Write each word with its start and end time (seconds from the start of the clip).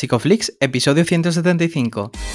Psicoflix, 0.00 0.56
episodio 0.60 1.04
175. 1.04 2.29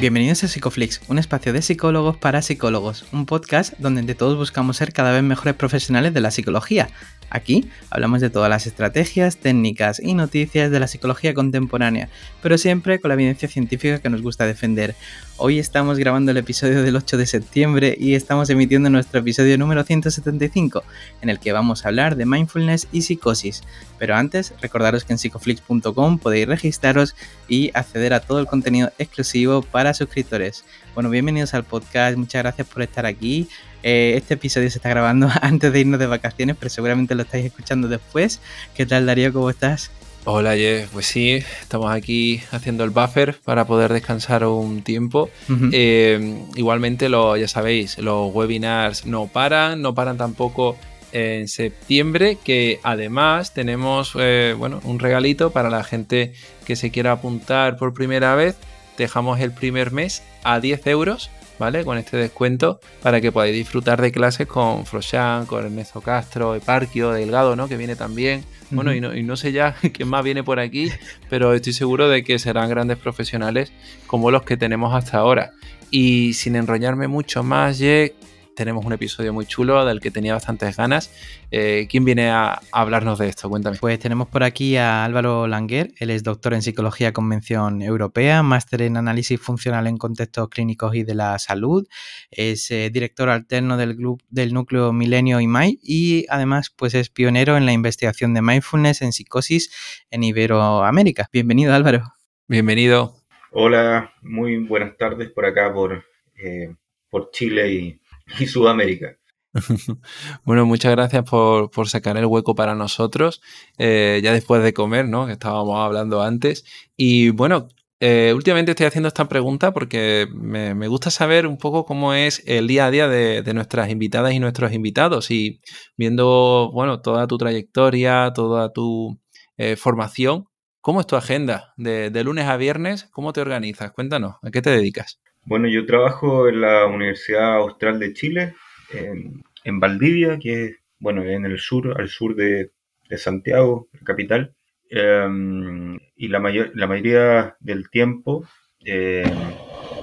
Bienvenidos 0.00 0.44
a 0.44 0.46
Psicoflix, 0.46 1.00
un 1.08 1.18
espacio 1.18 1.52
de 1.52 1.60
psicólogos 1.60 2.16
para 2.16 2.40
psicólogos, 2.40 3.04
un 3.10 3.26
podcast 3.26 3.74
donde 3.80 3.98
entre 3.98 4.14
todos 4.14 4.36
buscamos 4.36 4.76
ser 4.76 4.92
cada 4.92 5.10
vez 5.10 5.24
mejores 5.24 5.54
profesionales 5.54 6.14
de 6.14 6.20
la 6.20 6.30
psicología. 6.30 6.88
Aquí 7.30 7.68
hablamos 7.90 8.20
de 8.20 8.30
todas 8.30 8.48
las 8.48 8.66
estrategias, 8.66 9.36
técnicas 9.36 10.00
y 10.00 10.14
noticias 10.14 10.70
de 10.70 10.80
la 10.80 10.86
psicología 10.86 11.34
contemporánea, 11.34 12.08
pero 12.40 12.56
siempre 12.56 13.00
con 13.00 13.08
la 13.08 13.14
evidencia 13.14 13.48
científica 13.48 13.98
que 13.98 14.08
nos 14.08 14.22
gusta 14.22 14.46
defender. 14.46 14.94
Hoy 15.36 15.58
estamos 15.58 15.98
grabando 15.98 16.30
el 16.30 16.36
episodio 16.38 16.82
del 16.82 16.96
8 16.96 17.16
de 17.16 17.26
septiembre 17.26 17.96
y 17.98 18.14
estamos 18.14 18.48
emitiendo 18.50 18.88
nuestro 18.88 19.20
episodio 19.20 19.58
número 19.58 19.84
175, 19.84 20.82
en 21.20 21.28
el 21.28 21.38
que 21.38 21.52
vamos 21.52 21.84
a 21.84 21.88
hablar 21.88 22.16
de 22.16 22.24
mindfulness 22.24 22.88
y 22.92 23.02
psicosis. 23.02 23.62
Pero 23.98 24.16
antes, 24.16 24.54
recordaros 24.62 25.04
que 25.04 25.12
en 25.12 25.18
psicoflix.com 25.18 26.18
podéis 26.18 26.48
registraros 26.48 27.14
y 27.46 27.70
acceder 27.74 28.14
a 28.14 28.20
todo 28.20 28.40
el 28.40 28.46
contenido 28.46 28.90
exclusivo 28.98 29.62
para 29.62 29.87
suscriptores. 29.96 30.64
Bueno, 30.94 31.10
bienvenidos 31.10 31.54
al 31.54 31.64
podcast, 31.64 32.16
muchas 32.16 32.42
gracias 32.42 32.66
por 32.66 32.82
estar 32.82 33.06
aquí. 33.06 33.48
Eh, 33.82 34.14
este 34.16 34.34
episodio 34.34 34.70
se 34.70 34.78
está 34.78 34.88
grabando 34.88 35.28
antes 35.42 35.72
de 35.72 35.80
irnos 35.80 36.00
de 36.00 36.06
vacaciones, 36.06 36.56
pero 36.58 36.70
seguramente 36.70 37.14
lo 37.14 37.22
estáis 37.22 37.46
escuchando 37.46 37.88
después. 37.88 38.40
¿Qué 38.74 38.86
tal, 38.86 39.06
Darío? 39.06 39.32
¿Cómo 39.32 39.50
estás? 39.50 39.90
Hola, 40.24 40.56
Jeff. 40.56 40.90
Pues 40.92 41.06
sí, 41.06 41.42
estamos 41.62 41.90
aquí 41.90 42.42
haciendo 42.50 42.84
el 42.84 42.90
buffer 42.90 43.36
para 43.44 43.66
poder 43.66 43.92
descansar 43.92 44.44
un 44.44 44.82
tiempo. 44.82 45.30
Eh, 45.72 46.44
igualmente, 46.54 47.08
lo, 47.08 47.36
ya 47.36 47.48
sabéis, 47.48 47.96
los 47.98 48.34
webinars 48.34 49.06
no 49.06 49.26
paran, 49.26 49.80
no 49.80 49.94
paran 49.94 50.18
tampoco 50.18 50.76
en 51.12 51.48
septiembre, 51.48 52.36
que 52.42 52.80
además 52.82 53.54
tenemos 53.54 54.12
eh, 54.18 54.54
bueno, 54.58 54.80
un 54.84 54.98
regalito 54.98 55.50
para 55.50 55.70
la 55.70 55.82
gente 55.82 56.34
que 56.66 56.76
se 56.76 56.90
quiera 56.90 57.12
apuntar 57.12 57.76
por 57.76 57.94
primera 57.94 58.34
vez. 58.34 58.56
Dejamos 58.98 59.40
el 59.40 59.52
primer 59.52 59.92
mes 59.92 60.22
a 60.44 60.60
10 60.60 60.86
euros 60.88 61.30
¿vale? 61.58 61.84
Con 61.84 61.98
este 61.98 62.16
descuento 62.16 62.80
para 63.02 63.20
que 63.20 63.32
podáis 63.32 63.54
disfrutar 63.54 64.00
de 64.00 64.12
clases 64.12 64.46
con 64.46 64.86
Froshan, 64.86 65.46
con 65.46 65.64
Ernesto 65.64 66.00
Castro, 66.00 66.54
Eparquio, 66.54 67.10
Delgado, 67.10 67.56
¿no? 67.56 67.68
Que 67.68 67.76
viene 67.76 67.96
también. 67.96 68.44
Bueno, 68.70 68.94
y, 68.94 69.00
no, 69.00 69.14
y 69.14 69.22
no 69.22 69.36
sé 69.36 69.52
ya 69.52 69.74
quién 69.92 70.08
más 70.08 70.22
viene 70.22 70.44
por 70.44 70.60
aquí, 70.60 70.90
pero 71.28 71.54
estoy 71.54 71.72
seguro 71.72 72.08
de 72.08 72.22
que 72.22 72.38
serán 72.38 72.68
grandes 72.68 72.98
profesionales 72.98 73.72
como 74.06 74.30
los 74.30 74.42
que 74.42 74.56
tenemos 74.56 74.94
hasta 74.94 75.18
ahora. 75.18 75.52
Y 75.90 76.34
sin 76.34 76.56
enrollarme 76.56 77.08
mucho 77.08 77.42
más, 77.42 77.78
Ye, 77.78 78.14
tenemos 78.58 78.84
un 78.84 78.92
episodio 78.92 79.32
muy 79.32 79.46
chulo 79.46 79.84
del 79.84 80.00
que 80.00 80.10
tenía 80.10 80.34
bastantes 80.34 80.76
ganas. 80.76 81.12
Eh, 81.52 81.86
¿Quién 81.88 82.04
viene 82.04 82.28
a, 82.28 82.60
hablarnos 82.72 83.20
de 83.20 83.28
esto? 83.28 83.48
Cuéntame. 83.48 83.76
Pues 83.78 84.00
tenemos 84.00 84.26
por 84.26 84.42
aquí 84.42 84.76
a 84.76 85.04
Álvaro 85.04 85.46
Languer, 85.46 85.92
él 86.00 86.10
es 86.10 86.24
doctor 86.24 86.54
en 86.54 86.62
Psicología 86.62 87.12
Convención 87.12 87.82
Europea, 87.82 88.42
máster 88.42 88.82
en 88.82 88.96
Análisis 88.96 89.40
Funcional 89.40 89.86
en 89.86 89.96
Contextos 89.96 90.48
Clínicos 90.48 90.96
y 90.96 91.04
de 91.04 91.14
la 91.14 91.38
Salud, 91.38 91.86
es 92.32 92.68
eh, 92.72 92.90
director 92.90 93.28
alterno 93.28 93.76
del, 93.76 93.96
del 94.28 94.52
núcleo 94.52 94.92
Milenio 94.92 95.40
IMAI 95.40 95.78
y 95.80 96.26
además 96.28 96.70
pues 96.74 96.94
es 96.94 97.10
pionero 97.10 97.56
en 97.56 97.64
la 97.64 97.72
investigación 97.72 98.34
de 98.34 98.42
mindfulness 98.42 99.02
en 99.02 99.12
psicosis 99.12 99.70
en 100.10 100.24
Iberoamérica. 100.24 101.28
Bienvenido 101.32 101.74
Álvaro. 101.74 102.02
Bienvenido. 102.48 103.14
Hola, 103.52 104.12
muy 104.22 104.56
buenas 104.66 104.96
tardes 104.96 105.30
por 105.30 105.46
acá, 105.46 105.72
por, 105.72 106.04
eh, 106.42 106.74
por 107.08 107.30
Chile 107.30 107.72
y 107.72 108.00
y 108.38 108.46
Sudamérica. 108.46 109.16
bueno, 110.44 110.66
muchas 110.66 110.92
gracias 110.92 111.24
por, 111.24 111.88
sacar 111.88 112.16
el 112.16 112.26
hueco 112.26 112.54
para 112.54 112.74
nosotros, 112.74 113.40
eh, 113.78 114.20
ya 114.22 114.32
después 114.32 114.62
de 114.62 114.74
comer, 114.74 115.08
¿no? 115.08 115.26
Que 115.26 115.32
estábamos 115.32 115.78
hablando 115.78 116.22
antes. 116.22 116.64
Y 116.96 117.30
bueno, 117.30 117.68
eh, 118.00 118.32
últimamente 118.34 118.72
estoy 118.72 118.86
haciendo 118.86 119.08
esta 119.08 119.28
pregunta 119.28 119.72
porque 119.72 120.28
me, 120.32 120.88
gusta 120.88 121.10
saber 121.10 121.46
un 121.46 121.58
poco 121.58 121.84
cómo 121.84 122.14
es 122.14 122.42
el 122.46 122.68
día 122.68 122.86
a 122.86 122.90
día 122.90 123.08
de, 123.08 123.42
nuestras 123.54 123.90
invitadas 123.90 124.32
y 124.34 124.38
nuestros 124.40 124.72
invitados. 124.72 125.30
Y 125.30 125.60
viendo, 125.96 126.70
bueno, 126.72 127.00
toda 127.00 127.26
tu 127.26 127.38
trayectoria, 127.38 128.32
toda 128.34 128.72
tu 128.72 129.20
eh, 129.56 129.76
formación, 129.76 130.46
¿cómo 130.80 131.00
es 131.00 131.06
tu 131.06 131.16
agenda? 131.16 131.74
De, 131.76 132.10
de 132.10 132.24
lunes 132.24 132.46
a 132.46 132.56
viernes, 132.56 133.08
¿cómo 133.12 133.32
te 133.32 133.40
organizas? 133.40 133.92
Cuéntanos, 133.92 134.36
¿a 134.42 134.50
qué 134.50 134.62
te 134.62 134.70
dedicas? 134.70 135.20
Bueno, 135.44 135.68
yo 135.68 135.86
trabajo 135.86 136.48
en 136.48 136.60
la 136.60 136.86
Universidad 136.86 137.56
Austral 137.56 137.98
de 137.98 138.12
Chile, 138.12 138.54
en, 138.92 139.80
Valdivia, 139.80 140.38
que 140.38 140.64
es, 140.64 140.76
bueno, 140.98 141.22
en 141.24 141.44
el 141.44 141.58
sur, 141.58 141.94
al 141.98 142.08
sur 142.08 142.34
de, 142.34 142.72
Santiago, 143.16 143.88
la 143.92 144.00
capital. 144.00 144.54
Em, 144.90 145.98
y 146.16 146.28
la, 146.28 146.40
mayor, 146.40 146.72
la 146.74 146.86
mayoría 146.86 147.56
del 147.60 147.90
tiempo 147.90 148.46
em, 148.80 149.30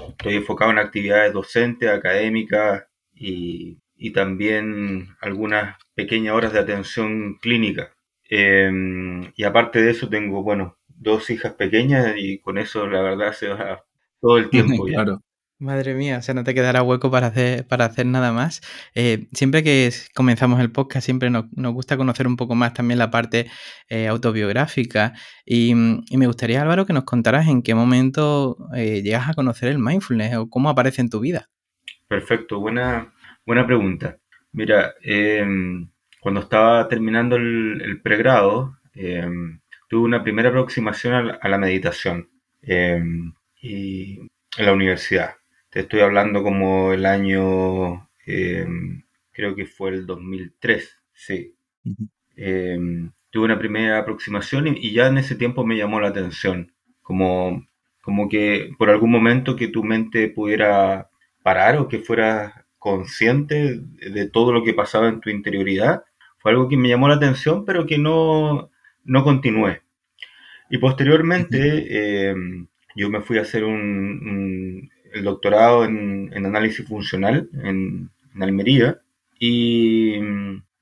estoy 0.10 0.36
enfocado 0.36 0.72
en 0.72 0.80
actividades 0.80 1.34
docentes, 1.34 1.90
académicas 1.90 2.86
y, 3.14 3.80
también 4.14 5.10
algunas 5.22 5.78
pequeñas 5.96 6.36
horas 6.36 6.54
de 6.54 6.60
atención 6.60 7.38
clínica. 7.42 7.94
Em, 8.30 9.32
y 9.36 9.44
aparte 9.44 9.82
de 9.82 9.92
eso 9.92 10.10
tengo, 10.10 10.44
bueno, 10.44 10.78
dos 10.88 11.30
hijas 11.30 11.54
pequeñas 11.54 12.16
y 12.18 12.40
con 12.40 12.58
eso 12.58 12.88
la 12.88 13.02
verdad 13.02 13.34
se 13.34 13.50
va 13.50 13.84
todo 14.22 14.38
el 14.38 14.50
tiempo. 14.50 14.86
claro. 14.86 15.22
Madre 15.58 15.94
mía, 15.94 16.18
o 16.18 16.22
sea, 16.22 16.36
no 16.36 16.44
te 16.44 16.54
quedará 16.54 16.84
hueco 16.84 17.10
para 17.10 17.28
hacer, 17.28 17.66
para 17.66 17.86
hacer 17.86 18.06
nada 18.06 18.34
más. 18.34 18.62
Eh, 18.94 19.28
siempre 19.32 19.64
que 19.64 19.90
comenzamos 20.14 20.60
el 20.60 20.70
podcast, 20.70 21.06
siempre 21.06 21.30
nos, 21.30 21.46
gusta 21.74 21.96
conocer 21.96 22.28
un 22.28 22.36
poco 22.36 22.56
más 22.56 22.74
también 22.74 23.00
la 23.00 23.10
parte 23.10 23.50
eh, 23.88 24.08
autobiográfica. 24.08 25.14
Y, 25.46 25.74
me 25.74 26.28
gustaría, 26.28 26.62
Álvaro, 26.62 26.86
que 26.86 26.92
nos 26.92 27.06
contaras 27.06 27.48
en 27.48 27.62
qué 27.62 27.74
momento 27.74 28.58
eh, 28.76 29.02
llegas 29.02 29.30
a 29.30 29.34
conocer 29.34 29.70
el 29.70 29.80
mindfulness 29.80 30.36
o 30.36 30.50
cómo 30.50 30.70
aparece 30.70 31.02
en 31.02 31.10
tu 31.10 31.22
vida. 31.22 31.48
Perfecto, 32.10 32.60
buena, 32.60 33.14
buena 33.46 33.66
pregunta. 33.66 34.18
Mira, 34.52 34.94
em, 35.04 35.90
cuando 36.20 36.42
estaba 36.42 36.86
terminando 36.90 37.38
el, 37.38 38.02
pregrado, 38.04 38.78
em, 38.94 39.62
tuve 39.88 40.04
una 40.04 40.22
primera 40.22 40.50
aproximación 40.50 41.14
a 41.14 41.24
la, 41.24 41.34
a 41.42 41.48
la 41.48 41.58
meditación 41.58 42.30
em, 42.62 43.34
y 43.66 44.20
en 44.58 44.66
la 44.66 44.74
universidad. 44.74 45.36
Te 45.70 45.82
estoy 45.82 46.02
hablando 46.02 46.44
como 46.44 46.94
el 46.94 47.06
año, 47.06 48.10
em, 48.26 49.04
creo 49.32 49.56
que 49.56 49.66
fue 49.66 49.90
el 49.90 50.06
2003, 50.06 51.00
sí. 51.14 51.56
Em, 52.38 53.12
tuve 53.32 53.46
una 53.46 53.60
primera 53.60 54.00
aproximación 54.00 54.68
y, 54.68 54.94
ya 54.94 55.08
en 55.08 55.18
ese 55.18 55.36
tiempo 55.36 55.66
me 55.66 55.78
llamó 55.78 56.00
la 56.00 56.10
atención, 56.10 56.74
como, 57.02 57.68
como 58.02 58.30
que 58.30 58.72
por 58.78 58.90
algún 58.90 59.12
momento 59.12 59.56
que 59.56 59.68
tu 59.68 59.84
mente 59.84 60.30
pudiera 60.30 61.10
parar 61.44 61.78
o 61.78 61.88
que 61.88 62.00
fueras 62.00 62.54
consciente 62.80 63.80
de 63.80 64.30
todo 64.30 64.54
lo 64.54 64.64
que 64.64 64.74
pasaba 64.74 65.10
en 65.10 65.22
tu 65.22 65.30
interioridad, 65.30 66.04
fue 66.38 66.52
algo 66.52 66.70
que 66.70 66.78
me 66.78 66.90
llamó 66.90 67.08
la 67.10 67.16
atención, 67.16 67.66
pero 67.66 67.86
que 67.88 67.98
no, 67.98 68.70
no 69.04 69.24
continué. 69.24 69.82
Y 70.70 70.78
posteriormente 70.78 72.30
em, 72.30 72.68
yo 72.96 73.10
me 73.10 73.22
fui 73.22 73.38
a 73.38 73.42
hacer 73.42 73.64
un, 73.64 74.90
el 75.14 75.24
doctorado 75.24 75.86
en, 75.86 76.32
análisis 76.34 76.88
funcional 76.88 77.50
en, 77.64 78.10
Almería. 78.40 79.00
Y 79.40 80.20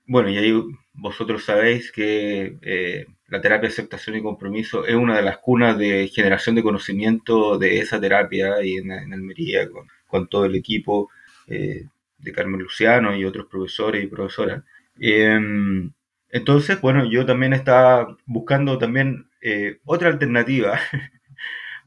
bueno, 0.07 0.29
y 0.29 0.37
ahí 0.37 0.53
vosotros 0.93 1.45
sabéis 1.45 1.91
que 1.91 2.57
eh, 2.61 3.05
la 3.27 3.41
terapia 3.41 3.67
de 3.67 3.73
aceptación 3.73 4.15
y 4.15 4.23
compromiso 4.23 4.85
es 4.85 4.95
una 4.95 5.15
de 5.15 5.21
las 5.21 5.37
cunas 5.37 5.77
de 5.77 6.07
generación 6.07 6.55
de 6.55 6.63
conocimiento 6.63 7.57
de 7.57 7.79
esa 7.79 8.01
terapia 8.01 8.63
y 8.63 8.77
en, 8.77 8.91
Almería 8.91 9.69
con, 10.07 10.27
todo 10.27 10.45
el 10.45 10.55
equipo 10.55 11.09
eh, 11.47 11.85
de 12.17 12.31
Carmen 12.31 12.61
Luciano 12.61 13.15
y 13.15 13.25
otros 13.25 13.47
profesores 13.47 14.03
y 14.03 14.07
profesoras. 14.07 14.63
Em, 14.99 15.91
entonces, 16.29 16.81
bueno, 16.81 17.05
yo 17.05 17.25
también 17.25 17.53
estaba 17.53 18.17
buscando 18.25 18.77
también 18.77 19.27
eh, 19.41 19.79
otra 19.85 20.09
alternativa 20.09 20.79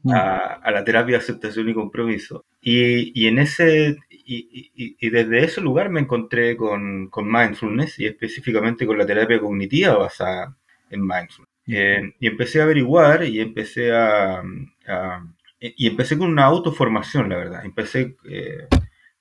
Mm. 0.07 0.11
a, 0.13 0.71
la 0.71 0.83
terapia 0.83 1.17
de 1.17 1.23
aceptación 1.23 1.69
y 1.69 1.73
compromiso. 1.73 2.45
Y, 2.61 3.11
y 3.19 3.27
en 3.27 3.39
ese, 3.39 3.97
y, 4.09 4.95
y, 4.99 5.09
desde 5.09 5.43
ese 5.43 5.61
lugar 5.61 5.89
me 5.89 5.99
encontré 5.99 6.55
con, 6.55 7.09
con, 7.09 7.29
mindfulness 7.29 7.99
y 7.99 8.05
específicamente 8.05 8.85
con 8.85 8.97
la 8.97 9.05
terapia 9.05 9.39
cognitiva 9.39 9.97
basada 9.97 10.55
en 10.89 11.01
mindfulness. 11.01 11.53
Mm. 11.65 11.73
Eh, 11.73 12.15
y 12.19 12.27
empecé 12.27 12.61
a 12.61 12.63
averiguar 12.63 13.25
y 13.25 13.41
empecé 13.41 13.93
a, 13.93 14.41
y 15.59 15.87
empecé 15.87 16.17
con 16.17 16.29
una 16.31 16.45
autoformación, 16.45 17.29
la 17.29 17.37
verdad. 17.37 17.65
Empecé 17.65 18.15
eh, 18.29 18.67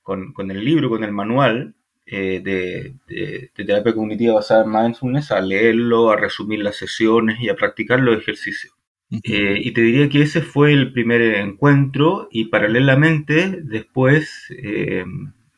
con, 0.03 0.33
con, 0.33 0.51
el 0.51 0.65
libro, 0.65 0.89
con 0.89 1.03
el 1.03 1.13
manual 1.13 1.75
eh, 2.07 2.41
de, 2.45 2.95
de, 3.09 3.51
de, 3.57 3.65
terapia 3.65 3.95
cognitiva 3.95 4.35
basada 4.35 4.65
en 4.65 4.71
mindfulness, 4.71 5.33
a 5.33 5.41
leerlo, 5.41 6.11
a 6.11 6.17
resumir 6.17 6.61
las 6.61 6.77
sesiones 6.77 7.41
y 7.41 7.49
a 7.49 7.57
practicar 7.57 7.99
los 8.01 8.19
ejercicios. 8.19 8.77
Eh, 9.11 9.61
y 9.63 9.71
te 9.73 9.83
diría 9.83 10.09
que 10.09 10.23
ese 10.23 10.43
fue 10.43 10.73
el 10.73 10.93
primer 10.93 11.23
encuentro 11.23 12.29
y 12.31 12.47
paralelamente 12.47 13.61
después 13.63 14.49
eh, 14.51 15.05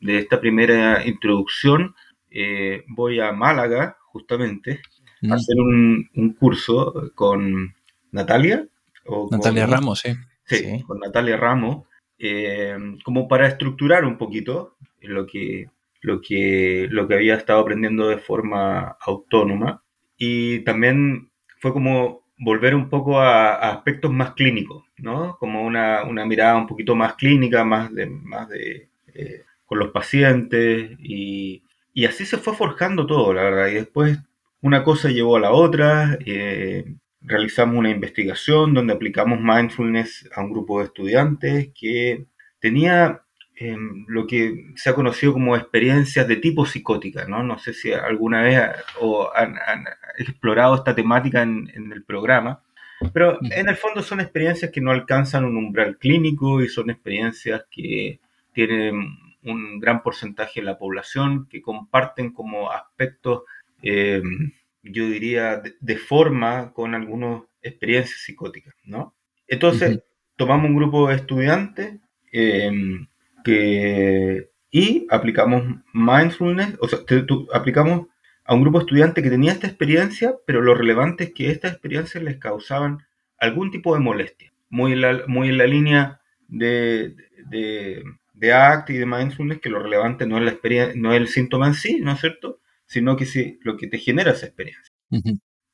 de 0.01 0.17
esta 0.19 0.39
primera 0.39 1.05
introducción 1.07 1.95
eh, 2.29 2.83
voy 2.89 3.19
a 3.19 3.31
Málaga 3.31 3.97
justamente 4.11 4.81
a 5.23 5.27
mm. 5.27 5.33
hacer 5.33 5.55
un, 5.59 6.35
curso 6.39 7.11
con 7.15 7.73
Natalia. 8.11 8.67
Natalia 9.31 9.65
Ramos, 9.65 9.99
sí. 9.99 10.13
sí. 10.45 10.83
con 10.83 10.99
Natalia 10.99 11.35
Ramos, 11.35 11.87
como 13.03 13.27
para 13.27 13.47
estructurar 13.47 14.05
un 14.05 14.19
poquito 14.19 14.75
lo 15.01 15.25
que, 15.25 15.69
lo, 16.01 16.21
que, 16.21 16.87
lo 16.91 17.07
que 17.07 17.15
había 17.15 17.35
estado 17.35 17.61
aprendiendo 17.61 18.07
de 18.07 18.19
forma 18.19 18.95
autónoma. 19.01 19.83
Y 20.17 20.59
también 20.59 21.31
fue 21.59 21.73
como 21.73 22.28
volver 22.39 22.73
un 22.73 22.89
poco 22.89 23.19
a, 23.19 23.55
aspectos 23.55 24.11
más 24.11 24.33
clínicos, 24.33 24.85
¿no? 24.97 25.37
Como 25.37 25.63
una, 25.63 26.03
mirada 26.25 26.57
un 26.57 26.67
poquito 26.67 26.95
más 26.95 27.15
clínica, 27.15 27.63
más 27.63 27.93
de, 27.93 28.07
más 28.07 28.49
de 28.49 28.89
eh, 29.13 29.43
con 29.65 29.79
los 29.79 29.91
pacientes 29.91 30.97
y, 30.99 31.63
así 32.07 32.25
se 32.25 32.37
fue 32.37 32.55
forjando 32.55 33.05
todo, 33.05 33.33
la 33.33 33.43
verdad. 33.43 33.67
Y 33.67 33.75
después 33.75 34.17
una 34.61 34.83
cosa 34.83 35.09
llevó 35.09 35.35
a 35.35 35.41
la 35.41 35.51
otra, 35.51 36.17
eh, 36.25 36.85
realizamos 37.21 37.75
una 37.77 37.89
investigación 37.89 38.73
donde 38.73 38.93
aplicamos 38.93 39.39
mindfulness 39.41 40.29
a 40.33 40.41
un 40.41 40.51
grupo 40.51 40.79
de 40.79 40.85
estudiantes 40.85 41.69
que 41.77 42.25
tenía 42.59 43.21
em, 43.57 44.05
lo 44.07 44.25
que 44.27 44.71
se 44.75 44.89
ha 44.89 44.95
conocido 44.95 45.33
como 45.33 45.57
experiencias 45.57 46.27
de 46.27 46.37
tipo 46.37 46.65
psicótica, 46.65 47.25
¿no? 47.27 47.43
No 47.43 47.59
sé 47.59 47.73
si 47.73 47.91
alguna 47.91 48.41
vez 48.43 48.61
o 49.01 49.29
han, 49.35 49.55
explorado 50.19 50.75
esta 50.75 50.95
temática 50.95 51.41
en, 51.41 51.91
el 51.93 52.03
programa, 52.03 52.61
pero 53.13 53.39
en 53.41 53.69
el 53.69 53.75
fondo 53.75 54.03
son 54.03 54.19
experiencias 54.19 54.71
que 54.71 54.81
no 54.81 54.91
alcanzan 54.91 55.45
un 55.45 55.57
umbral 55.57 55.97
clínico 55.97 56.61
y 56.61 56.67
son 56.67 56.89
experiencias 56.89 57.63
que 57.71 58.19
tienen 58.53 59.17
un 59.43 59.79
gran 59.79 60.03
porcentaje 60.03 60.59
de 60.59 60.65
la 60.65 60.77
población, 60.77 61.47
que 61.49 61.61
comparten 61.61 62.33
como 62.33 62.71
aspectos, 62.71 63.43
eh, 63.81 64.21
yo 64.83 65.07
diría, 65.07 65.61
de, 65.79 65.97
forma 65.97 66.73
con 66.73 66.93
algunas 66.93 67.43
experiencias 67.61 68.21
psicóticas, 68.21 68.75
¿no? 68.83 69.13
Entonces, 69.47 70.03
tomamos 70.35 70.69
un 70.69 70.75
grupo 70.75 71.07
de 71.07 71.15
estudiantes 71.15 71.95
eh, 72.31 72.71
que, 73.43 74.49
y 74.71 75.07
aplicamos 75.09 75.63
mindfulness, 75.93 76.77
o 76.79 76.87
sea, 76.87 76.99
aplicamos 77.53 78.07
a 78.49 78.55
un 78.55 78.61
grupo 78.61 78.79
de 78.79 78.85
estudiantes 78.85 79.23
que 79.23 79.29
tenía 79.29 79.51
esta 79.51 79.67
experiencia, 79.67 80.33
pero 80.47 80.63
lo 80.63 80.73
relevante 80.73 81.25
es 81.25 81.33
que 81.33 81.51
estas 81.51 81.73
experiencias 81.73 82.23
les 82.23 82.37
causaban 82.37 82.97
algún 83.37 83.69
tipo 83.69 83.93
de 83.93 83.99
molestia, 83.99 84.51
muy 84.71 84.93
en 84.93 85.01
la, 85.01 85.21
muy 85.27 85.49
en 85.49 85.59
la 85.59 85.67
línea 85.67 86.19
de, 86.47 87.15
de, 87.45 88.03
de 88.33 88.53
ACT 88.53 88.89
y 88.89 88.93
de 88.97 89.05
mindfulness, 89.05 89.59
que 89.59 89.69
lo 89.69 89.77
relevante 89.77 90.25
no 90.25 90.39
es, 90.39 90.45
la 90.45 90.49
experiencia, 90.49 90.99
no 90.99 91.13
es 91.13 91.19
el 91.19 91.27
síntoma 91.27 91.67
en 91.67 91.75
sí, 91.75 91.99
¿no 92.01 92.13
es 92.13 92.21
cierto? 92.21 92.59
Sino 92.87 93.15
que 93.15 93.27
sí, 93.27 93.59
lo 93.61 93.77
que 93.77 93.85
te 93.85 93.99
genera 93.99 94.31
esa 94.31 94.47
experiencia. 94.47 94.91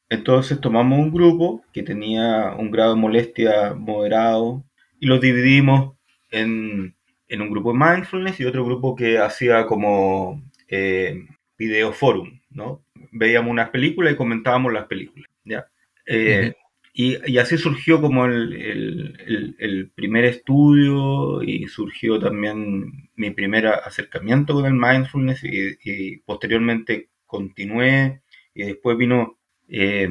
Entonces 0.10 0.60
tomamos 0.60 1.00
un 1.00 1.14
grupo 1.14 1.64
que 1.72 1.82
tenía 1.82 2.56
un 2.60 2.72
grado 2.72 2.96
de 2.96 3.00
molestia 3.00 3.74
moderado 3.74 4.66
y 5.00 5.06
los 5.06 5.22
dividimos 5.22 5.96
en, 6.30 6.94
en 7.30 7.42
un 7.42 7.52
grupo 7.52 7.72
de 7.72 7.80
mindfulness 7.80 8.38
y 8.42 8.44
otro 8.44 8.66
grupo 8.66 8.98
que 8.98 9.18
hacía 9.18 9.66
como 9.66 10.44
eh, 10.68 11.26
video 11.58 11.94
forum, 11.94 12.42
¿no? 12.56 12.84
Veíamos 13.12 13.52
unas 13.52 13.70
películas 13.70 14.14
y 14.14 14.18
comentábamos 14.18 14.74
las 14.74 14.86
películas, 14.86 15.30
¿ya? 15.44 15.68
Eh, 16.08 16.54
y, 16.94 17.38
así 17.38 17.58
surgió 17.58 18.00
como 18.00 18.26
el, 18.26 19.92
primer 19.96 20.24
estudio 20.24 21.44
y 21.44 21.68
surgió 21.68 22.20
también 22.20 23.10
mi 23.16 23.32
primer 23.32 23.68
acercamiento 23.68 24.54
con 24.54 24.66
el 24.66 24.74
mindfulness 24.74 25.44
y, 25.44 26.18
posteriormente 26.26 27.10
continué 27.26 28.22
y 28.54 28.64
después 28.64 28.98
vino 28.98 29.38
eh, 29.68 30.08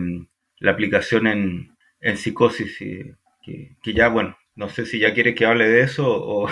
la 0.59 0.71
aplicación 0.73 1.27
en, 1.27 2.17
psicosis 2.17 2.77
que, 3.43 3.77
que, 3.83 3.95
ya, 3.95 4.09
bueno, 4.09 4.37
no 4.55 4.69
sé 4.69 4.85
si 4.85 4.99
ya 4.99 5.15
quieres 5.15 5.35
que 5.35 5.47
hable 5.47 5.67
de 5.67 5.81
eso 5.83 6.05
o... 6.07 6.51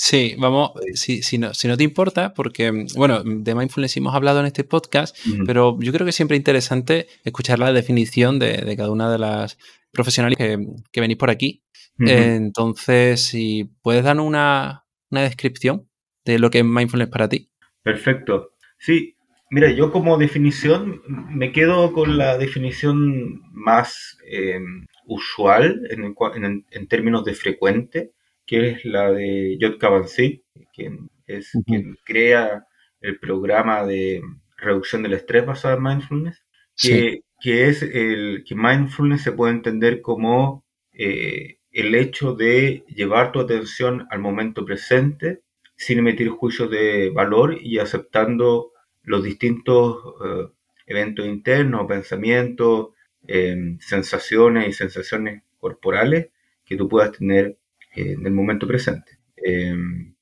Sí, 0.00 0.36
vamos, 0.38 0.70
si, 0.94 1.24
si, 1.24 1.38
no, 1.38 1.52
si 1.54 1.66
no 1.66 1.76
te 1.76 1.82
importa, 1.82 2.32
porque, 2.32 2.86
bueno, 2.94 3.24
de 3.24 3.54
mindfulness 3.56 3.96
hemos 3.96 4.14
hablado 4.14 4.38
en 4.38 4.46
este 4.46 4.62
podcast, 4.62 5.16
pero 5.44 5.76
yo 5.80 5.92
creo 5.92 6.06
que 6.06 6.12
siempre 6.12 6.36
es 6.36 6.40
interesante 6.40 7.08
escuchar 7.24 7.58
la 7.58 7.72
definición 7.72 8.38
de, 8.38 8.76
cada 8.76 8.92
una 8.92 9.10
de 9.10 9.18
las 9.18 9.58
profesionales 9.90 10.38
que, 10.38 11.00
venís 11.00 11.16
por 11.16 11.30
aquí. 11.30 11.64
entonces, 11.98 13.22
si 13.22 13.72
puedes 13.82 14.04
dar 14.04 14.20
una, 14.20 14.84
descripción 15.10 15.88
de 16.24 16.38
lo 16.38 16.50
que 16.50 16.58
es 16.58 16.64
mindfulness 16.64 17.08
para 17.08 17.28
ti. 17.28 17.50
Perfecto. 17.82 18.52
Sí, 18.78 19.16
mira, 19.50 19.68
yo 19.72 19.90
como 19.90 20.16
definición 20.16 21.02
me 21.08 21.50
quedo 21.50 21.92
con 21.92 22.16
la 22.18 22.38
definición 22.38 23.42
más 23.50 24.16
eh, 24.30 24.60
usual 25.06 25.82
en, 25.90 26.64
en, 26.70 26.86
términos 26.86 27.24
de 27.24 27.34
frecuente, 27.34 28.12
que 28.48 28.70
es 28.70 28.84
la 28.86 29.12
de 29.12 29.58
Jod 29.60 29.78
Kabat-Zinn, 29.78 30.42
quien 30.74 31.10
es 31.26 31.52
quien 31.66 31.98
crea 32.02 32.66
el 33.02 33.20
programa 33.20 33.84
de 33.84 34.22
reducción 34.56 35.02
del 35.02 35.12
estrés 35.12 35.44
basado 35.44 35.76
en 35.76 35.82
mindfulness, 35.82 36.42
que, 36.74 37.20
que 37.38 37.68
es 37.68 37.82
el 37.82 38.44
que 38.46 38.54
mindfulness 38.54 39.22
se 39.22 39.32
puede 39.32 39.52
entender 39.52 40.00
como 40.00 40.64
eh, 40.94 41.58
el 41.70 41.94
hecho 41.94 42.32
de 42.34 42.84
llevar 42.88 43.32
tu 43.32 43.40
atención 43.40 44.06
al 44.10 44.20
momento 44.20 44.64
presente 44.64 45.42
sin 45.76 45.98
emitir 45.98 46.30
juicios 46.30 46.70
de 46.70 47.10
valor 47.10 47.58
y 47.60 47.78
aceptando 47.78 48.72
los 49.02 49.22
distintos 49.22 49.98
eh, 50.24 50.48
eventos 50.86 51.26
internos, 51.26 51.86
pensamientos, 51.86 52.88
em, 53.26 53.78
sensaciones 53.78 54.68
y 54.68 54.72
sensaciones 54.72 55.42
corporales 55.58 56.30
que 56.64 56.76
tú 56.76 56.88
puedas 56.88 57.12
tener 57.12 57.58
en 57.94 58.26
el 58.26 58.32
momento 58.32 58.66
presente. 58.66 59.18
Em, 59.36 60.14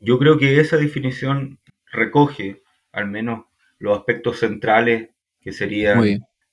yo 0.00 0.18
creo 0.18 0.38
que 0.38 0.60
esa 0.60 0.76
definición 0.76 1.58
recoge 1.90 2.62
al 2.92 3.08
menos 3.08 3.46
los 3.78 3.98
aspectos 3.98 4.38
centrales 4.38 5.10
que 5.40 5.52
serían 5.52 6.02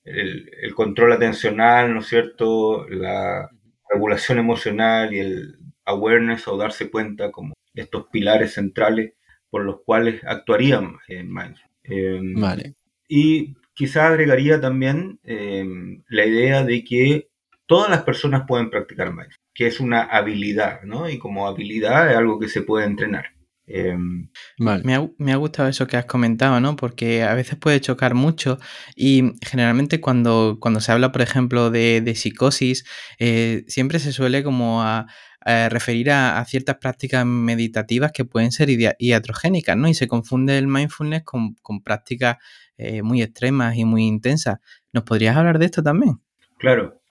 el, 0.03 0.73
control 0.75 1.13
atencional, 1.13 1.93
¿no 1.93 1.99
es 1.99 2.07
cierto?, 2.07 2.87
la 2.89 3.49
regulación 3.89 4.39
emocional 4.39 5.13
y 5.13 5.19
el 5.19 5.57
awareness 5.85 6.47
o 6.47 6.57
darse 6.57 6.89
cuenta 6.89 7.31
como 7.31 7.53
estos 7.73 8.07
pilares 8.11 8.53
centrales 8.53 9.13
por 9.49 9.63
los 9.63 9.81
cuales 9.83 10.23
actuarían 10.25 10.97
en 11.07 11.33
mindfulness. 11.33 11.69
Em, 11.83 12.33
vale. 12.39 12.75
Y 13.07 13.55
quizá 13.73 14.07
agregaría 14.07 14.61
también 14.61 15.19
em, 15.23 16.03
la 16.07 16.25
idea 16.25 16.63
de 16.63 16.83
que 16.83 17.29
todas 17.65 17.89
las 17.89 18.03
personas 18.03 18.43
pueden 18.47 18.69
practicar 18.69 19.09
mindfulness 19.09 19.38
que 19.59 19.67
es 19.67 19.81
una 19.81 20.03
habilidad, 20.03 20.83
¿no? 20.83 21.09
Y 21.09 21.19
como 21.19 21.45
habilidad 21.45 22.09
es 22.09 22.15
algo 22.15 22.39
que 22.39 22.47
se 22.47 22.61
puede 22.61 22.85
entrenar. 22.85 23.25
Em, 23.67 24.29
me, 24.57 24.93
ha, 25.33 25.35
gustado 25.35 25.67
eso 25.67 25.85
que 25.85 25.97
has 25.97 26.05
comentado, 26.05 26.61
¿no? 26.61 26.77
Porque 26.77 27.23
a 27.23 27.33
veces 27.33 27.57
puede 27.57 27.81
chocar 27.81 28.13
mucho 28.13 28.57
y 28.95 29.33
generalmente 29.45 29.99
cuando, 29.99 30.59
cuando 30.61 30.79
se 30.79 30.93
habla, 30.93 31.11
por 31.11 31.21
ejemplo, 31.21 31.71
de, 31.71 32.13
psicosis, 32.15 32.85
eh, 33.19 33.65
siempre 33.67 33.99
se 33.99 34.13
suele 34.13 34.45
como 34.45 34.81
a, 34.81 35.07
referir 35.45 36.09
a, 36.11 36.41
ciertas 36.45 36.77
prácticas 36.77 37.25
meditativas 37.25 38.13
que 38.13 38.23
pueden 38.23 38.53
ser 38.53 38.69
iatrogénicas, 38.97 39.75
¿no? 39.75 39.89
Y 39.89 39.93
se 39.93 40.07
confunde 40.07 40.57
el 40.57 40.67
mindfulness 40.67 41.23
con, 41.23 41.83
prácticas 41.83 42.37
eh, 42.77 43.01
muy 43.01 43.21
extremas 43.21 43.75
y 43.75 43.83
muy 43.83 44.03
intensas. 44.07 44.59
¿Nos 44.93 45.03
podrías 45.03 45.35
hablar 45.35 45.59
de 45.59 45.65
esto 45.65 45.83
también? 45.83 46.21
Claro. 46.59 47.01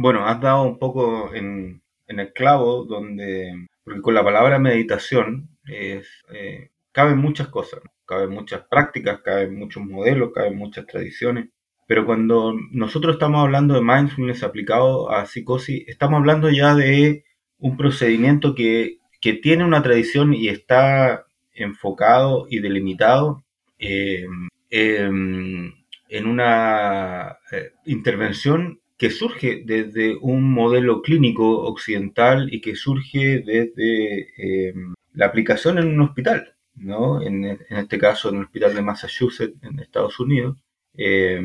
Bueno, 0.00 0.24
has 0.28 0.40
dado 0.40 0.62
un 0.62 0.78
poco 0.78 1.34
en, 1.34 1.82
el 2.06 2.32
clavo 2.32 2.84
donde, 2.84 3.66
porque 3.82 4.00
con 4.00 4.14
la 4.14 4.22
palabra 4.22 4.60
meditación 4.60 5.48
es, 5.66 6.06
eh, 6.32 6.70
caben 6.92 7.18
muchas 7.18 7.48
cosas, 7.48 7.80
caben 8.06 8.30
muchas 8.30 8.62
prácticas, 8.70 9.22
caben 9.22 9.58
muchos 9.58 9.84
modelos, 9.84 10.30
caben 10.32 10.56
muchas 10.56 10.86
tradiciones, 10.86 11.48
pero 11.88 12.06
cuando 12.06 12.54
nosotros 12.70 13.14
estamos 13.14 13.42
hablando 13.42 13.74
de 13.74 13.80
mindfulness 13.82 14.44
aplicado 14.44 15.10
a 15.10 15.26
psicosis, 15.26 15.82
estamos 15.88 16.18
hablando 16.18 16.48
ya 16.48 16.76
de 16.76 17.24
un 17.58 17.76
procedimiento 17.76 18.54
que, 18.54 18.98
tiene 19.42 19.64
una 19.64 19.82
tradición 19.82 20.32
y 20.32 20.46
está 20.48 21.26
enfocado 21.52 22.46
y 22.48 22.60
delimitado 22.60 23.42
eh, 23.80 24.26
en 24.70 26.26
una 26.26 27.36
eh, 27.50 27.72
intervención 27.84 28.80
que 28.98 29.10
surge 29.10 29.62
desde 29.64 30.16
un 30.20 30.52
modelo 30.52 31.02
clínico 31.02 31.62
occidental 31.62 32.52
y 32.52 32.60
que 32.60 32.74
surge 32.74 33.42
desde 33.46 34.28
eh, 34.36 34.74
la 35.14 35.26
aplicación 35.26 35.78
en 35.78 35.88
un 35.88 36.00
hospital, 36.00 36.54
¿no? 36.74 37.22
En, 37.22 37.44
este 37.70 37.98
caso 37.98 38.28
en 38.28 38.36
el 38.36 38.44
hospital 38.44 38.74
de 38.74 38.82
Massachusetts, 38.82 39.62
en 39.62 39.78
Estados 39.78 40.18
Unidos, 40.20 40.58
eh, 40.96 41.40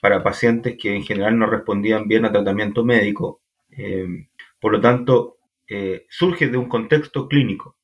para 0.00 0.22
pacientes 0.22 0.76
que 0.78 0.94
en 0.94 1.02
general 1.02 1.38
no 1.38 1.46
respondían 1.46 2.06
bien 2.06 2.24
a 2.26 2.32
tratamiento 2.32 2.84
médico. 2.84 3.40
por 4.60 4.72
lo 4.72 4.80
tanto, 4.80 5.38
surge 6.08 6.48
de 6.48 6.58
un 6.58 6.68
contexto 6.68 7.26
clínico. 7.26 7.76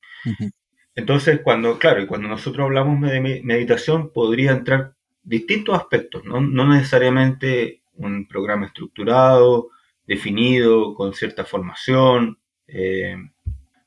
Entonces, 0.99 1.41
cuando, 1.45 1.79
claro, 1.79 2.03
y 2.03 2.07
cuando 2.07 2.27
nosotros 2.27 2.65
hablamos 2.65 3.01
de 3.09 3.21
meditación, 3.45 4.13
podría 4.13 4.51
entrar 4.51 4.95
distintos 5.23 5.79
aspectos, 5.79 6.25
no, 6.25 6.41
necesariamente 6.41 7.78
un 7.99 8.27
programa 8.27 8.67
estructurado, 8.67 9.69
definido, 10.07 10.95
con 10.95 11.13
cierta 11.15 11.45
formación. 11.45 12.39
Eh, 12.67 13.17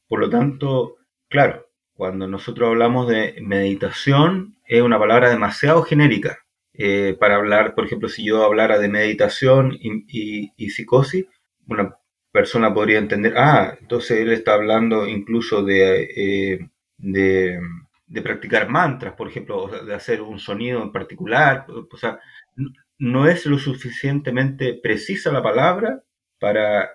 por 0.08 0.20
lo 0.20 0.30
tanto, 0.30 0.98
claro, 1.28 1.68
cuando 1.94 2.28
nosotros 2.28 2.70
hablamos 2.70 3.08
de 3.08 3.36
meditación, 3.42 4.58
es 4.66 4.82
una 4.82 5.00
palabra 5.00 5.30
demasiado 5.30 5.84
genérica. 5.84 6.40
Eh, 6.74 7.18
para 7.20 7.36
hablar, 7.36 7.76
por 7.76 7.86
ejemplo, 7.86 8.10
si 8.10 8.24
yo 8.24 8.44
hablara 8.44 8.80
de 8.80 8.88
meditación 8.88 9.78
y, 9.82 10.70
psicosis, 10.70 11.26
una 11.68 11.96
persona 12.32 12.74
podría 12.74 13.00
entender, 13.00 13.34
ah, 13.38 13.78
entonces 13.80 14.20
él 14.22 14.32
está 14.32 14.54
hablando 14.54 15.08
incluso 15.08 15.64
de, 15.64 16.04
eh, 16.16 16.70
de 16.98 17.60
de 18.12 18.22
practicar 18.22 18.68
mantras, 18.68 19.14
por 19.14 19.30
ejemplo, 19.30 19.68
de 19.68 19.96
hacer 19.96 20.22
un 20.22 20.38
sonido 20.38 20.84
en 20.84 20.92
particular. 20.92 21.66
O 21.70 21.98
sea, 21.98 22.20
no 23.02 23.28
es 23.28 23.48
lo 23.48 23.58
suficientemente 23.58 24.76
precisa 24.76 25.32
la 25.32 25.42
palabra 25.42 26.04
para 26.40 26.92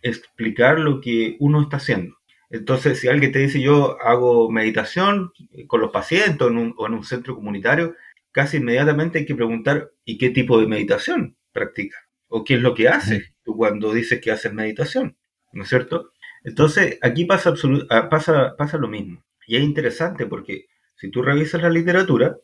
explicar 0.00 0.78
lo 0.78 1.02
que 1.02 1.36
uno 1.40 1.60
está 1.60 1.76
haciendo. 1.76 2.16
Entonces, 2.48 2.98
si 2.98 3.08
alguien 3.08 3.32
te 3.32 3.40
dice 3.40 3.60
yo 3.60 4.00
hago 4.00 4.50
meditación 4.50 5.30
con 5.66 5.82
los 5.82 5.90
pacientes 5.90 6.40
o 6.40 6.48
en 6.48 6.94
un, 6.94 7.04
centro 7.04 7.34
comunitario, 7.34 7.94
casi 8.30 8.56
inmediatamente 8.56 9.18
hay 9.18 9.26
que 9.26 9.34
preguntar 9.34 9.90
¿y 10.06 10.16
qué 10.16 10.30
tipo 10.30 10.58
de 10.58 10.66
meditación 10.66 11.36
practica? 11.52 11.98
¿O 12.28 12.44
qué 12.44 12.54
es 12.54 12.62
lo 12.62 12.74
que 12.74 12.88
haces 12.88 13.34
tú 13.44 13.54
cuando 13.54 13.92
dices 13.92 14.22
que 14.22 14.30
haces 14.30 14.54
meditación? 14.54 15.18
¿No 15.52 15.64
es 15.64 15.68
cierto? 15.68 16.12
Entonces, 16.44 16.98
aquí 17.02 17.26
pasa, 17.26 17.52
ah, 17.90 18.08
pasa, 18.08 18.54
pasa 18.56 18.78
lo 18.78 18.88
mismo. 18.88 19.22
Y 19.46 19.56
es 19.56 19.62
interesante 19.62 20.24
porque 20.24 20.64
si 20.96 21.10
tú 21.10 21.20
revisas 21.20 21.60
la 21.60 21.68
literatura, 21.68 22.38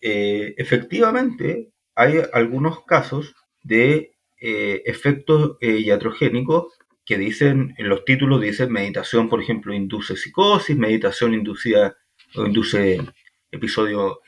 eh, 0.00 0.54
efectivamente 0.56 1.71
hay 1.94 2.22
algunos 2.32 2.84
casos 2.84 3.34
de 3.62 4.16
eh, 4.40 4.82
efectos 4.86 5.56
eh, 5.60 5.78
iatrogénicos 5.78 6.72
que 7.04 7.18
dicen, 7.18 7.74
en 7.78 7.88
los 7.88 8.04
títulos 8.04 8.40
dicen 8.40 8.72
meditación, 8.72 9.28
por 9.28 9.40
ejemplo, 9.42 9.74
induce 9.74 10.16
psicosis, 10.16 10.76
meditación 10.76 11.34
inducida 11.34 11.96
o 12.36 12.46
induce 12.46 13.00
episodio 13.50 14.20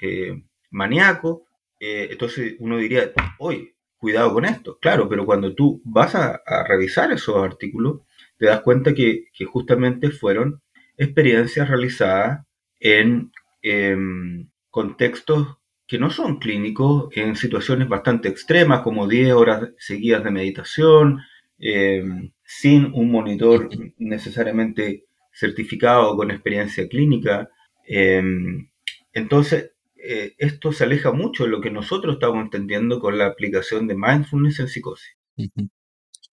maníaco. 0.70 1.46
entonces 1.78 2.56
uno 2.58 2.78
diría, 2.78 3.12
oye, 3.38 3.74
cuidado 4.04 4.34
con 4.34 4.44
esto. 4.44 4.78
Claro, 4.80 5.08
pero 5.08 5.24
cuando 5.24 5.54
tú 5.54 5.80
vas 5.82 6.14
a, 6.14 6.42
revisar 6.68 7.10
esos 7.10 7.36
artículos, 7.36 8.02
te 8.36 8.44
das 8.44 8.60
cuenta 8.60 8.92
que, 8.92 9.28
que 9.32 9.46
justamente 9.46 10.10
fueron 10.10 10.60
experiencias 10.98 11.70
realizadas 11.70 12.44
en 12.80 13.32
em, 13.62 14.50
contextos 14.68 15.56
que 15.94 16.00
no 16.00 16.10
son 16.10 16.40
clínicos, 16.40 17.08
en 17.12 17.36
situaciones 17.36 17.88
bastante 17.88 18.28
extremas, 18.28 18.80
como 18.80 19.06
10 19.06 19.32
horas 19.34 19.70
seguidas 19.78 20.24
de 20.24 20.32
meditación, 20.32 21.20
em, 21.56 22.32
sin 22.42 22.86
un 22.94 23.12
monitor 23.12 23.68
necesariamente 23.98 25.04
certificado 25.32 26.16
con 26.16 26.32
experiencia 26.32 26.88
clínica. 26.88 27.48
Em, 27.86 28.68
entonces, 29.12 29.70
eh, 29.96 30.34
esto 30.38 30.72
se 30.72 30.82
aleja 30.82 31.12
mucho 31.12 31.44
de 31.44 31.50
lo 31.50 31.60
que 31.60 31.70
nosotros 31.70 32.14
estamos 32.14 32.42
entendiendo 32.42 32.98
con 32.98 33.16
la 33.16 33.26
aplicación 33.26 33.86
de 33.86 33.94
mindfulness 33.94 34.58
en 34.58 34.66
psicosis. 34.66 35.16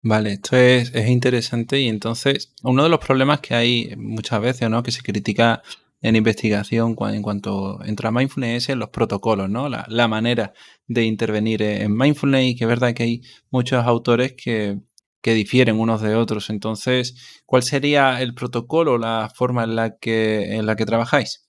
Vale, 0.03 0.33
esto 0.33 0.57
es, 0.57 0.93
interesante 1.07 1.79
y 1.79 1.87
entonces 1.87 2.53
uno 2.65 2.83
de 2.83 2.89
los 2.89 2.99
problemas 2.99 3.39
que 3.39 3.55
hay 3.55 3.95
muchas 3.97 4.41
veces, 4.41 4.69
¿no? 4.69 4.83
Que 4.83 4.91
se 4.91 5.03
critica 5.03 5.63
en 6.05 6.17
investigación 6.17 6.97
en 7.01 7.23
cuanto 7.23 7.83
entra 7.83 8.11
mindfulness 8.11 8.69
es 8.69 8.77
los 8.77 8.91
protocolos, 8.91 9.49
¿no? 9.49 9.71
La, 9.71 10.07
manera 10.07 10.53
de 10.87 11.05
intervenir 11.05 11.63
en 11.63 11.97
mindfulness 11.97 12.45
y 12.45 12.57
que 12.57 12.65
es 12.65 12.69
verdad 12.69 12.93
que 12.93 13.05
hay 13.05 13.21
muchos 13.51 13.83
autores 13.87 14.35
que, 14.37 14.79
difieren 15.23 15.81
unos 15.81 16.03
de 16.03 16.15
otros. 16.15 16.51
Entonces, 16.51 17.43
¿cuál 17.47 17.63
sería 17.63 18.21
el 18.21 18.35
protocolo, 18.35 18.99
la 18.99 19.31
forma 19.35 19.65
en 19.65 19.77
la 19.77 19.97
que, 19.99 20.57
en 20.57 20.67
la 20.67 20.77
que 20.77 20.85
trabajáis? 20.85 21.49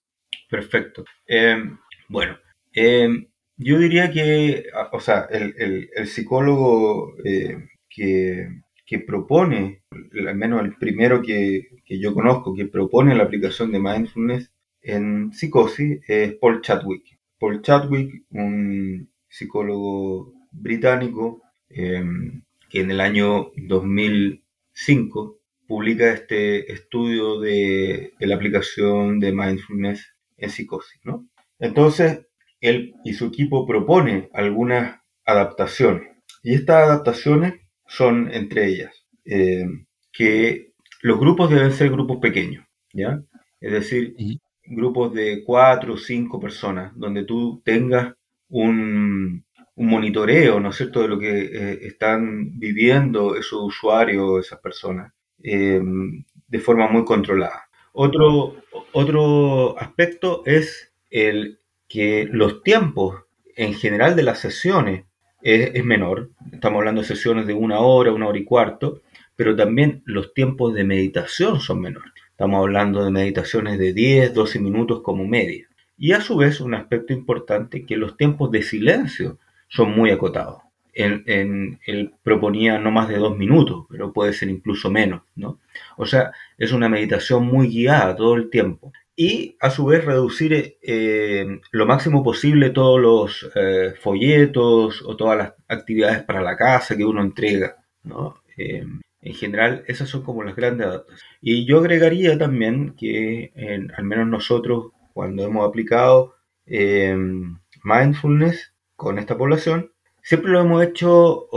Perfecto. 0.50 1.04
Em, 1.28 1.78
bueno, 2.08 2.38
em, 2.72 3.28
yo 3.58 3.78
diría 3.78 4.10
que, 4.10 4.64
o 4.94 5.02
sea, 5.02 5.28
el, 5.30 5.54
el 5.94 6.08
psicólogo 6.08 7.14
eh, 7.26 7.58
que, 7.90 8.48
propone, 9.00 9.84
al 10.28 10.36
menos 10.36 10.62
el 10.62 10.76
primero 10.76 11.22
que, 11.22 11.68
yo 11.88 12.14
conozco, 12.14 12.56
que 12.56 12.66
propone 12.66 13.16
la 13.16 13.24
aplicación 13.24 13.72
de 13.72 13.80
mindfulness 13.80 14.52
en 14.82 15.32
psicosis 15.34 16.00
es 16.08 16.36
Paul 16.36 16.62
Chadwick. 16.62 17.18
Paul 17.40 17.62
Chadwick, 17.62 18.24
un 18.30 19.10
psicólogo 19.28 20.34
británico 20.52 21.42
em, 21.70 22.44
que 22.70 22.82
en 22.82 22.92
el 22.92 23.02
año 23.02 23.52
2005 23.58 25.40
publica 25.68 26.12
este 26.12 26.72
estudio 26.72 27.40
de, 27.40 28.14
la 28.20 28.36
aplicación 28.36 29.20
de 29.20 29.32
mindfulness 29.32 30.14
en 30.38 30.50
psicosis. 30.50 31.02
Entonces, 31.60 32.28
él 32.62 32.94
y 33.04 33.14
su 33.14 33.26
equipo 33.26 33.66
propone 33.66 34.30
algunas 34.34 35.00
adaptaciones. 35.26 36.10
Y 36.44 36.54
estas 36.54 36.84
adaptaciones 36.84 37.65
son 37.88 38.30
entre 38.34 38.68
ellas 38.68 39.06
eh, 39.26 39.66
que 40.12 40.72
los 41.02 41.20
grupos 41.20 41.50
deben 41.50 41.72
ser 41.72 41.90
grupos 41.90 42.18
pequeños, 42.18 42.66
¿ya? 42.94 43.22
Es 43.60 43.72
decir, 43.72 44.16
grupos 44.64 45.14
de 45.14 45.44
cuatro 45.44 45.94
o 45.94 45.98
cinco 45.98 46.40
personas, 46.40 46.94
donde 46.96 47.24
tú 47.24 47.62
tengas 47.64 48.14
un, 48.50 49.44
monitoreo, 49.76 50.60
¿no 50.60 50.70
es 50.70 50.78
cierto?, 50.78 51.02
de 51.02 51.08
lo 51.10 51.20
que 51.20 51.40
eh, 51.42 51.80
están 51.82 52.58
viviendo 52.58 53.36
esos 53.36 53.62
usuarios, 53.62 54.46
esas 54.46 54.60
personas, 54.60 55.12
eh, 55.44 55.82
de 56.48 56.60
forma 56.60 56.88
muy 56.88 57.04
controlada. 57.04 57.68
Otro, 57.92 58.56
otro 58.94 59.78
aspecto 59.78 60.44
es 60.46 60.94
el 61.10 61.60
que 61.90 62.28
los 62.32 62.64
tiempos 62.64 63.24
en 63.56 63.74
general 63.74 64.16
de 64.16 64.24
las 64.24 64.40
sesiones 64.40 65.06
es, 65.46 65.86
menor. 65.86 66.32
Estamos 66.52 66.80
hablando 66.80 67.02
de 67.02 67.08
sesiones 67.08 67.46
de 67.46 67.54
una 67.54 67.80
hora, 67.80 68.12
una 68.12 68.28
hora 68.28 68.40
y 68.40 68.44
cuarto, 68.44 69.02
pero 69.36 69.56
también 69.56 70.02
los 70.06 70.34
tiempos 70.34 70.74
de 70.74 70.84
meditación 70.84 71.60
son 71.60 71.82
menores. 71.82 72.12
Estamos 72.32 72.60
hablando 72.60 73.06
de 73.06 73.12
meditaciones 73.12 73.78
de 73.78 73.94
10, 73.94 74.34
12 74.34 74.60
minutos 74.60 75.02
como 75.04 75.26
media. 75.26 75.68
Y 75.98 76.14
a 76.14 76.22
su 76.22 76.36
vez, 76.36 76.60
un 76.62 76.74
aspecto 76.74 77.14
importante, 77.14 77.86
que 77.86 77.96
los 77.96 78.18
tiempos 78.18 78.52
de 78.52 78.64
silencio 78.64 79.38
son 79.68 79.96
muy 79.96 80.10
acotados. 80.10 80.64
En, 80.94 81.80
él 81.86 82.14
proponía 82.24 82.80
no 82.80 82.90
más 82.90 83.08
de 83.10 83.18
dos 83.18 83.38
minutos, 83.38 83.86
pero 83.90 84.14
puede 84.14 84.34
ser 84.34 84.50
incluso 84.50 84.90
menos, 84.90 85.22
¿no? 85.36 85.60
O 85.98 86.06
sea, 86.06 86.32
es 86.58 86.72
una 86.72 86.88
meditación 86.88 87.46
muy 87.46 87.68
guiada 87.68 88.16
todo 88.16 88.36
el 88.36 88.50
tiempo 88.50 88.94
y 89.16 89.56
a 89.62 89.70
su 89.70 89.86
vez 89.86 90.04
reducir 90.04 90.78
eh, 90.82 91.60
lo 91.72 91.86
máximo 91.86 92.24
posible 92.24 92.72
todos 92.72 93.00
los 93.00 93.50
eh, 93.56 93.94
folletos 94.02 95.02
o 95.06 95.16
todas 95.16 95.38
las 95.38 95.54
actividades 95.70 96.24
para 96.24 96.42
la 96.42 96.58
casa 96.58 96.98
que 96.98 97.06
uno 97.06 97.22
entrega. 97.22 97.78
¿no? 98.04 98.42
Eh, 98.58 98.86
en 99.22 99.34
general, 99.34 99.84
esas 99.88 100.10
son 100.10 100.24
como 100.24 100.44
las 100.44 100.56
grandes 100.56 100.88
adaptaciones. 100.88 101.24
Y 101.42 101.66
yo 101.66 101.80
agregaría 101.80 102.38
también 102.38 102.96
que 102.96 103.52
al 103.98 104.04
menos 104.04 104.28
nosotros, 104.28 104.92
cuando 105.14 105.46
hemos 105.46 105.68
aplicado 105.68 106.36
mindfulness 107.84 108.74
con 108.96 109.18
esta 109.18 109.38
población, 109.38 109.92
siempre 110.22 110.52
lo 110.52 110.62
hemos 110.62 110.84
hecho, 110.84 111.48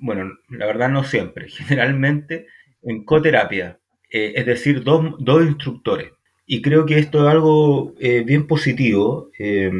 bueno, 0.00 0.32
la 0.50 0.66
verdad 0.66 0.90
no 0.90 1.04
siempre, 1.04 1.48
generalmente 1.48 2.48
en 2.82 3.04
coterapia, 3.04 3.80
es 4.10 4.44
decir, 4.44 4.84
dos, 4.84 5.14
dos 5.18 5.42
instructores 5.42 6.15
y 6.46 6.62
creo 6.62 6.86
que 6.86 6.98
esto 6.98 7.26
es 7.26 7.32
algo 7.32 7.94
eh, 7.98 8.22
bien 8.24 8.46
positivo 8.46 9.30
eh, 9.38 9.70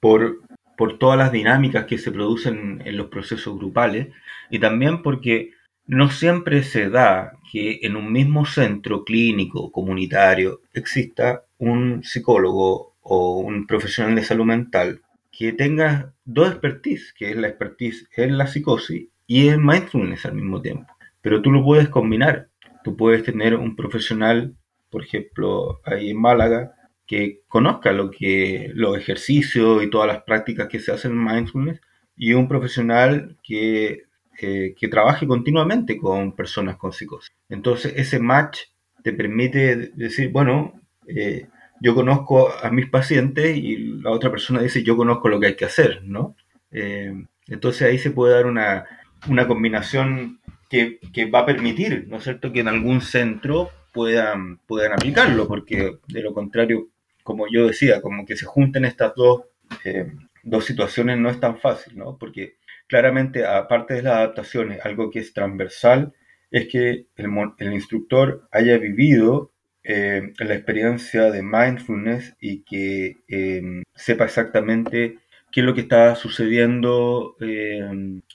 por, 0.00 0.40
por 0.76 0.98
todas 0.98 1.16
las 1.16 1.32
dinámicas 1.32 1.86
que 1.86 1.98
se 1.98 2.10
producen 2.10 2.82
en 2.84 2.96
los 2.96 3.06
procesos 3.06 3.56
grupales 3.56 4.08
y 4.50 4.58
también 4.58 5.02
porque 5.02 5.52
no 5.86 6.10
siempre 6.10 6.62
se 6.62 6.90
da 6.90 7.32
que 7.50 7.80
en 7.82 7.96
un 7.96 8.12
mismo 8.12 8.44
centro 8.46 9.04
clínico 9.04 9.70
comunitario 9.70 10.62
exista 10.72 11.44
un 11.58 12.02
psicólogo 12.02 12.94
o 13.02 13.38
un 13.38 13.66
profesional 13.66 14.16
de 14.16 14.24
salud 14.24 14.46
mental 14.46 15.02
que 15.30 15.52
tenga 15.52 16.12
dos 16.24 16.48
expertise, 16.50 17.12
que 17.12 17.30
es 17.30 17.36
la 17.36 17.48
expertise 17.48 18.08
en 18.16 18.38
la 18.38 18.46
psicosis 18.46 19.08
y 19.26 19.48
en 19.48 19.64
mindfulness 19.64 20.26
al 20.26 20.34
mismo 20.34 20.60
tiempo. 20.62 20.86
Pero 21.20 21.42
tú 21.42 21.50
lo 21.50 21.64
puedes 21.64 21.88
combinar. 21.88 22.48
Tú 22.82 22.96
puedes 22.96 23.24
tener 23.24 23.54
un 23.56 23.76
profesional 23.76 24.54
por 24.94 25.02
ejemplo, 25.02 25.80
ahí 25.84 26.10
en 26.10 26.20
Málaga, 26.20 26.76
que 27.04 27.40
conozca 27.48 27.90
lo 27.90 28.12
que 28.12 28.70
los 28.74 28.96
ejercicios 28.96 29.82
y 29.82 29.90
todas 29.90 30.06
las 30.06 30.22
prácticas 30.22 30.68
que 30.68 30.78
se 30.78 30.92
hacen 30.92 31.10
en 31.10 31.24
mindfulness, 31.24 31.80
y 32.16 32.32
un 32.34 32.46
profesional 32.46 33.36
que, 33.42 34.04
eh, 34.40 34.72
que 34.78 34.88
trabaje 34.88 35.26
continuamente 35.26 35.98
con 35.98 36.36
personas 36.36 36.76
con 36.76 36.92
psicosis. 36.92 37.34
Entonces, 37.48 37.94
ese 37.96 38.20
match 38.20 38.60
te 39.02 39.12
permite 39.12 39.90
decir, 39.96 40.30
bueno, 40.30 40.80
eh, 41.08 41.48
yo 41.80 41.96
conozco 41.96 42.52
a 42.62 42.70
mis 42.70 42.88
pacientes 42.88 43.56
y 43.56 43.76
la 44.00 44.12
otra 44.12 44.30
persona 44.30 44.62
dice, 44.62 44.84
yo 44.84 44.96
conozco 44.96 45.28
lo 45.28 45.40
que 45.40 45.48
hay 45.48 45.56
que 45.56 45.64
hacer, 45.64 46.04
¿no? 46.04 46.36
Eh, 46.70 47.12
entonces 47.48 47.82
ahí 47.82 47.98
se 47.98 48.12
puede 48.12 48.34
dar 48.34 48.46
una, 48.46 48.84
una 49.28 49.48
combinación 49.48 50.38
que, 50.70 51.00
que, 51.12 51.28
va 51.28 51.40
a 51.40 51.46
permitir, 51.46 52.06
¿no 52.06 52.18
es 52.18 52.22
cierto?, 52.22 52.52
que 52.52 52.60
en 52.60 52.68
algún 52.68 53.00
centro 53.00 53.70
puedan, 53.94 54.58
puedan 54.66 54.92
aplicarlo, 54.92 55.48
porque 55.48 55.98
de 56.08 56.22
lo 56.22 56.34
contrario, 56.34 56.88
como 57.22 57.46
yo 57.50 57.68
decía, 57.68 58.02
como 58.02 58.26
que 58.26 58.36
se 58.36 58.44
junten 58.44 58.84
estas 58.84 59.14
dos, 59.14 59.44
eh, 59.84 60.12
dos 60.42 60.64
situaciones 60.66 61.16
no 61.18 61.30
es 61.30 61.40
tan 61.40 61.58
fácil, 61.58 61.96
¿no? 61.96 62.18
Porque 62.18 62.56
claramente, 62.86 63.46
aparte 63.46 63.94
de 63.94 64.02
las 64.02 64.16
adaptaciones, 64.16 64.84
algo 64.84 65.10
que 65.10 65.20
es 65.20 65.32
transversal 65.32 66.12
es 66.50 66.68
que 66.68 67.06
el, 67.16 67.30
el 67.58 67.72
instructor 67.72 68.46
haya 68.50 68.76
vivido 68.78 69.52
eh, 69.82 70.32
la 70.38 70.54
experiencia 70.54 71.30
de 71.30 71.42
mindfulness 71.42 72.34
y 72.40 72.62
que 72.62 73.18
eh, 73.28 73.82
sepa 73.94 74.24
exactamente 74.24 75.18
qué 75.52 75.60
es 75.60 75.66
lo 75.66 75.74
que 75.74 75.82
está 75.82 76.14
sucediendo 76.16 77.36
eh, 77.40 77.80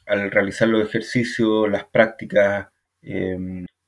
al 0.05 0.31
realizar 0.31 0.67
los 0.67 0.87
ejercicios, 0.87 1.69
las 1.69 1.85
prácticas, 1.85 2.67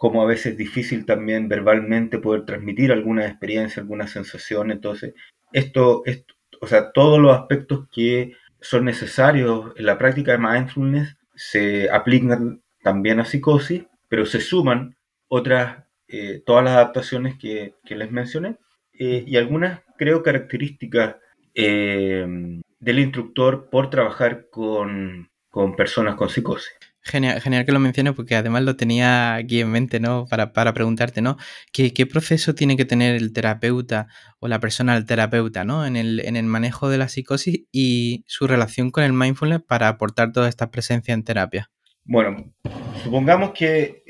cómo 0.02 0.24
a 0.24 0.26
veces 0.26 0.54
es 0.54 0.58
difícil 0.58 1.06
también 1.06 1.48
verbalmente 1.48 2.18
poder 2.18 2.44
transmitir 2.44 2.92
alguna 2.92 3.28
experiencia, 3.28 3.84
alguna 3.84 4.08
sensación. 4.08 4.72
Entonces, 4.72 5.14
esto, 5.54 6.02
esto, 6.06 6.34
o 6.60 6.66
sea, 6.66 6.92
todos 6.92 7.20
los 7.20 7.38
aspectos 7.38 7.88
que 7.94 8.36
son 8.60 8.86
necesarios 8.86 9.74
en 9.76 9.86
la 9.86 10.00
práctica 10.00 10.32
de 10.32 10.40
mindfulness 10.40 11.18
se 11.36 11.88
aplican 11.92 12.64
también 12.82 13.20
a 13.20 13.26
psicosis, 13.26 13.84
pero 14.10 14.26
se 14.26 14.42
suman 14.42 14.96
otras 15.28 15.84
eh, 16.08 16.42
todas 16.48 16.64
las 16.64 16.78
adaptaciones 16.78 17.38
que, 17.38 17.76
les 17.86 18.12
mencioné 18.12 18.58
eh, 18.94 19.24
y 19.28 19.38
algunas, 19.38 19.82
creo, 20.00 20.24
características 20.24 21.18
eh, 21.54 22.26
del 22.80 23.00
instructor 23.00 23.70
por 23.70 23.92
trabajar 23.92 24.48
con, 24.50 25.30
personas 25.78 26.16
con 26.16 26.28
psicosis. 26.28 26.74
Genial, 27.04 27.42
genial 27.42 27.66
que 27.66 27.72
lo 27.72 27.80
menciones 27.80 28.14
porque 28.14 28.36
además 28.36 28.64
lo 28.64 28.76
tenía 28.76 29.36
aquí 29.36 29.62
en 29.62 29.72
mente, 29.72 30.00
¿no? 30.00 30.26
Para, 30.28 30.74
preguntarte, 30.74 31.22
¿no? 31.22 31.38
¿Qué, 31.74 32.06
proceso 32.06 32.54
tiene 32.54 32.78
que 32.78 32.86
tener 32.86 33.16
el 33.16 33.34
terapeuta 33.34 34.08
o 34.40 34.48
la 34.48 34.60
persona 34.60 34.94
al 34.94 35.06
terapeuta, 35.06 35.64
¿no? 35.64 35.86
En 35.86 35.96
el, 35.96 36.20
en 36.20 36.36
el 36.36 36.46
manejo 36.46 36.90
de 36.90 36.98
la 36.98 37.08
psicosis 37.08 37.64
y 37.72 38.24
su 38.28 38.48
relación 38.48 38.92
con 38.92 39.04
el 39.04 39.14
mindfulness 39.14 39.62
para 39.62 39.88
aportar 39.88 40.32
toda 40.32 40.48
esta 40.48 40.70
presencia 40.70 41.14
en 41.14 41.24
terapia. 41.24 41.72
Bueno, 42.04 42.54
supongamos 43.04 43.52
que 43.52 44.04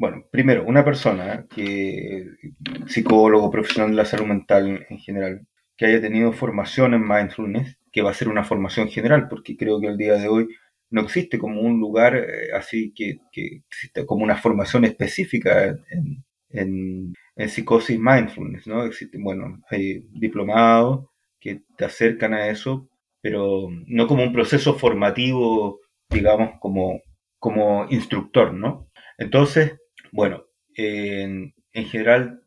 bueno, 0.00 0.24
primero, 0.30 0.64
una 0.64 0.82
persona 0.82 1.44
que, 1.54 2.24
psicólogo, 2.86 3.50
profesional 3.50 3.90
de 3.90 3.96
la 3.98 4.06
salud 4.06 4.24
mental 4.28 4.86
en 4.88 4.98
general, 4.98 5.46
que 5.76 5.84
haya 5.84 6.00
tenido 6.00 6.32
formación 6.32 6.94
en 6.94 7.06
mindfulness, 7.06 7.76
que 7.92 8.00
va 8.00 8.10
a 8.10 8.14
ser 8.14 8.28
una 8.28 8.42
formación 8.42 8.88
general, 8.88 9.28
porque 9.28 9.58
creo 9.58 9.78
que 9.78 9.88
el 9.88 9.98
día 9.98 10.14
de 10.14 10.28
hoy 10.28 10.48
no 10.90 11.02
existe 11.02 11.38
como 11.38 11.60
un 11.60 11.80
lugar 11.80 12.16
eh, 12.16 12.52
así 12.54 12.92
que, 12.94 13.20
que, 13.32 13.62
existe 13.68 14.04
como 14.06 14.24
una 14.24 14.36
formación 14.36 14.84
específica 14.84 15.76
en, 15.90 16.24
en, 16.50 17.14
psicosis 17.48 17.98
mindfulness, 17.98 18.66
¿no? 18.66 18.84
Existe, 18.84 19.16
bueno, 19.18 19.62
hay 19.70 20.00
diplomados 20.12 21.06
que 21.40 21.62
te 21.76 21.86
acercan 21.86 22.34
a 22.34 22.48
eso, 22.48 22.90
pero 23.22 23.68
no 23.86 24.06
como 24.06 24.24
un 24.24 24.32
proceso 24.32 24.74
formativo, 24.74 25.80
digamos, 26.10 26.58
como, 26.60 27.00
como 27.38 27.86
instructor, 27.88 28.52
¿no? 28.52 28.90
Entonces, 29.16 29.78
bueno, 30.12 30.44
en, 30.74 31.54
general 31.72 32.42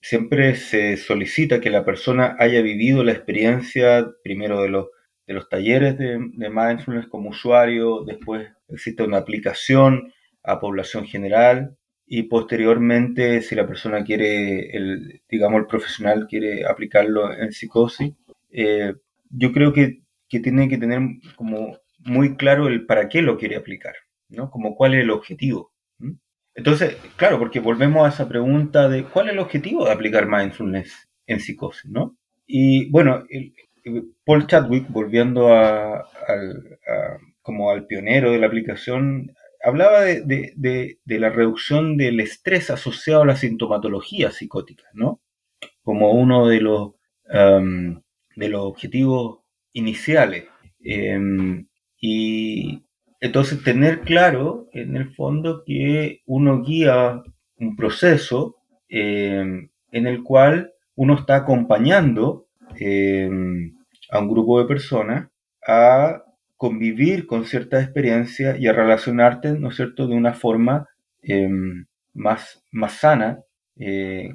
siempre 0.00 0.56
se 0.56 0.96
solicita 0.98 1.60
que 1.60 1.70
la 1.70 1.84
persona 1.84 2.36
haya 2.38 2.60
vivido 2.60 3.02
la 3.02 3.12
experiencia 3.12 4.06
primero 4.22 4.60
de 4.60 4.68
los, 4.68 4.88
de 5.26 5.34
los 5.34 5.48
talleres 5.48 5.98
de, 5.98 6.18
mindfulness 6.18 7.08
como 7.08 7.30
usuario, 7.30 8.04
después 8.04 8.48
existe 8.68 9.02
una 9.02 9.18
aplicación 9.18 10.12
a 10.42 10.60
población 10.60 11.06
general 11.06 11.76
y 12.06 12.24
posteriormente 12.24 13.42
si 13.42 13.54
la 13.56 13.66
persona 13.66 14.04
quiere, 14.04 14.76
el, 14.76 15.22
digamos 15.28 15.60
el 15.60 15.66
profesional 15.66 16.26
quiere 16.28 16.64
aplicarlo 16.64 17.32
en 17.32 17.52
psicosis, 17.52 18.12
eh, 18.50 18.94
yo 19.30 19.52
creo 19.52 19.72
que, 19.72 20.02
que 20.28 20.40
tiene 20.40 20.68
que 20.68 20.78
tener 20.78 21.00
como 21.34 21.78
muy 21.98 22.36
claro 22.36 22.68
el 22.68 22.86
para 22.86 23.08
qué 23.08 23.22
lo 23.22 23.36
quiere 23.36 23.56
aplicar, 23.56 23.94
¿no? 24.28 24.50
Como 24.50 24.76
cuál 24.76 24.94
es 24.94 25.02
el 25.02 25.10
objetivo. 25.10 25.72
Entonces, 26.54 26.96
claro, 27.16 27.38
porque 27.38 27.60
volvemos 27.60 28.06
a 28.06 28.08
esa 28.08 28.28
pregunta 28.28 28.88
de 28.88 29.04
cuál 29.04 29.26
es 29.26 29.34
el 29.34 29.40
objetivo 29.40 29.84
de 29.84 29.92
aplicar 29.92 30.26
mindfulness 30.26 31.08
en 31.26 31.40
psicosis, 31.40 31.90
¿no? 31.90 32.16
Y 32.46 32.88
bueno, 32.90 33.24
Paul 34.24 34.46
Chadwick, 34.46 34.88
volviendo 34.88 35.54
a, 35.54 36.04
como 37.42 37.70
al 37.70 37.86
pionero 37.86 38.32
de 38.32 38.38
la 38.38 38.46
aplicación, 38.46 39.32
hablaba 39.62 40.02
de, 40.02 40.98
la 41.06 41.30
reducción 41.30 41.96
del 41.96 42.20
estrés 42.20 42.70
asociado 42.70 43.22
a 43.22 43.26
la 43.26 43.36
sintomatología 43.36 44.30
psicótica, 44.30 44.84
¿no? 44.92 45.20
Como 45.82 46.10
uno 46.12 46.48
de 46.48 46.60
los, 46.60 46.92
um, 47.32 48.00
de 48.34 48.48
los 48.48 48.62
objetivos 48.62 49.40
iniciales. 49.72 50.46
Em, 50.80 51.66
y, 52.00 52.82
entonces, 53.20 53.62
tener 53.62 54.00
claro, 54.00 54.68
en 54.72 54.96
el 54.96 55.14
fondo, 55.14 55.62
que 55.64 56.22
uno 56.26 56.62
guía 56.62 57.22
un 57.58 57.76
proceso 57.76 58.56
eh, 58.88 59.68
en 59.92 60.06
el 60.06 60.22
cual 60.22 60.72
uno 60.94 61.14
está 61.14 61.36
acompañando 61.36 62.46
eh, 62.78 63.30
a 64.10 64.18
un 64.18 64.28
grupo 64.28 64.60
de 64.60 64.66
personas 64.66 65.28
a 65.66 66.22
convivir 66.56 67.26
con 67.26 67.44
ciertas 67.44 67.84
experiencias 67.84 68.58
y 68.58 68.66
a 68.66 68.72
relacionarte, 68.72 69.52
¿no 69.58 69.68
es 69.68 69.76
cierto?, 69.76 70.06
de 70.06 70.14
una 70.14 70.34
forma 70.34 70.88
eh, 71.22 71.48
más, 72.14 72.62
más 72.72 72.92
sana 72.92 73.40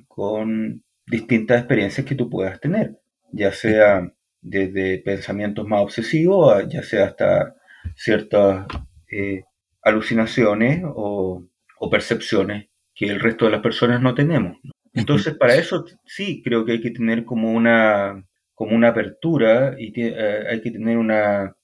con 0.07 0.83
distintas 1.07 1.59
experiencias 1.59 2.05
que 2.05 2.15
tú 2.15 2.29
puedas 2.29 2.59
tener, 2.59 2.99
ya 3.31 3.51
sea 3.51 4.13
desde 4.41 4.99
pensamientos 4.99 5.67
más 5.67 5.81
obsesivos, 5.81 6.67
ya 6.69 6.83
sea 6.83 7.05
hasta 7.05 7.55
ciertas 7.95 8.65
eh, 9.11 9.43
alucinaciones 9.83 10.83
o, 10.85 11.47
percepciones 11.89 12.69
que 12.93 13.05
el 13.05 13.19
resto 13.19 13.45
de 13.45 13.51
las 13.51 13.61
personas 13.61 14.01
no 14.01 14.13
tenemos. 14.13 14.57
Entonces, 14.93 15.35
para 15.35 15.55
eso 15.55 15.85
sí 16.05 16.41
creo 16.43 16.65
que 16.65 16.73
hay 16.73 16.81
que 16.81 16.91
tener 16.91 17.25
como 17.25 17.51
una, 17.51 18.23
como 18.61 18.75
una 18.75 18.89
apertura 18.89 19.73
y 19.79 19.91
eh, 19.99 20.45
hay 20.47 20.61
que 20.61 20.69
tener 20.69 20.95
una, 20.95 21.55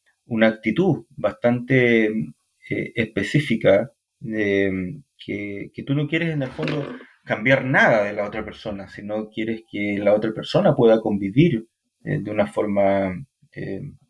actitud 0.41 1.05
bastante 1.15 2.07
eh, 2.07 2.91
específica 2.95 3.91
de 4.19 5.03
que, 5.15 5.83
tú 5.85 5.93
no 5.93 6.07
quieres 6.07 6.33
en 6.33 6.41
el 6.41 6.49
fondo 6.49 6.97
cambiar 7.23 7.65
nada 7.65 8.03
de 8.03 8.13
la 8.13 8.25
otra 8.25 8.43
persona, 8.43 8.87
sino 8.87 9.29
quieres 9.29 9.61
que 9.71 9.99
la 9.99 10.15
otra 10.15 10.31
persona 10.33 10.73
pueda 10.75 10.99
convivir 10.99 11.67
de 11.99 12.31
una 12.31 12.47
forma 12.47 13.13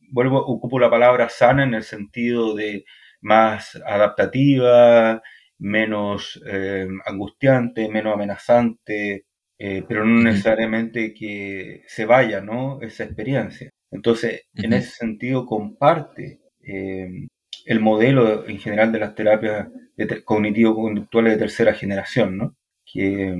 vuelvo, 0.09 0.39
ocupo 0.39 0.79
la 0.79 0.89
palabra 0.89 1.27
sana 1.27 1.65
en 1.65 1.73
el 1.73 1.83
sentido 1.83 2.55
de 2.55 2.85
más 3.19 3.75
adaptativa, 3.85 5.21
menos 5.57 6.41
eh, 6.47 6.87
angustiante, 7.05 7.89
menos 7.89 8.13
amenazante, 8.13 9.25
eh, 9.59 9.83
pero 9.87 10.05
no 10.05 10.21
necesariamente 10.21 11.13
que 11.13 11.83
se 11.87 12.05
vaya, 12.05 12.41
¿no? 12.41 12.81
Esa 12.81 13.05
experiencia. 13.05 13.69
Entonces, 13.91 14.43
en 14.55 14.73
ese 14.73 14.91
sentido, 14.91 15.45
comparte 15.45 16.39
eh, 16.61 17.27
el 17.65 17.79
modelo 17.79 18.47
en 18.47 18.59
general 18.59 18.91
de 18.91 18.99
las 18.99 19.15
terapias 19.15 19.67
cognitivo-conductuales 20.25 21.33
de 21.33 21.39
tercera 21.39 21.73
generación, 21.73 22.37
¿no? 22.37 22.55
Que, 22.85 23.35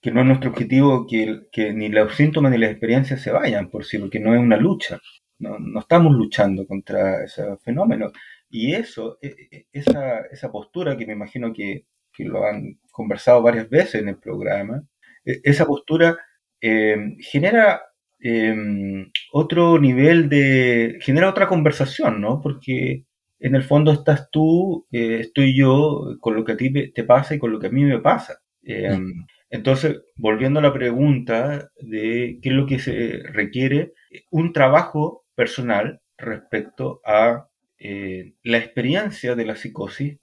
que 0.00 0.10
no 0.10 0.20
es 0.20 0.26
nuestro 0.26 0.50
objetivo 0.50 1.06
que, 1.06 1.42
que, 1.52 1.72
ni 1.72 1.88
los 1.88 2.14
síntomas 2.16 2.52
ni 2.52 2.58
las 2.58 2.70
experiencias 2.70 3.20
se 3.20 3.32
vayan 3.32 3.70
por 3.70 3.84
sí, 3.84 3.98
porque 3.98 4.20
no 4.20 4.34
es 4.34 4.40
una 4.40 4.56
lucha, 4.56 5.00
no, 5.38 5.80
estamos 5.80 6.12
luchando 6.12 6.66
contra 6.66 7.24
ese 7.24 7.56
fenómeno. 7.58 8.12
Y 8.50 8.74
eso, 8.74 9.18
e, 9.22 9.34
e, 9.50 9.66
esa, 9.72 10.20
esa 10.30 10.50
postura 10.52 10.96
que 10.96 11.06
me 11.06 11.14
imagino 11.14 11.52
que, 11.52 11.86
lo 12.18 12.44
han 12.44 12.78
conversado 12.92 13.42
varias 13.42 13.68
veces 13.70 14.02
en 14.02 14.08
el 14.08 14.18
programa, 14.18 14.84
esa 15.24 15.66
postura 15.66 16.16
eh, 16.60 17.16
genera 17.20 17.82
em, 18.20 19.10
otro 19.32 19.78
nivel 19.78 20.28
de, 20.28 20.98
genera 21.00 21.28
otra 21.28 21.48
conversación, 21.48 22.20
¿no? 22.20 22.40
Porque 22.40 23.04
en 23.40 23.54
el 23.56 23.64
fondo 23.64 23.92
estás 23.92 24.30
tú, 24.30 24.86
eh, 24.92 25.18
estoy 25.20 25.56
yo, 25.56 26.16
con 26.20 26.36
lo 26.36 26.44
que 26.44 26.52
a 26.52 26.56
ti 26.56 26.92
te 26.92 27.04
pasa 27.04 27.34
y 27.34 27.38
con 27.38 27.52
lo 27.52 27.58
que 27.58 27.66
a 27.68 27.70
mí 27.70 27.84
me 27.84 27.98
pasa. 28.00 28.38
Entonces, 29.50 30.00
volviendo 30.16 30.60
a 30.60 30.62
la 30.62 30.72
pregunta 30.72 31.68
de 31.80 32.38
qué 32.40 32.48
es 32.48 32.54
lo 32.54 32.66
que 32.66 32.78
se 32.78 33.22
requiere, 33.32 33.92
un 34.30 34.52
trabajo 34.52 35.24
personal 35.34 36.00
respecto 36.16 37.00
a 37.04 37.48
la 37.78 38.58
experiencia 38.58 39.34
de 39.34 39.44
la 39.44 39.56
psicosis 39.56 40.18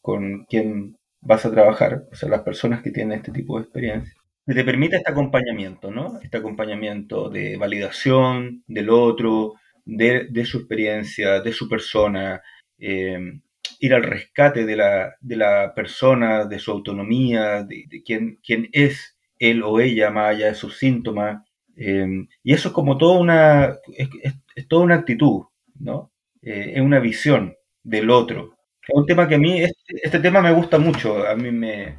con 0.00 0.46
quien 0.48 0.97
vas 1.20 1.44
a 1.44 1.50
trabajar, 1.50 2.04
o 2.10 2.14
sea, 2.14 2.28
las 2.28 2.42
personas 2.42 2.82
que 2.82 2.90
tienen 2.90 3.18
este 3.18 3.32
tipo 3.32 3.56
de 3.56 3.64
experiencia, 3.64 4.14
que 4.46 4.54
te 4.54 4.64
permite 4.64 4.96
este 4.96 5.10
acompañamiento, 5.10 5.90
¿no? 5.90 6.18
Este 6.22 6.38
acompañamiento 6.38 7.28
de 7.28 7.58
validación 7.58 8.64
del 8.66 8.88
otro, 8.88 9.56
de, 9.84 10.44
su 10.44 10.58
experiencia, 10.58 11.40
de 11.40 11.52
su 11.52 11.68
persona, 11.68 12.42
eh, 12.78 13.40
ir 13.80 13.94
al 13.94 14.02
rescate 14.02 14.64
de 14.64 14.76
la, 14.76 15.14
de 15.20 15.36
la, 15.36 15.74
persona, 15.74 16.46
de 16.46 16.58
su 16.58 16.70
autonomía, 16.70 17.62
de, 17.62 18.02
quién, 18.04 18.38
quién, 18.42 18.68
es 18.72 19.18
él 19.38 19.62
o 19.62 19.80
ella 19.80 20.10
más 20.10 20.30
allá 20.30 20.46
de 20.46 20.54
sus 20.54 20.78
síntomas. 20.78 21.42
Eh, 21.76 22.06
y 22.42 22.52
eso 22.52 22.68
es 22.68 22.74
como 22.74 22.98
toda 22.98 23.18
una, 23.18 23.76
es, 23.96 24.68
toda 24.68 24.84
una 24.84 24.96
actitud, 24.96 25.44
¿no? 25.78 26.12
Eh, 26.42 26.72
es 26.76 26.80
una 26.80 27.00
visión 27.00 27.54
del 27.82 28.10
otro. 28.10 28.57
Es 28.88 28.94
un 28.94 29.06
tema 29.06 29.28
que 29.28 29.34
a 29.34 29.38
mí, 29.38 29.60
este, 29.60 29.94
este 30.02 30.18
tema 30.18 30.40
me 30.40 30.52
gusta 30.52 30.78
mucho, 30.78 31.26
a 31.26 31.36
mí 31.36 31.50
me, 31.50 31.98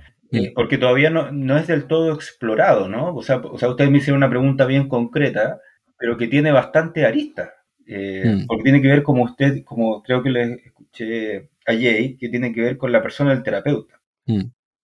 porque 0.53 0.77
todavía 0.77 1.09
no, 1.09 1.31
no, 1.31 1.57
es 1.57 1.67
del 1.67 1.85
todo 1.85 2.13
explorado, 2.13 2.87
¿no? 2.87 3.15
O 3.15 3.23
sea, 3.23 3.37
o 3.37 3.57
sea, 3.57 3.69
ustedes 3.69 3.89
me 3.89 3.97
hicieron 3.97 4.17
una 4.17 4.29
pregunta 4.29 4.65
bien 4.65 4.87
concreta, 4.87 5.59
pero 5.97 6.17
que 6.17 6.27
tiene 6.27 6.51
bastante 6.51 7.05
arista. 7.05 7.53
Eh, 7.87 8.23
mm. 8.25 8.47
Porque 8.47 8.63
tiene 8.63 8.81
que 8.81 8.87
ver, 8.87 9.01
como 9.01 9.23
usted, 9.23 9.63
como 9.63 10.03
creo 10.03 10.21
que 10.21 10.29
le 10.29 10.53
escuché 10.65 11.49
a 11.65 11.73
Jay, 11.73 12.17
que 12.17 12.29
tiene 12.29 12.53
que 12.53 12.61
ver 12.61 12.77
con 12.77 12.91
la 12.91 13.01
persona 13.01 13.31
del 13.31 13.41
terapeuta. 13.41 13.99
Mm, 14.27 14.41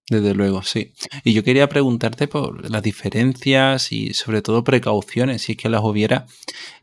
desde 0.10 0.34
luego, 0.34 0.62
sí. 0.62 0.94
Y 1.24 1.34
yo 1.34 1.44
quería 1.44 1.68
preguntarte 1.68 2.28
por 2.28 2.70
las 2.70 2.84
diferencias 2.84 3.92
y 3.92 4.14
sobre 4.14 4.42
todo 4.42 4.64
precauciones, 4.64 5.42
si 5.42 5.54
es 5.54 5.58
que 5.58 5.70
las 5.70 5.84
hubiera, 5.84 6.26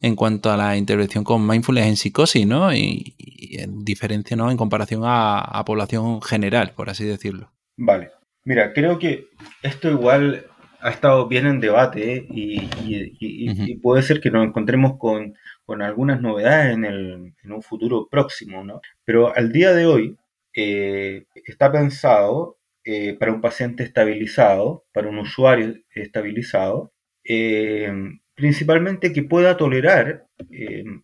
en 0.00 0.16
cuanto 0.16 0.50
a 0.50 0.56
la 0.56 0.76
intervención 0.76 1.24
con 1.24 1.46
mindfulness 1.46 1.86
en 1.86 1.96
psicosis, 1.96 2.46
¿no? 2.46 2.74
Y, 2.74 3.14
en 3.58 3.84
diferencia, 3.84 4.36
¿no? 4.36 4.50
En 4.50 4.56
comparación 4.56 5.02
a, 5.04 5.38
a 5.38 5.64
población 5.64 6.22
general, 6.22 6.72
por 6.74 6.90
así 6.90 7.04
decirlo. 7.04 7.52
Vale. 7.76 8.10
Mira, 8.44 8.72
creo 8.72 8.98
que 8.98 9.28
esto 9.62 9.88
igual 9.90 10.46
ha 10.82 10.90
estado 10.90 11.28
bien 11.28 11.46
en 11.46 11.60
debate 11.60 12.26
y, 12.28 13.76
puede 13.76 14.02
ser 14.02 14.20
que 14.20 14.30
nos 14.30 14.46
encontremos 14.46 14.98
con, 14.98 15.34
algunas 15.80 16.20
novedades 16.20 16.74
en, 16.74 16.84
el, 16.84 17.34
en, 17.42 17.52
un 17.52 17.62
futuro 17.62 18.06
próximo, 18.10 18.62
¿no? 18.62 18.82
Pero 19.04 19.34
al 19.34 19.52
día 19.52 19.72
de 19.72 19.86
hoy 19.86 20.16
eh, 20.54 21.24
está 21.46 21.72
pensado 21.72 22.58
eh, 22.84 23.14
para 23.18 23.32
un 23.32 23.40
paciente 23.40 23.84
estabilizado, 23.84 24.84
para 24.92 25.08
un 25.08 25.18
usuario 25.18 25.74
estabilizado, 25.94 26.92
eh, 27.24 27.92
principalmente 28.34 29.12
que 29.12 29.22
pueda 29.22 29.56
tolerar 29.56 30.26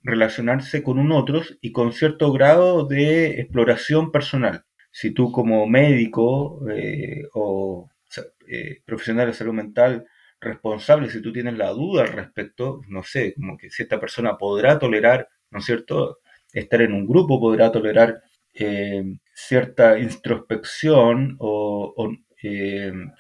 relacionarse 0.03 0.83
con 0.83 0.99
un 0.99 1.13
otro 1.13 1.43
y 1.61 1.73
con 1.73 1.93
cierto 1.93 2.33
grado 2.33 2.87
de 2.87 3.41
exploración 3.41 4.11
personal 4.11 4.65
si 4.91 5.13
tú 5.13 5.31
como 5.33 5.67
médico 5.67 6.61
eh, 6.71 7.23
o 7.35 7.89
eh, 8.49 8.81
profesional 8.85 9.29
de 9.29 9.35
salud 9.35 9.53
mental 9.55 10.07
responsable, 10.41 11.11
si 11.11 11.21
tú 11.23 11.33
tienes 11.33 11.57
la 11.57 11.71
duda 11.71 12.03
al 12.03 12.13
respecto, 12.13 12.81
no 12.89 13.03
sé, 13.03 13.35
como 13.35 13.57
que 13.57 13.71
si 13.71 13.83
esta 13.83 14.01
persona 14.01 14.37
podrá 14.39 14.79
tolerar, 14.79 15.29
¿no 15.51 15.59
es 15.59 15.65
cierto?, 15.67 16.19
estar 16.53 16.81
en 16.83 16.95
un 16.95 17.07
grupo, 17.07 17.41
podrá 17.41 17.71
tolerar 17.71 18.23
eh, 18.55 19.05
cierta 19.39 19.99
introspección 19.99 21.37
o, 21.39 21.95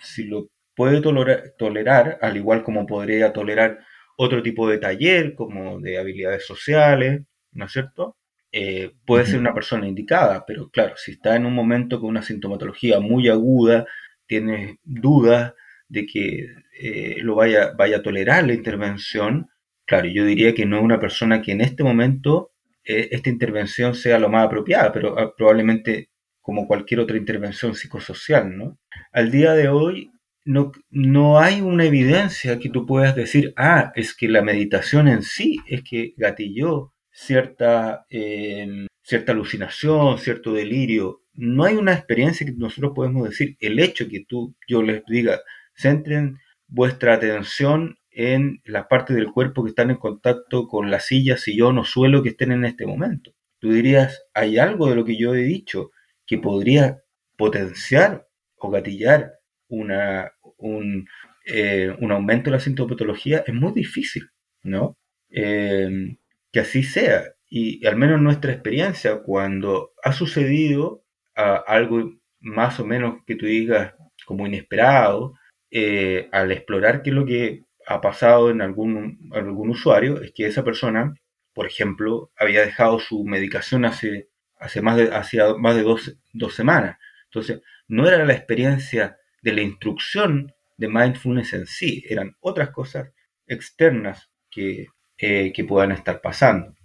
si 0.00 0.24
lo 0.24 0.48
puede 0.74 1.00
tolerar, 1.00 1.54
tolerar, 1.56 2.18
al 2.20 2.36
igual 2.36 2.64
como 2.64 2.86
podría 2.86 3.32
tolerar 3.32 3.78
otro 4.16 4.42
tipo 4.42 4.68
de 4.68 4.78
taller, 4.78 5.34
como 5.34 5.80
de 5.80 5.96
habilidades 5.96 6.44
sociales, 6.44 7.22
¿no 7.52 7.66
es 7.66 7.72
cierto? 7.72 8.16
Eh, 8.50 8.92
puede 9.06 9.26
ser 9.26 9.38
una 9.38 9.54
persona 9.54 9.86
indicada, 9.86 10.44
pero 10.44 10.70
claro, 10.70 10.94
si 10.96 11.12
está 11.12 11.36
en 11.36 11.46
un 11.46 11.54
momento 11.54 12.00
con 12.00 12.10
una 12.10 12.22
sintomatología 12.22 12.98
muy 12.98 13.28
aguda, 13.28 13.86
tiene 14.26 14.80
dudas 14.82 15.54
de 15.88 16.04
que 16.06 16.46
eh, 16.80 17.18
lo 17.22 17.36
vaya, 17.36 17.74
vaya 17.76 17.98
a 17.98 18.02
tolerar 18.02 18.44
la 18.44 18.54
intervención, 18.54 19.48
claro, 19.86 20.08
yo 20.08 20.24
diría 20.24 20.54
que 20.54 20.66
no 20.66 20.78
es 20.78 20.82
una 20.82 20.98
persona 20.98 21.42
que 21.42 21.52
en 21.52 21.60
este 21.60 21.84
momento 21.84 22.50
eh, 22.88 23.08
esta 23.12 23.28
intervención 23.30 23.94
sea 23.94 24.18
lo 24.18 24.30
más 24.30 24.46
apropiada, 24.46 24.92
pero 24.92 25.18
ah, 25.18 25.34
probablemente 25.36 26.08
como 26.40 26.66
cualquier 26.66 27.00
otra 27.00 27.18
intervención 27.18 27.74
psicosocial, 27.74 28.56
¿no? 28.56 28.78
Al 29.12 29.30
día 29.30 29.52
de 29.52 29.68
hoy 29.68 30.10
no, 30.46 30.72
no 30.90 31.38
hay 31.38 31.60
una 31.60 31.84
evidencia 31.84 32.58
que 32.58 32.70
tú 32.70 32.86
puedas 32.86 33.14
decir, 33.14 33.52
ah, 33.58 33.92
es 33.94 34.14
que 34.16 34.28
la 34.28 34.40
meditación 34.40 35.08
en 35.08 35.22
sí 35.22 35.58
es 35.66 35.82
que 35.82 36.14
gatilló 36.16 36.94
cierta, 37.12 38.06
em, 38.08 38.86
cierta 39.02 39.32
alucinación, 39.32 40.18
cierto 40.18 40.54
delirio. 40.54 41.22
No 41.34 41.64
hay 41.64 41.74
una 41.76 41.92
experiencia 41.92 42.46
que 42.46 42.54
nosotros 42.56 42.92
podemos 42.94 43.28
decir, 43.28 43.56
el 43.60 43.78
hecho 43.78 44.08
que 44.08 44.24
tú, 44.26 44.56
yo 44.66 44.82
les 44.82 45.04
diga, 45.06 45.40
centren 45.74 46.38
vuestra 46.66 47.14
atención 47.14 47.98
en 48.18 48.60
las 48.64 48.88
partes 48.88 49.14
del 49.14 49.30
cuerpo 49.30 49.62
que 49.62 49.68
están 49.68 49.90
en 49.90 49.96
contacto 49.96 50.66
con 50.66 50.90
la 50.90 50.98
silla, 50.98 51.36
sillón 51.36 51.78
o 51.78 51.84
suelo 51.84 52.20
que 52.20 52.30
estén 52.30 52.50
en 52.50 52.64
este 52.64 52.84
momento. 52.84 53.32
Tú 53.60 53.70
dirías, 53.70 54.26
hay 54.34 54.58
algo 54.58 54.90
de 54.90 54.96
lo 54.96 55.04
que 55.04 55.16
yo 55.16 55.36
he 55.36 55.42
dicho 55.42 55.92
que 56.26 56.36
podría 56.36 56.98
potenciar 57.36 58.26
o 58.56 58.70
gatillar 58.70 59.34
una, 59.68 60.32
un, 60.56 61.06
eh, 61.46 61.94
un 62.00 62.10
aumento 62.10 62.50
de 62.50 62.56
la 62.56 62.60
sintomatología. 62.60 63.44
Es 63.46 63.54
muy 63.54 63.72
difícil, 63.72 64.24
¿no? 64.64 64.98
Em, 65.30 66.16
que 66.50 66.58
así 66.58 66.82
sea. 66.82 67.22
Y, 67.48 67.86
al 67.86 67.96
menos 67.96 68.20
nuestra 68.20 68.50
experiencia, 68.52 69.22
cuando 69.22 69.92
ha 70.02 70.12
sucedido 70.12 71.04
algo 71.36 72.14
más 72.40 72.80
o 72.80 72.84
menos 72.84 73.20
que 73.24 73.36
tú 73.36 73.46
digas 73.46 73.94
como 74.26 74.44
inesperado, 74.44 75.34
eh, 75.70 76.28
al 76.32 76.50
explorar 76.50 77.02
qué 77.02 77.10
es 77.10 77.16
lo 77.16 77.24
que 77.24 77.67
ha 77.88 78.00
pasado 78.00 78.50
en 78.50 78.60
algún, 78.60 79.30
algún 79.32 79.70
usuario, 79.70 80.22
es 80.22 80.32
que 80.32 80.46
esa 80.46 80.62
persona, 80.62 81.14
por 81.54 81.66
ejemplo, 81.66 82.30
había 82.36 82.64
dejado 82.64 82.98
su 83.00 83.24
medicación 83.24 83.84
hace, 83.84 84.28
hace 84.58 84.82
más 84.82 84.96
de, 84.96 85.14
hacia 85.14 85.54
más 85.54 85.74
de 85.74 85.82
dos, 85.82 86.16
dos 86.32 86.54
semanas. 86.54 86.98
Entonces, 87.24 87.62
no 87.88 88.06
era 88.06 88.24
la 88.24 88.34
experiencia 88.34 89.16
de 89.42 89.52
la 89.52 89.62
instrucción 89.62 90.52
de 90.76 90.88
mindfulness 90.88 91.52
en 91.54 91.66
sí, 91.66 92.04
eran 92.08 92.36
otras 92.40 92.70
cosas 92.70 93.10
externas 93.46 94.30
que 94.50 94.86
eh, 95.20 95.52
que 95.52 95.64
puedan 95.64 95.90
estar 95.90 96.20
pasando. 96.20 96.76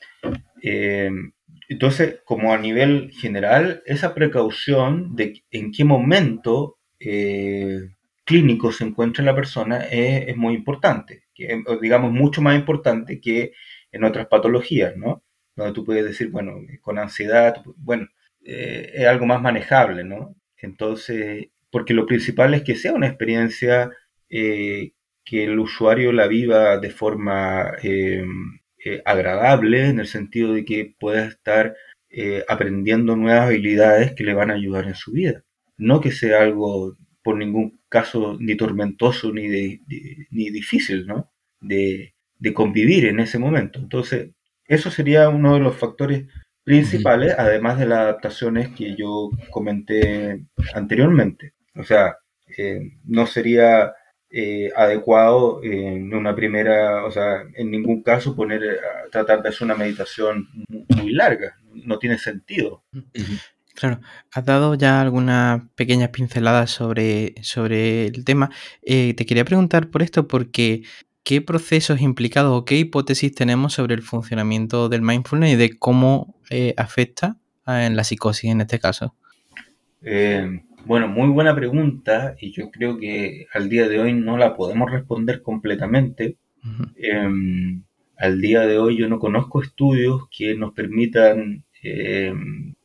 Eh, 0.64 1.12
entonces, 1.70 2.22
como 2.26 2.52
a 2.52 2.58
nivel 2.58 3.12
general, 3.12 3.84
esa 3.86 4.16
precaución 4.16 5.16
de 5.16 5.44
en 5.52 5.72
qué 5.72 5.84
momento 5.84 6.80
eh, 7.00 7.92
clínico 8.26 8.72
se 8.72 8.86
encuentra 8.86 9.24
la 9.24 9.36
persona 9.36 9.86
es, 9.86 10.36
muy 10.38 10.56
importante, 10.56 11.24
digamos 11.82 12.12
mucho 12.12 12.42
más 12.42 12.56
importante 12.56 13.20
que 13.20 13.52
en 13.92 14.04
otras 14.04 14.28
patologías, 14.28 14.96
¿no? 14.96 15.24
Donde 15.56 15.74
tú 15.74 15.84
puedes 15.84 16.06
decir, 16.06 16.30
bueno, 16.30 16.54
con 16.82 16.98
ansiedad, 16.98 17.62
bueno, 17.78 18.08
es 18.42 19.06
algo 19.06 19.26
más 19.26 19.42
manejable, 19.42 20.04
¿no? 20.04 20.36
Entonces, 20.58 21.48
porque 21.70 21.94
lo 21.94 22.06
principal 22.06 22.54
es 22.54 22.64
que 22.64 22.76
sea 22.76 22.94
una 22.94 23.08
experiencia 23.08 23.92
que 25.26 25.44
el 25.44 25.60
usuario 25.60 26.12
la 26.12 26.28
viva 26.28 26.78
de 26.78 26.90
forma 26.90 27.74
eh, 27.82 28.26
eh, 28.84 29.02
agradable, 29.06 29.88
en 29.88 30.00
el 30.00 30.08
sentido 30.08 30.54
de 30.54 30.66
que 30.66 30.96
pueda 31.00 31.26
estar 31.26 31.76
eh, 32.10 32.44
aprendiendo 32.48 33.16
nuevas 33.16 33.48
habilidades 33.48 34.14
que 34.14 34.24
le 34.24 34.34
van 34.34 34.52
a 34.52 34.56
ayudar 34.56 34.86
en 34.86 34.96
su 34.96 35.12
vida. 35.12 35.44
No 35.78 36.02
que 36.02 36.12
sea 36.12 36.42
algo 36.44 36.98
por 37.24 37.38
ningún 37.38 37.80
caso 37.94 38.36
ni 38.40 38.56
tormentoso 38.58 39.32
ni, 39.32 39.48
ni 40.32 40.50
difícil, 40.50 41.06
¿no? 41.06 41.32
De, 41.62 42.16
de, 42.40 42.54
convivir 42.54 43.06
en 43.06 43.20
ese 43.20 43.38
momento. 43.38 43.78
Entonces, 43.80 44.32
eso 44.68 44.90
sería 44.90 45.30
uno 45.30 45.54
de 45.54 45.60
los 45.60 45.78
factores 45.78 46.26
principales, 46.64 47.36
además 47.38 47.78
de 47.78 47.86
las 47.86 48.00
adaptaciones 48.00 48.70
que 48.70 48.96
yo 48.96 49.30
comenté 49.52 50.44
anteriormente. 50.74 51.54
O 51.76 51.84
sea, 51.84 52.18
no 53.06 53.28
sería 53.28 53.94
eh, 54.36 54.72
adecuado 54.76 55.62
en 55.64 56.12
una 56.12 56.36
primera, 56.36 57.06
o 57.06 57.12
sea, 57.12 57.44
en 57.54 57.70
ningún 57.70 58.02
caso 58.02 58.36
poner, 58.36 58.80
tratar 59.12 59.44
de 59.44 59.50
hacer 59.50 59.66
una 59.66 59.76
meditación 59.76 60.48
muy 60.68 61.12
larga, 61.12 61.56
no 61.86 62.00
tiene 62.00 62.18
sentido. 62.18 62.84
Claro, 63.74 64.02
has 64.32 64.46
dado 64.46 64.76
ya 64.76 65.02
algunas 65.02 65.64
pequeñas 65.76 66.10
pinceladas 66.10 66.70
sobre, 66.70 67.36
sobre 67.42 68.08
el 68.08 68.24
tema. 68.24 68.52
Eh, 68.84 69.14
te 69.16 69.26
quería 69.26 69.46
preguntar 69.46 69.90
por 69.90 70.04
esto 70.04 70.28
porque 70.28 70.84
¿qué 71.24 71.42
procesos 71.42 72.02
implicados 72.02 72.52
o 72.58 72.66
qué 72.66 72.78
hipótesis 72.78 73.34
tenemos 73.34 73.74
sobre 73.74 73.96
el 73.96 74.04
funcionamiento 74.04 74.90
del 74.90 75.02
mindfulness 75.02 75.54
y 75.54 75.56
de 75.56 75.78
cómo 75.78 76.36
eh, 76.50 76.74
afecta 76.78 77.38
en 77.66 77.96
la 77.96 78.04
psicosis 78.04 78.52
en 78.52 78.62
este 78.62 78.80
caso? 78.80 79.16
Bueno, 80.86 81.08
muy 81.08 81.30
buena 81.30 81.56
pregunta 81.56 82.36
y 82.40 82.52
yo 82.52 82.70
creo 82.70 82.98
que 82.98 83.48
al 83.54 83.70
día 83.70 83.88
de 83.88 84.00
hoy 84.00 84.12
no 84.12 84.38
la 84.38 84.58
podemos 84.58 84.92
responder 84.92 85.42
completamente. 85.42 86.38
Em, 86.98 87.84
al 88.18 88.42
día 88.42 88.68
de 88.68 88.78
hoy 88.78 88.98
yo 88.98 89.08
no 89.08 89.18
conozco 89.18 89.62
estudios 89.62 90.24
que 90.30 90.56
nos 90.56 90.74
permitan 90.74 91.64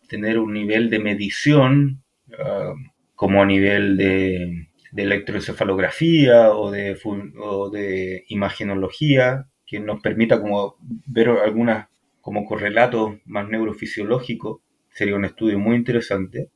tener 0.09 0.39
un 0.39 0.53
nivel 0.53 0.91
de 0.91 0.99
medición 0.99 2.03
ah, 2.39 2.75
como 3.15 3.43
a 3.43 3.47
nivel 3.47 3.97
de, 3.97 4.69
electroencefalografía 4.97 6.51
o 6.51 6.71
de, 6.71 6.99
o 7.39 7.71
de 7.71 8.25
imagenología 8.29 9.47
que 9.67 9.81
nos 9.81 10.01
permita 10.01 10.41
como 10.41 10.77
ver 11.07 11.29
algunas 11.29 11.89
como 12.21 12.45
correlatos 12.45 13.17
más 13.27 13.49
neurofisiológicos 13.49 14.61
sería 14.91 15.15
un 15.15 15.25
estudio 15.25 15.59
muy 15.59 15.77
interesante 15.77 16.51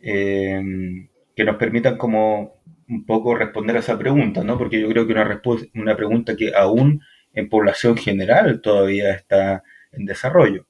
eh, 0.00 0.62
que 1.34 1.44
nos 1.44 1.56
permitan 1.56 1.96
como 1.96 2.60
un 2.88 3.06
poco 3.06 3.34
responder 3.34 3.76
a 3.76 3.80
esa 3.80 3.98
pregunta, 3.98 4.42
¿no? 4.42 4.58
Porque 4.58 4.80
yo 4.80 4.88
creo 4.88 5.06
que 5.06 5.12
una, 5.12 5.40
una 5.74 5.96
pregunta 5.96 6.36
que 6.36 6.52
aún 6.54 7.00
en 7.32 7.48
población 7.48 7.96
general 7.96 8.60
todavía 8.60 9.12
está 9.12 9.62
en 9.92 10.04
desarrollo. 10.04 10.66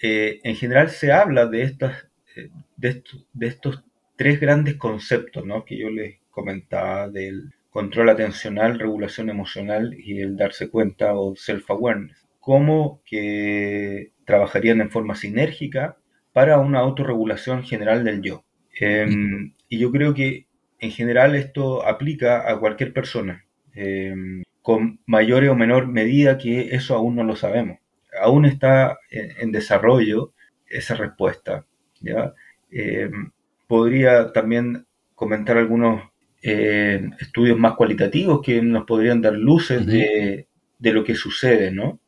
Eh, 0.00 0.40
en 0.42 0.56
general 0.56 0.90
se 0.90 1.12
habla 1.12 1.46
de, 1.46 1.62
estas, 1.62 2.06
eh, 2.36 2.50
de, 2.76 3.46
estos 3.46 3.84
tres 4.16 4.40
grandes 4.40 4.76
conceptos 4.76 5.44
¿no? 5.44 5.64
que 5.64 5.78
yo 5.78 5.90
les 5.90 6.18
comentaba 6.30 7.08
del 7.08 7.52
control 7.70 8.10
atencional, 8.10 8.78
regulación 8.78 9.30
emocional 9.30 9.96
y 9.98 10.20
el 10.20 10.36
darse 10.36 10.68
cuenta 10.68 11.14
o 11.14 11.34
self-awareness. 11.36 12.26
Cómo 12.40 13.00
que 13.04 14.12
trabajarían 14.24 14.80
en 14.80 14.90
forma 14.90 15.14
sinérgica 15.14 15.96
para 16.32 16.58
una 16.58 16.80
autorregulación 16.80 17.62
general 17.64 18.04
del 18.04 18.22
yo. 18.22 18.44
Em, 18.78 19.54
y 19.68 19.78
yo 19.78 19.90
creo 19.90 20.14
que 20.14 20.46
en 20.78 20.90
general 20.90 21.34
esto 21.34 21.86
aplica 21.86 22.50
a 22.50 22.58
cualquier 22.58 22.92
persona, 22.92 23.44
em, 23.74 24.42
con 24.62 25.00
mayor 25.06 25.44
o 25.44 25.54
menor 25.54 25.86
medida 25.88 26.38
que 26.38 26.74
eso 26.74 26.94
aún 26.94 27.16
no 27.16 27.24
lo 27.24 27.36
sabemos 27.36 27.78
aún 28.20 28.44
está 28.44 28.98
en, 29.10 29.52
desarrollo 29.52 30.32
esa 30.66 30.94
respuesta. 30.94 31.64
¿ya? 32.00 32.34
Eh, 32.70 33.10
podría 33.66 34.32
también 34.32 34.86
comentar 35.14 35.56
algunos 35.56 36.02
eh, 36.42 37.08
estudios 37.20 37.58
más 37.58 37.74
cualitativos 37.74 38.42
que 38.42 38.60
nos 38.60 38.84
podrían 38.84 39.22
dar 39.22 39.34
luces 39.34 39.86
de, 39.86 40.46
lo 40.80 41.02
que 41.02 41.14
sucede, 41.14 41.70
¿no? 41.70 42.00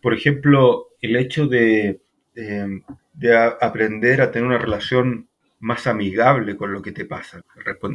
Por 0.00 0.14
ejemplo, 0.14 0.90
el 1.00 1.16
hecho 1.16 1.48
de, 1.48 2.00
aprender 3.60 4.20
a 4.20 4.30
tener 4.30 4.46
una 4.46 4.58
relación 4.58 5.28
más 5.58 5.86
amigable 5.86 6.56
con 6.56 6.72
lo 6.72 6.82
que 6.82 6.92
te 6.92 7.04
pasa, 7.04 7.42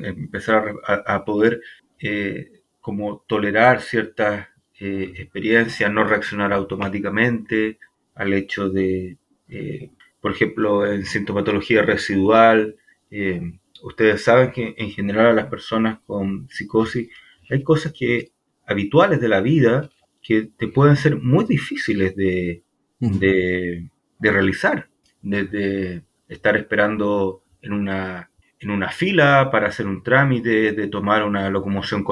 empezar 0.03 0.73
a, 0.85 1.25
poder 1.25 1.61
eh, 1.99 2.61
como 2.81 3.23
tolerar 3.27 3.81
ciertas 3.81 4.47
eh, 4.79 5.13
experiencia, 5.17 5.89
no 5.89 6.03
reaccionar 6.03 6.53
automáticamente 6.53 7.79
al 8.13 8.33
hecho 8.33 8.69
de, 8.69 9.17
eh, 9.49 9.89
por 10.21 10.33
ejemplo, 10.33 10.85
en 10.85 11.03
sintomatología 11.03 11.81
residual. 11.81 12.75
Eh, 13.09 13.41
ustedes 13.81 14.23
saben 14.23 14.51
que 14.51 14.75
en 14.77 14.91
general 14.91 15.27
a 15.27 15.33
las 15.33 15.47
personas 15.47 15.99
con 16.05 16.47
psicosis 16.49 17.09
hay 17.49 17.63
cosas 17.63 17.91
que 17.97 18.31
habituales 18.67 19.19
de 19.19 19.29
la 19.29 19.41
vida 19.41 19.89
que 20.21 20.49
te 20.55 20.67
pueden 20.67 20.95
ser 20.95 21.15
muy 21.15 21.45
difíciles 21.45 22.15
de, 22.15 22.61
de, 22.99 23.89
realizar, 24.19 24.89
desde 25.23 26.03
estar 26.27 26.55
esperando 26.55 27.43
en 27.61 27.73
una, 27.73 28.29
en 28.59 28.69
una 28.69 28.89
fila 28.89 29.49
para 29.51 29.69
hacer 29.69 29.87
un 29.87 30.03
trámite, 30.03 30.73
de 30.73 30.87
tomar 30.87 31.23
una 31.23 31.49
locomoción 31.49 32.03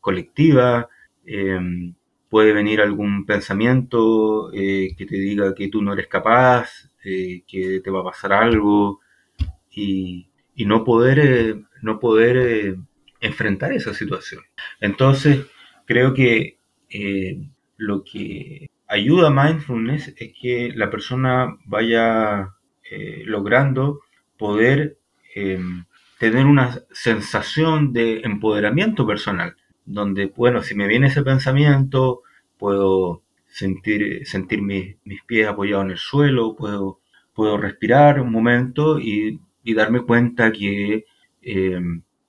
colectiva, 0.00 0.88
puede 2.34 2.52
venir 2.52 2.80
algún 2.80 3.26
pensamiento 3.26 4.52
eh, 4.52 4.96
que 4.98 5.06
te 5.06 5.14
diga 5.14 5.54
que 5.54 5.68
tú 5.68 5.82
no 5.82 5.92
eres 5.92 6.08
capaz, 6.08 6.90
eh, 7.04 7.44
que 7.46 7.78
te 7.78 7.92
va 7.92 8.00
a 8.00 8.10
pasar 8.10 8.32
algo 8.32 8.98
y, 9.70 10.26
no 10.56 10.82
poder, 10.82 11.20
eh, 11.20 11.62
no 11.80 12.00
poder 12.00 12.76
enfrentar 13.20 13.72
esa 13.72 13.94
situación. 13.94 14.42
Entonces, 14.80 15.46
creo 15.86 16.12
que 16.12 16.58
lo 17.76 18.02
que 18.02 18.68
ayuda 18.88 19.28
a 19.28 19.44
mindfulness 19.44 20.12
es 20.16 20.32
que 20.32 20.72
la 20.74 20.90
persona 20.90 21.56
vaya 21.66 22.52
logrando 23.26 24.00
poder 24.36 24.98
tener 26.18 26.46
una 26.46 26.80
sensación 26.90 27.92
de 27.92 28.22
empoderamiento 28.24 29.06
personal 29.06 29.54
donde, 29.84 30.26
bueno, 30.26 30.62
si 30.62 30.74
me 30.74 30.86
viene 30.88 31.08
ese 31.08 31.22
pensamiento, 31.22 32.22
puedo 32.58 33.22
sentir, 33.48 34.26
sentir 34.26 34.62
mis, 34.62 34.96
pies 35.26 35.48
apoyados 35.48 35.84
en 35.86 35.90
el 35.92 35.98
suelo, 35.98 36.56
puedo, 36.56 37.00
puedo 37.34 37.56
respirar 37.56 38.20
un 38.20 38.32
momento 38.32 38.98
y, 38.98 39.40
darme 39.74 40.02
cuenta 40.02 40.52
que, 40.52 41.04
eh, 41.42 41.80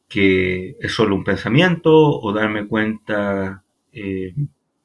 que 0.08 0.76
es 0.80 0.92
solo 0.92 1.16
un 1.16 1.24
pensamiento 1.24 1.92
o 1.94 2.34
darme 2.34 2.68
cuenta 2.68 3.64
eh, 3.92 4.34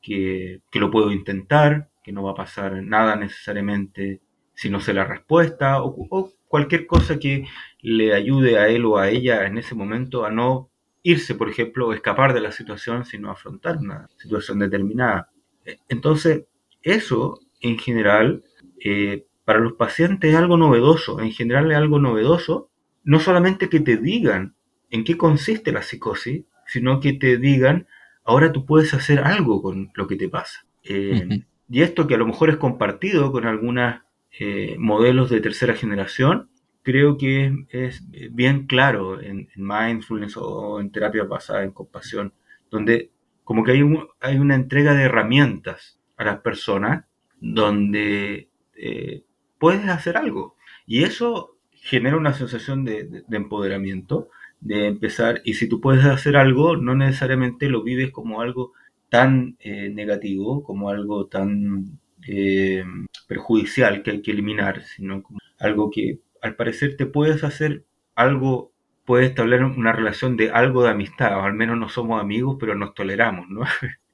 que, 0.00 0.60
lo 0.72 0.90
puedo 0.90 1.12
intentar, 1.12 1.90
que 2.02 2.12
no 2.12 2.22
va 2.22 2.32
a 2.32 2.34
pasar 2.34 2.82
nada 2.82 3.16
necesariamente 3.16 4.20
si 4.54 4.70
no 4.70 4.80
sé 4.80 4.94
la 4.94 5.04
respuesta 5.04 5.82
o, 5.82 6.06
o 6.10 6.32
cualquier 6.48 6.86
cosa 6.86 7.18
que 7.18 7.44
le 7.82 8.14
ayude 8.14 8.58
a 8.58 8.68
él 8.68 8.84
o 8.86 8.98
a 8.98 9.10
ella 9.10 9.46
en 9.46 9.58
ese 9.58 9.74
momento 9.74 10.24
a 10.24 10.30
no 10.30 10.69
irse, 11.02 11.34
por 11.34 11.48
ejemplo, 11.48 11.88
o 11.88 11.92
escapar 11.92 12.34
de 12.34 12.40
la 12.40 12.52
situación, 12.52 13.04
sino 13.04 13.30
afrontar 13.30 13.78
una 13.78 14.08
situación 14.16 14.58
determinada. 14.58 15.30
E, 15.64 15.78
entonces, 15.88 16.44
eso 16.82 17.40
en 17.60 17.78
general, 17.78 18.44
eh, 18.82 19.26
para 19.44 19.60
los 19.60 19.74
pacientes 19.74 20.30
es 20.30 20.36
algo 20.36 20.56
novedoso, 20.56 21.20
en 21.20 21.32
general 21.32 21.70
es 21.70 21.76
algo 21.76 21.98
novedoso, 21.98 22.70
no 23.04 23.20
solamente 23.20 23.68
que 23.68 23.80
te 23.80 23.96
digan 23.96 24.54
en 24.90 25.04
qué 25.04 25.16
consiste 25.16 25.72
la 25.72 25.82
psicosis, 25.82 26.44
sino 26.66 27.00
que 27.00 27.12
te 27.12 27.36
digan, 27.36 27.86
ahora 28.24 28.52
tú 28.52 28.64
puedes 28.64 28.94
hacer 28.94 29.20
algo 29.20 29.62
con 29.62 29.90
lo 29.94 30.06
que 30.06 30.16
te 30.16 30.28
pasa. 30.28 30.66
Eh, 30.84 31.42
y 31.68 31.82
esto 31.82 32.06
que 32.06 32.14
a 32.14 32.18
lo 32.18 32.26
mejor 32.26 32.50
es 32.50 32.56
compartido 32.56 33.32
con 33.32 33.46
algunos 33.46 33.96
eh, 34.38 34.76
modelos 34.78 35.30
de 35.30 35.40
tercera 35.40 35.74
generación, 35.74 36.50
creo 36.82 37.16
que 37.16 37.66
es 37.70 38.02
bien 38.32 38.66
claro 38.66 39.20
en, 39.20 39.48
mindfulness 39.56 40.36
o 40.36 40.80
en 40.80 40.90
terapia 40.90 41.24
basada 41.24 41.64
en 41.64 41.72
compasión, 41.72 42.32
donde 42.70 43.10
como 43.44 43.64
que 43.64 43.72
hay, 43.72 43.82
hay 44.20 44.38
una 44.38 44.54
entrega 44.54 44.94
de 44.94 45.04
herramientas 45.04 46.00
a 46.16 46.24
las 46.24 46.40
personas 46.40 47.04
donde 47.40 48.50
eh, 48.76 49.24
puedes 49.58 49.88
hacer 49.88 50.16
algo. 50.16 50.56
Y 50.86 51.04
eso 51.04 51.56
genera 51.72 52.16
una 52.16 52.34
sensación 52.34 52.84
de, 52.84 53.24
empoderamiento, 53.30 54.28
de 54.60 54.86
empezar, 54.86 55.40
y 55.44 55.54
si 55.54 55.68
tú 55.68 55.80
puedes 55.80 56.04
hacer 56.04 56.36
algo, 56.36 56.76
no 56.76 56.94
necesariamente 56.94 57.68
lo 57.68 57.82
vives 57.82 58.10
como 58.10 58.40
algo 58.40 58.72
tan 59.08 59.56
eh, 59.60 59.88
negativo, 59.90 60.62
como 60.62 60.90
algo 60.90 61.26
tan 61.26 61.98
eh, 62.26 62.84
perjudicial 63.26 64.02
que 64.02 64.10
hay 64.12 64.22
que 64.22 64.32
eliminar, 64.32 64.82
sino 64.82 65.22
como 65.22 65.38
algo 65.58 65.90
que 65.90 66.20
al 66.42 66.56
parecer 66.56 66.96
te 66.96 67.06
puedes 67.06 67.44
hacer 67.44 67.84
algo, 68.14 68.72
puedes 69.04 69.30
establecer 69.30 69.64
una 69.64 69.92
relación 69.92 70.36
de 70.36 70.50
algo 70.50 70.82
de 70.82 70.90
amistad, 70.90 71.38
o 71.38 71.42
al 71.42 71.54
menos 71.54 71.78
no 71.78 71.88
somos 71.88 72.20
amigos, 72.20 72.56
pero 72.60 72.74
nos 72.74 72.94
toleramos, 72.94 73.48
¿no? 73.48 73.62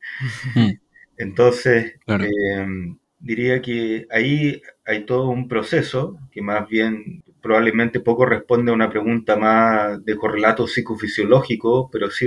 Entonces, 1.18 1.94
em, 2.06 2.98
diría 3.18 3.62
que 3.62 4.06
ahí 4.10 4.60
hay 4.84 5.04
todo 5.06 5.30
un 5.30 5.48
proceso 5.48 6.18
que 6.30 6.42
más 6.42 6.68
bien 6.68 7.24
probablemente 7.40 8.00
poco 8.00 8.26
responde 8.26 8.70
a 8.70 8.74
una 8.74 8.90
pregunta 8.90 9.36
más 9.36 10.04
de 10.04 10.16
correlato 10.16 10.66
psicofisiológico, 10.66 11.88
pero 11.90 12.10
sí 12.10 12.26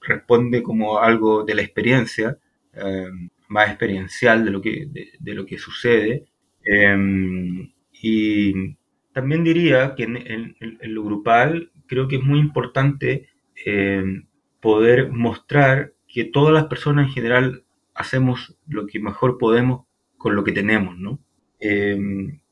responde 0.00 0.62
como 0.62 0.98
algo 0.98 1.44
de 1.44 1.54
la 1.54 1.62
experiencia, 1.62 2.38
em, 2.72 3.30
más 3.48 3.68
experiencial 3.68 4.44
de 4.44 4.50
lo 4.50 4.60
que, 4.60 4.88
de, 5.20 5.34
lo 5.34 5.46
que 5.46 5.58
sucede. 5.58 6.24
Em, 6.64 7.72
y 8.02 8.76
también 9.12 9.44
diría 9.44 9.94
que 9.94 10.04
en, 10.04 10.56
lo 10.82 11.04
grupal 11.04 11.70
creo 11.86 12.08
que 12.08 12.16
es 12.16 12.22
muy 12.22 12.38
importante 12.38 13.28
eh, 13.64 14.22
poder 14.60 15.10
mostrar 15.10 15.92
que 16.06 16.24
todas 16.24 16.52
las 16.54 16.64
personas 16.64 17.08
en 17.08 17.12
general 17.12 17.64
hacemos 17.94 18.56
lo 18.66 18.86
que 18.86 19.00
mejor 19.00 19.38
podemos 19.38 19.86
con 20.16 20.34
lo 20.34 20.44
que 20.44 20.52
tenemos, 20.52 20.96
¿no? 20.98 21.18
Eh, 21.60 21.98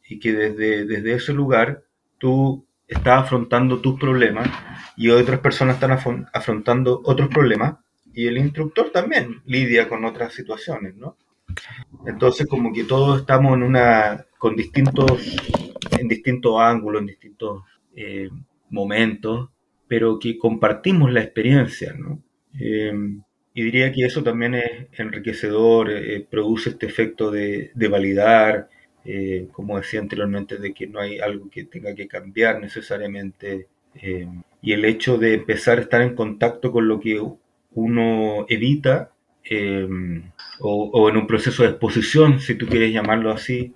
y 0.08 0.18
que 0.18 0.32
desde, 0.32 0.84
desde 0.84 1.14
ese 1.14 1.32
lugar 1.32 1.82
tú 2.18 2.66
estás 2.86 3.24
afrontando 3.24 3.80
tus 3.80 3.98
problemas 3.98 4.48
y 4.96 5.08
otras 5.08 5.40
personas 5.40 5.76
están 5.76 6.26
afrontando 6.32 7.02
otros 7.04 7.28
problemas 7.28 7.76
y 8.12 8.26
el 8.26 8.38
instructor 8.38 8.90
también 8.90 9.42
lidia 9.44 9.88
con 9.88 10.04
otras 10.04 10.32
situaciones, 10.32 10.96
¿no? 10.96 11.16
Entonces 12.06 12.46
como 12.46 12.72
que 12.72 12.84
todos 12.84 13.20
estamos 13.20 13.54
en 13.54 13.62
una 13.62 14.24
con 14.46 14.54
distintos 14.54 15.36
en 15.98 16.06
distintos 16.06 16.60
ángulos, 16.60 17.00
en 17.00 17.06
distintos 17.08 17.62
eh, 17.96 18.30
momentos, 18.70 19.50
pero 19.88 20.20
que 20.20 20.38
compartimos 20.38 21.12
la 21.12 21.20
experiencia, 21.20 21.92
¿no? 21.94 22.22
Eh, 22.60 22.92
y 23.54 23.62
diría 23.64 23.90
que 23.90 24.04
eso 24.04 24.22
también 24.22 24.54
es 24.54 24.86
enriquecedor, 25.00 25.90
eh, 25.90 26.24
produce 26.30 26.70
este 26.70 26.86
efecto 26.86 27.32
de, 27.32 27.72
validar, 27.90 28.68
eh, 29.04 29.48
como 29.50 29.78
decía 29.78 29.98
anteriormente, 29.98 30.58
de 30.58 30.72
que 30.72 30.86
no 30.86 31.00
hay 31.00 31.18
algo 31.18 31.50
que 31.50 31.64
tenga 31.64 31.92
que 31.96 32.06
cambiar 32.06 32.60
necesariamente. 32.60 33.66
Eh, 33.96 34.28
y 34.62 34.72
el 34.74 34.84
hecho 34.84 35.18
de 35.18 35.34
empezar 35.34 35.78
a 35.78 35.80
estar 35.80 36.02
en 36.02 36.14
contacto 36.14 36.70
con 36.70 36.86
lo 36.86 37.00
que 37.00 37.20
uno 37.72 38.46
evita, 38.48 39.10
o, 40.60 40.90
o, 40.92 41.08
en 41.08 41.16
un 41.16 41.26
proceso 41.26 41.62
de 41.62 41.70
exposición, 41.70 42.40
si 42.40 42.54
tú 42.54 42.66
quieres 42.66 42.92
llamarlo 42.92 43.30
así, 43.30 43.72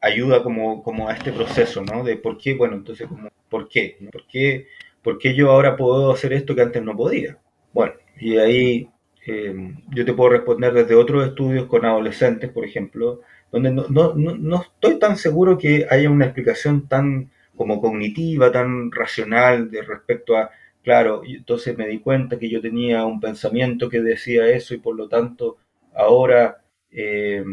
ayuda 0.00 0.42
como, 0.42 0.82
como 0.82 1.08
a 1.08 1.14
este 1.14 1.32
proceso, 1.32 1.82
¿no? 1.82 2.02
De 2.04 2.16
por 2.16 2.38
qué, 2.38 2.54
bueno, 2.54 2.74
entonces, 2.74 3.06
como, 3.06 3.28
¿por 3.48 3.68
qué? 3.68 3.98
¿Por 4.10 4.26
qué? 4.26 4.66
¿por 5.02 5.18
qué 5.18 5.34
yo 5.34 5.50
ahora 5.50 5.76
puedo 5.76 6.12
hacer 6.12 6.32
esto 6.32 6.54
que 6.54 6.62
antes 6.62 6.82
no 6.82 6.96
podía? 6.96 7.38
Bueno, 7.72 7.94
y 8.18 8.36
ahí 8.36 8.88
eh, 9.26 9.74
yo 9.90 10.04
te 10.04 10.14
puedo 10.14 10.30
responder 10.30 10.72
desde 10.72 10.94
otros 10.94 11.26
estudios 11.26 11.66
con 11.66 11.84
adolescentes, 11.84 12.50
por 12.50 12.64
ejemplo, 12.64 13.20
donde 13.50 13.70
no, 13.70 13.86
no, 13.88 14.14
no, 14.14 14.62
estoy 14.62 14.98
tan 14.98 15.16
seguro 15.16 15.58
que 15.58 15.86
haya 15.90 16.10
una 16.10 16.26
explicación 16.26 16.88
tan 16.88 17.30
como 17.56 17.80
cognitiva, 17.80 18.50
tan 18.50 18.90
racional 18.90 19.70
de 19.70 19.82
respecto 19.82 20.36
a, 20.36 20.50
claro, 20.82 21.22
entonces 21.24 21.76
me 21.76 21.86
di 21.86 21.98
cuenta 21.98 22.38
que 22.38 22.48
yo 22.48 22.60
tenía 22.60 23.04
un 23.04 23.20
pensamiento 23.20 23.88
que 23.88 24.00
decía 24.00 24.48
eso 24.48 24.74
y 24.74 24.78
por 24.78 24.96
lo 24.96 25.08
tanto 25.08 25.58
ahora 25.94 26.62
eh, 26.90 27.44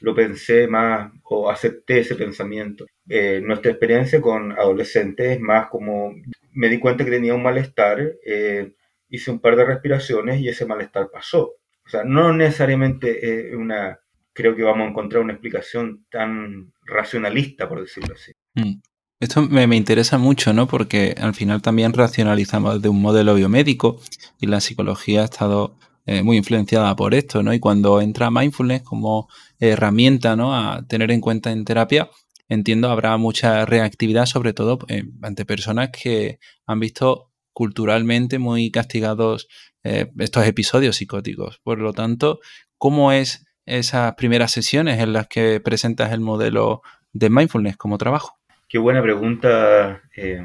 lo 0.00 0.14
pensé 0.14 0.66
más 0.66 1.12
o 1.24 1.50
acepté 1.50 2.00
ese 2.00 2.16
pensamiento. 2.16 2.86
Eh, 3.08 3.40
nuestra 3.44 3.70
experiencia 3.70 4.20
con 4.20 4.52
adolescentes 4.52 5.32
es 5.36 5.40
más 5.40 5.68
como 5.68 6.14
me 6.52 6.68
di 6.68 6.78
cuenta 6.78 7.04
que 7.04 7.10
tenía 7.10 7.34
un 7.34 7.42
malestar, 7.42 8.00
eh, 8.24 8.72
hice 9.08 9.30
un 9.30 9.40
par 9.40 9.56
de 9.56 9.64
respiraciones 9.64 10.40
y 10.40 10.48
ese 10.48 10.66
malestar 10.66 11.10
pasó. 11.10 11.52
O 11.84 11.88
sea, 11.88 12.04
no 12.04 12.32
necesariamente 12.32 13.54
una, 13.56 13.98
creo 14.32 14.56
que 14.56 14.62
vamos 14.62 14.86
a 14.86 14.90
encontrar 14.90 15.22
una 15.22 15.32
explicación 15.32 16.06
tan 16.10 16.72
racionalista, 16.84 17.68
por 17.68 17.80
decirlo 17.80 18.14
así. 18.14 18.32
Mm. 18.54 18.80
Esto 19.20 19.42
me, 19.42 19.66
me, 19.66 19.76
interesa 19.76 20.16
mucho, 20.16 20.54
¿no? 20.54 20.66
Porque 20.66 21.14
al 21.20 21.34
final 21.34 21.60
también 21.60 21.92
racionalizamos 21.92 22.80
de 22.80 22.88
un 22.88 23.02
modelo 23.02 23.34
biomédico 23.34 24.00
y 24.40 24.46
la 24.46 24.60
psicología 24.60 25.20
ha 25.20 25.24
estado 25.24 25.76
eh, 26.10 26.24
muy 26.24 26.36
influenciada 26.36 26.96
por 26.96 27.14
esto, 27.14 27.40
¿no? 27.44 27.54
Y 27.54 27.60
cuando 27.60 28.00
entra 28.00 28.32
mindfulness 28.32 28.82
como 28.82 29.28
herramienta, 29.60 30.34
¿no? 30.34 30.56
A 30.56 30.84
tener 30.88 31.12
en 31.12 31.20
cuenta 31.20 31.52
en 31.52 31.64
terapia, 31.64 32.10
entiendo 32.48 32.90
habrá 32.90 33.16
mucha 33.16 33.64
reactividad, 33.64 34.26
sobre 34.26 34.52
todo 34.52 34.80
eh, 34.88 35.04
ante 35.22 35.44
personas 35.44 35.90
que 35.90 36.40
han 36.66 36.80
visto 36.80 37.30
culturalmente 37.52 38.40
muy 38.40 38.72
castigados 38.72 39.46
eh, 39.84 40.10
estos 40.18 40.44
episodios 40.48 40.96
psicóticos. 40.96 41.60
Por 41.62 41.78
lo 41.78 41.92
tanto, 41.92 42.40
¿cómo 42.76 43.12
es 43.12 43.46
esas 43.64 44.14
primeras 44.16 44.50
sesiones 44.50 44.98
en 44.98 45.12
las 45.12 45.28
que 45.28 45.60
presentas 45.60 46.10
el 46.10 46.18
modelo 46.18 46.82
de 47.12 47.30
mindfulness 47.30 47.76
como 47.76 47.98
trabajo? 47.98 48.36
Qué 48.68 48.78
buena 48.78 49.00
pregunta, 49.00 50.02
eh, 50.16 50.42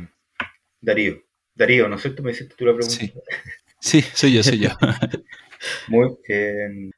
Darío. 0.80 1.23
Darío, 1.56 1.89
¿no 1.89 1.95
es 1.95 2.04
cierto? 2.04 2.21
Me 2.21 2.34
hiciste 2.34 2.54
tú 2.56 2.65
la 2.65 2.75
pregunta. 2.75 2.99
Sí, 2.99 3.12
sí 3.86 4.02
soy 4.02 4.34
yo, 4.34 4.43
soy 4.43 4.60
yo. 4.60 4.69
Muy 5.88 6.17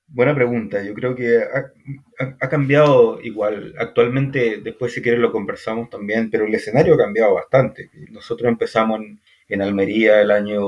buena 0.07 0.33
pregunta. 0.33 0.83
Yo 0.83 0.93
creo 0.93 1.15
que 1.15 1.39
ha, 1.39 2.49
cambiado 2.49 3.21
igual. 3.21 3.73
Actualmente, 3.77 4.61
después 4.63 4.93
si 4.93 5.01
quieres 5.01 5.19
lo 5.19 5.31
conversamos 5.31 5.89
también, 5.89 6.29
pero 6.29 6.45
el 6.45 6.55
escenario 6.55 6.95
ha 6.95 6.97
cambiado 6.97 7.35
bastante. 7.35 7.89
Nosotros 8.09 8.49
empezamos 8.49 9.01
en, 9.47 9.61
Almería 9.61 10.21
el 10.21 10.31
año 10.31 10.61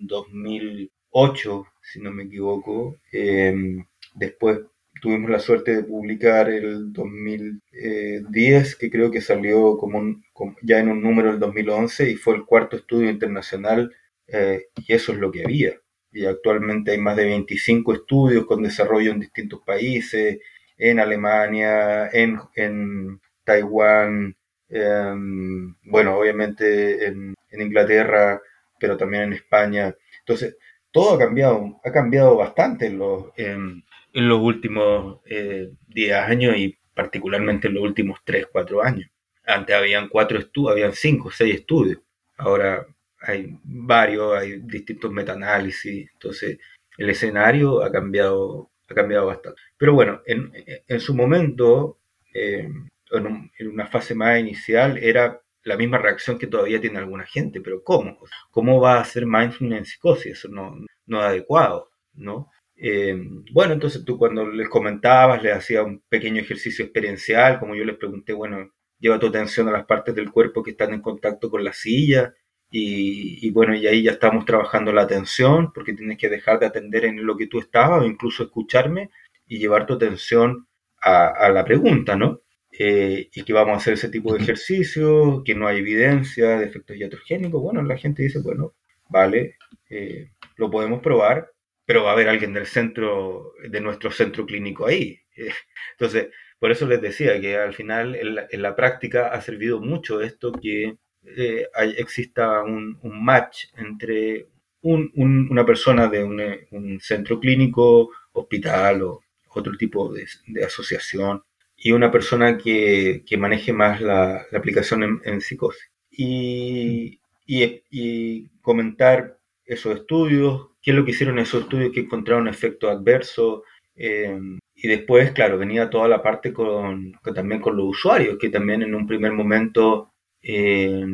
2008, 0.00 1.66
si 1.82 2.00
no 2.00 2.10
me 2.12 2.24
equivoco. 2.24 2.98
Em, 3.12 3.84
después 4.14 4.60
tuvimos 5.00 5.30
la 5.30 5.40
suerte 5.40 5.76
de 5.76 5.84
publicar 5.84 6.50
el 6.50 6.92
2010, 6.92 8.76
que 8.76 8.90
creo 8.90 9.10
que 9.10 9.20
salió 9.20 9.76
como, 9.78 10.22
ya 10.62 10.78
en 10.78 10.90
un 10.90 11.02
número 11.02 11.30
el 11.30 11.38
2011 11.38 12.10
y 12.10 12.16
fue 12.16 12.36
el 12.36 12.44
cuarto 12.44 12.76
estudio 12.76 13.10
internacional 13.10 13.92
eh, 14.32 14.66
y 14.76 14.92
eso 14.92 15.12
es 15.12 15.18
lo 15.18 15.30
que 15.30 15.44
había 15.44 15.74
y 16.12 16.26
actualmente 16.26 16.92
hay 16.92 16.98
más 16.98 17.16
de 17.16 17.26
25 17.26 17.94
estudios 17.94 18.46
con 18.46 18.62
desarrollo 18.62 19.12
en 19.12 19.20
distintos 19.20 19.60
países, 19.64 20.38
en 20.76 20.98
Alemania, 20.98 22.08
en, 22.08 22.38
en 22.54 23.20
Taiwán, 23.44 24.36
em, 24.68 25.74
bueno, 25.84 26.18
obviamente 26.18 27.06
en, 27.06 27.34
Inglaterra, 27.52 28.40
pero 28.78 28.96
también 28.96 29.24
en 29.24 29.32
España. 29.34 29.94
Entonces, 30.20 30.56
todo 30.90 31.14
ha 31.14 31.18
cambiado, 31.18 31.80
ha 31.84 31.92
cambiado 31.92 32.36
bastante 32.36 32.86
en 32.86 32.98
los, 32.98 33.26
en, 33.36 33.84
los 34.12 34.40
últimos 34.40 35.20
10 35.24 35.74
eh, 35.94 36.14
años 36.14 36.56
y 36.56 36.76
particularmente 36.94 37.68
en 37.68 37.74
los 37.74 37.82
últimos 37.84 38.20
3, 38.24 38.46
4 38.50 38.82
años. 38.82 39.10
Antes 39.44 39.74
habían 39.74 40.08
cuatro 40.08 40.38
estudios, 40.38 40.72
habían 40.72 40.92
5, 40.92 41.30
6 41.30 41.54
estudios. 41.54 42.00
Ahora 42.36 42.86
hay 43.20 43.58
varios, 43.62 44.34
hay 44.36 44.60
distintos 44.60 45.12
metaanálisis, 45.12 46.10
entonces 46.12 46.58
el 46.96 47.10
escenario 47.10 47.82
ha 47.82 47.90
cambiado, 47.90 48.70
ha 48.88 48.94
cambiado 48.94 49.26
bastante. 49.26 49.60
Pero 49.76 49.94
bueno, 49.94 50.22
en, 50.26 50.52
en 50.86 51.00
su 51.00 51.14
momento, 51.14 51.98
eh, 52.34 52.68
en, 53.12 53.68
una 53.68 53.86
fase 53.86 54.14
más 54.14 54.38
inicial, 54.38 54.98
era 54.98 55.40
la 55.62 55.76
misma 55.76 55.98
reacción 55.98 56.38
que 56.38 56.46
todavía 56.46 56.80
tiene 56.80 56.98
alguna 56.98 57.26
gente, 57.26 57.60
pero 57.60 57.82
¿cómo? 57.84 58.18
¿Cómo 58.50 58.80
va 58.80 59.00
a 59.00 59.04
ser 59.04 59.26
mindfulness 59.26 59.78
en 59.78 59.84
psicosis? 59.84 60.32
Eso 60.32 60.48
no, 60.48 60.76
no 61.06 61.20
es 61.20 61.26
adecuado, 61.26 61.90
¿no? 62.14 62.50
Eh, 62.76 63.14
bueno, 63.52 63.74
entonces 63.74 64.04
tú 64.04 64.16
cuando 64.16 64.46
les 64.46 64.68
comentabas, 64.68 65.42
les 65.42 65.54
hacía 65.54 65.82
un 65.82 66.02
pequeño 66.08 66.40
ejercicio 66.40 66.84
experiencial, 66.84 67.58
como 67.60 67.74
yo 67.74 67.84
les 67.84 67.98
pregunté, 67.98 68.32
bueno, 68.32 68.70
lleva 68.98 69.18
tu 69.18 69.26
atención 69.26 69.68
a 69.68 69.72
las 69.72 69.84
partes 69.86 70.14
del 70.14 70.30
cuerpo 70.32 70.62
que 70.62 70.70
están 70.70 70.94
en 70.94 71.02
contacto 71.02 71.50
con 71.50 71.62
la 71.62 71.74
silla 71.74 72.34
y, 72.72 73.50
bueno, 73.50 73.74
y 73.74 73.86
ahí 73.86 74.04
ya 74.04 74.12
estamos 74.12 74.44
trabajando 74.44 74.92
la 74.92 75.02
atención, 75.02 75.72
porque 75.72 75.92
tienes 75.92 76.18
que 76.18 76.28
dejar 76.28 76.60
de 76.60 76.66
atender 76.66 77.04
en 77.04 77.26
lo 77.26 77.36
que 77.36 77.48
tú 77.48 77.58
estabas 77.58 78.02
o 78.02 78.06
incluso 78.06 78.44
escucharme 78.44 79.10
y 79.46 79.58
llevar 79.58 79.86
tu 79.86 79.94
atención 79.94 80.68
a, 81.02 81.48
la 81.50 81.64
pregunta, 81.64 82.16
¿no? 82.16 82.42
Eh, 82.70 83.28
y 83.34 83.42
que 83.42 83.52
vamos 83.52 83.74
a 83.74 83.76
hacer 83.78 83.94
ese 83.94 84.08
tipo 84.08 84.32
de 84.32 84.42
ejercicio, 84.42 85.42
que 85.44 85.54
no 85.54 85.66
hay 85.66 85.78
evidencia 85.78 86.58
de 86.58 86.66
efectos 86.66 86.96
iatrogénicos. 86.96 87.60
Bueno, 87.60 87.82
la 87.82 87.96
gente 87.98 88.22
dice, 88.22 88.40
bueno, 88.40 88.74
vale, 89.08 89.56
eh, 89.88 90.30
lo 90.56 90.70
podemos 90.70 91.00
probar, 91.02 91.50
pero 91.84 92.04
va 92.04 92.10
a 92.10 92.12
haber 92.12 92.28
alguien 92.28 92.52
del 92.52 92.66
centro, 92.66 93.52
de 93.68 93.80
nuestro 93.80 94.12
centro 94.12 94.46
clínico 94.46 94.86
ahí. 94.86 95.20
entonces, 95.92 96.28
por 96.60 96.70
eso 96.70 96.86
les 96.86 97.00
decía 97.00 97.40
que 97.40 97.56
al 97.56 97.74
final 97.74 98.14
en 98.16 98.62
la 98.62 98.76
práctica 98.76 99.28
ha 99.28 99.40
servido 99.40 99.80
mucho 99.80 100.20
esto 100.20 100.52
que 100.52 100.98
eh, 101.24 101.66
exista 101.98 102.62
un, 102.62 102.98
match 103.02 103.66
entre 103.76 104.48
una 104.82 105.66
persona 105.66 106.08
de 106.08 106.24
un, 106.24 107.00
centro 107.00 107.38
clínico, 107.38 108.10
hospital 108.32 109.02
o 109.02 109.22
otro 109.54 109.76
tipo 109.76 110.12
de, 110.12 110.26
asociación 110.64 111.42
y 111.76 111.92
una 111.92 112.10
persona 112.10 112.56
que, 112.58 113.22
maneje 113.38 113.72
más 113.72 114.00
la, 114.00 114.46
aplicación 114.52 115.20
en, 115.24 115.40
psicosis. 115.40 115.90
Y, 116.10 117.20
y, 117.46 118.48
comentar 118.60 119.38
esos 119.64 119.96
estudios, 119.96 120.68
qué 120.82 120.90
es 120.90 120.96
lo 120.96 121.04
que 121.04 121.12
hicieron 121.12 121.38
esos 121.38 121.62
estudios 121.62 121.92
que 121.92 122.00
encontraron 122.00 122.48
efecto 122.48 122.88
adverso. 122.88 123.64
Eh, 123.94 124.38
y 124.74 124.88
después, 124.88 125.32
claro, 125.32 125.58
venía 125.58 125.90
toda 125.90 126.08
la 126.08 126.22
parte 126.22 126.52
con, 126.52 127.12
también 127.34 127.60
con 127.60 127.76
los 127.76 127.86
usuarios, 127.86 128.38
que 128.38 128.48
también 128.48 128.82
en 128.82 128.94
un 128.94 129.06
primer 129.06 129.32
momento 129.32 130.09
eh, 130.42 131.04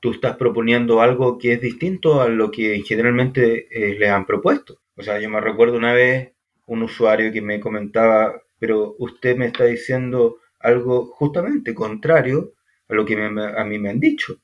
tú 0.00 0.12
estás 0.12 0.36
proponiendo 0.36 1.00
algo 1.00 1.38
que 1.38 1.54
es 1.54 1.60
distinto 1.60 2.20
a 2.20 2.28
lo 2.28 2.50
que 2.50 2.82
generalmente 2.82 3.68
eh, 3.70 3.98
le 3.98 4.08
han 4.08 4.26
propuesto. 4.26 4.80
O 4.96 5.02
sea, 5.02 5.20
yo 5.20 5.30
me 5.30 5.40
recuerdo 5.40 5.76
una 5.76 5.92
vez 5.92 6.32
un 6.66 6.82
usuario 6.82 7.32
que 7.32 7.42
me 7.42 7.60
comentaba, 7.60 8.34
pero 8.58 8.94
usted 8.98 9.36
me 9.36 9.46
está 9.46 9.64
diciendo 9.64 10.38
algo 10.60 11.06
justamente 11.06 11.74
contrario 11.74 12.54
a 12.88 12.94
lo 12.94 13.04
que 13.04 13.14
a 13.14 13.64
mí 13.64 13.78
me 13.78 13.90
han 13.90 14.00
dicho. 14.00 14.36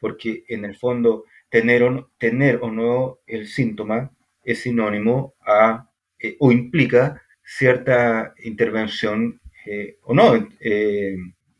Porque 0.00 0.44
en 0.48 0.64
el 0.64 0.76
fondo, 0.76 1.24
tener 1.48 1.82
o 1.84 1.90
no, 1.90 2.10
tener 2.18 2.58
o 2.62 2.70
no 2.70 3.18
el 3.26 3.46
síntoma 3.46 4.10
es 4.42 4.60
sinónimo 4.60 5.34
a 5.40 5.90
eh, 6.18 6.36
o 6.40 6.52
implica 6.52 7.22
cierta 7.42 8.34
intervención 8.42 9.40
o 10.02 10.12
no, 10.12 10.46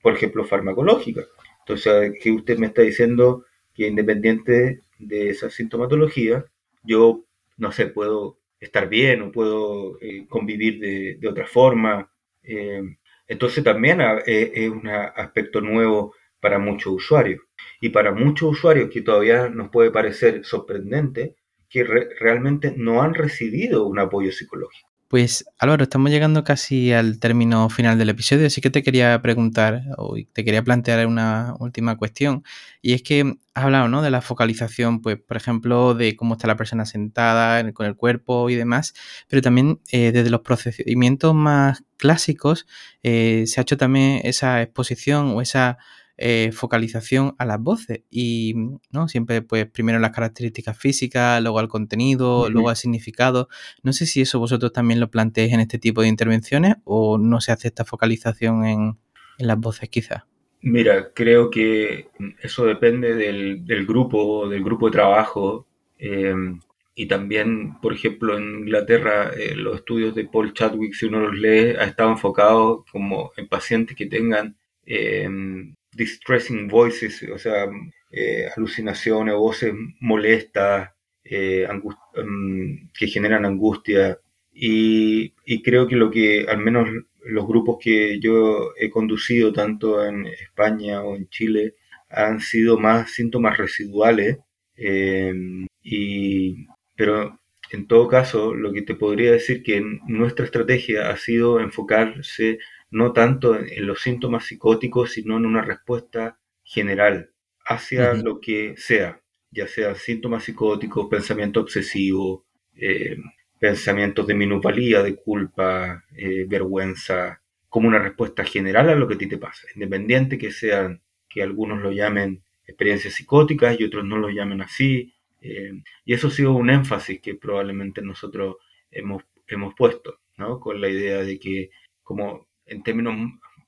por 0.03 0.13
ejemplo, 0.13 0.45
farmacológica. 0.45 1.23
Entonces, 1.67 2.19
que 2.23 2.31
usted 2.31 2.59
me 2.59 2.67
está 2.67 2.83
diciendo 2.83 3.45
que 3.75 3.87
independiente 3.87 4.83
de 4.99 5.31
esa 5.31 5.51
sintomatología, 5.51 6.45
yo, 6.83 7.25
no 7.57 7.73
sé, 7.73 7.87
puedo 7.87 8.39
estar 8.61 8.89
bien 8.89 9.23
o 9.23 9.33
puedo 9.33 9.99
eh, 10.01 10.27
convivir 10.29 10.79
de, 10.81 11.29
otra 11.29 11.47
forma. 11.47 12.11
Eh, 12.43 12.83
entonces 13.27 13.65
también 13.65 14.01
eh, 14.01 14.53
es 14.55 14.69
un 14.69 14.89
aspecto 14.89 15.61
nuevo 15.61 16.15
para 16.41 16.59
muchos 16.59 16.93
usuarios. 16.93 17.41
Y 17.81 17.89
para 17.89 18.13
muchos 18.13 18.51
usuarios 18.53 18.91
que 18.91 19.01
todavía 19.03 19.49
nos 19.49 19.71
puede 19.71 19.91
parecer 19.91 20.45
sorprendente 20.45 21.37
que 21.71 21.85
realmente 21.85 22.75
no 22.77 23.03
han 23.03 23.15
recibido 23.15 23.87
un 23.87 23.99
apoyo 23.99 24.31
psicológico. 24.31 24.94
Pues 25.15 25.45
Álvaro, 25.61 25.85
estamos 25.85 26.11
llegando 26.11 26.43
casi 26.43 26.93
al 26.93 27.21
término 27.21 27.71
final 27.71 27.97
del 27.99 28.09
episodio, 28.09 28.49
así 28.49 28.61
que 28.61 28.69
te 28.69 28.83
quería 28.83 29.23
preguntar 29.23 29.83
o 29.97 30.17
te 30.33 30.45
quería 30.45 30.65
plantear 30.65 31.07
una 31.07 31.55
última 31.61 31.97
cuestión. 31.97 32.43
Y 32.83 32.95
es 32.95 33.05
que 33.05 33.37
has 33.55 33.65
hablado 33.65 33.87
¿no? 33.87 34.03
de 34.03 34.11
la 34.11 34.23
focalización, 34.23 35.03
pues, 35.03 35.17
por 35.21 35.37
ejemplo, 35.37 35.95
de 35.95 36.17
cómo 36.17 36.35
está 36.35 36.49
la 36.49 36.57
persona 36.57 36.85
sentada 36.85 37.73
con 37.75 37.87
el 37.87 37.95
cuerpo 37.95 38.51
y 38.51 38.57
demás, 38.57 38.93
pero 39.29 39.41
también 39.41 39.81
eh, 39.93 40.11
desde 40.11 40.31
los 40.31 40.41
procedimientos 40.41 41.33
más 41.33 41.85
clásicos 41.97 42.67
eh, 43.05 43.45
se 43.47 43.61
ha 43.61 43.63
hecho 43.63 43.77
también 43.77 44.21
esa 44.25 44.63
exposición 44.63 45.29
o 45.29 45.41
esa 45.41 45.79
eh, 46.17 46.51
focalización 46.53 47.35
a 47.39 47.45
las 47.45 47.61
voces 47.61 48.03
y 48.09 48.55
¿no? 48.93 49.09
siempre 49.09 49.43
pues 49.43 49.67
primero 49.67 49.99
las 49.99 50.13
características 50.13 50.79
físicas, 50.79 51.43
luego 51.43 51.59
al 51.59 51.67
contenido, 51.67 52.49
luego 52.51 52.69
al 52.69 52.77
significado. 52.77 53.49
No 53.83 53.93
sé 53.93 54.07
si 54.07 54.21
eso 54.21 54.39
vosotros 54.39 54.73
también 54.73 55.01
lo 55.01 55.11
planteéis 55.11 55.53
en 55.53 55.61
este 55.61 55.79
tipo 55.79 56.03
de 56.03 56.09
intervenciones 56.09 56.77
o 56.85 57.19
no 57.19 57.41
se 57.41 57.51
hace 57.51 57.69
esta 57.69 57.85
focalización 57.85 58.65
en, 58.65 58.99
las 59.39 59.59
voces 59.59 59.89
quizás. 59.89 60.23
Mira, 60.61 61.11
creo 61.13 61.51
que 61.51 62.09
eso 62.41 62.65
depende 62.67 63.15
del, 63.17 63.85
grupo, 63.85 64.49
del 64.49 64.63
grupo 64.63 64.87
de 64.87 64.93
trabajo. 64.93 65.67
Em, 65.99 66.61
y 66.95 67.07
también, 67.07 67.81
por 67.81 67.93
ejemplo, 67.93 68.39
en 68.39 68.61
Inglaterra, 68.61 69.33
eh, 69.37 69.57
los 69.57 69.77
estudios 69.77 70.15
de 70.15 70.27
Paul 70.27 70.55
Chadwick, 70.55 70.95
si 70.95 71.07
uno 71.07 71.19
los 71.19 71.35
lee, 71.35 71.75
ha 71.77 71.85
estado 71.85 72.11
enfocado 72.13 72.85
como 72.93 73.33
en 73.37 73.49
pacientes 73.49 73.97
que 73.97 74.07
tengan 74.07 74.57
em, 74.87 75.75
distressing 75.97 76.69
voices, 76.69 77.23
o 77.33 77.39
sea, 77.39 77.67
eh, 78.11 78.49
alucinaciones, 78.57 79.35
voces 79.35 79.73
molestas, 80.01 80.91
eh, 81.25 81.67
mm, 81.69 82.91
que 82.99 83.07
generan 83.09 83.45
angustia. 83.45 84.19
Y, 84.53 85.33
creo 85.63 85.89
que 85.89 85.97
lo 85.97 86.11
que, 86.11 86.47
al 86.49 86.59
menos 86.59 86.89
los 87.25 87.47
grupos 87.47 87.79
que 87.81 88.21
yo 88.21 88.73
he 88.79 88.91
conducido, 88.91 89.53
tanto 89.53 90.05
en 90.07 90.27
España 90.27 91.03
o 91.03 91.17
en 91.17 91.29
Chile, 91.29 91.75
han 92.09 92.41
sido 92.41 92.79
más 92.79 93.13
síntomas 93.13 93.57
residuales. 93.59 94.39
Em, 94.77 95.67
y, 95.83 96.67
pero 96.97 97.39
en 97.73 97.87
todo 97.89 98.09
caso, 98.09 98.55
lo 98.55 98.73
que 98.73 98.83
te 98.83 98.95
podría 98.95 99.33
decir 99.33 99.63
que 99.63 99.83
nuestra 100.07 100.45
estrategia 100.45 101.11
ha 101.11 101.17
sido 101.17 101.61
enfocarse 101.61 102.59
no 102.95 103.13
tanto 103.13 103.57
en, 103.59 103.87
los 103.87 104.01
síntomas 104.01 104.47
psicóticos, 104.47 105.13
sino 105.13 105.37
en 105.37 105.47
una 105.47 105.63
respuesta 105.63 106.39
general 106.63 107.33
hacia 107.67 108.15
lo 108.15 108.41
que 108.41 108.75
sea, 108.77 109.21
ya 109.51 109.67
sea 109.67 109.97
síntomas 109.97 110.45
psicóticos, 110.45 111.09
pensamiento 111.11 111.59
obsesivo, 111.59 112.47
eh, 112.77 113.17
pensamientos 113.59 114.29
de 114.29 114.35
minusvalía, 114.35 115.03
de 115.03 115.17
culpa, 115.17 116.05
eh, 116.17 116.45
vergüenza, 116.47 117.43
como 117.69 117.89
una 117.89 117.99
respuesta 117.99 118.45
general 118.45 118.89
a 118.89 118.95
lo 118.95 119.09
que 119.09 119.15
a 119.15 119.19
ti 119.19 119.27
te 119.27 119.39
pasa, 119.39 119.67
independiente 119.75 120.39
que 120.39 120.53
sean, 120.53 121.03
que 121.29 121.43
algunos 121.43 121.83
lo 121.83 121.91
llamen 121.91 122.45
experiencias 122.65 123.15
psicóticas 123.15 123.79
y 123.81 123.85
otros 123.85 124.05
no 124.05 124.19
lo 124.19 124.31
llamen 124.31 124.61
así. 124.61 125.13
Eh, 125.41 125.83
y 126.05 126.15
eso 126.15 126.29
ha 126.29 126.31
sido 126.31 126.53
un 126.53 126.71
énfasis 126.71 127.21
que 127.21 127.35
probablemente 127.35 128.03
nosotros 128.03 128.59
hemos, 128.93 129.25
hemos 129.49 129.75
puesto, 129.75 130.21
¿no? 130.37 130.61
Con 130.61 130.81
la 130.81 130.89
idea 130.89 131.25
de 131.25 131.41
que 131.41 131.71
como 132.05 132.47
en 132.67 132.83
términos 132.83 133.15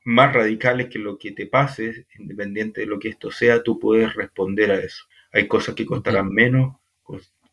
más 0.05 0.33
radicales 0.33 0.89
que 0.89 0.99
lo 0.99 1.19
que 1.19 1.33
te 1.33 1.47
pase, 1.47 2.07
independiente 2.19 2.83
de 2.83 2.87
lo 2.87 2.99
que 2.99 3.09
esto 3.09 3.31
sea, 3.31 3.63
tú 3.63 3.79
puedes 3.79 4.15
responder 4.15 4.71
a 4.71 4.79
eso. 4.79 5.05
Hay 5.33 5.49
cosas 5.49 5.75
que 5.75 5.85
costarán 5.85 6.29
menos, 6.29 6.77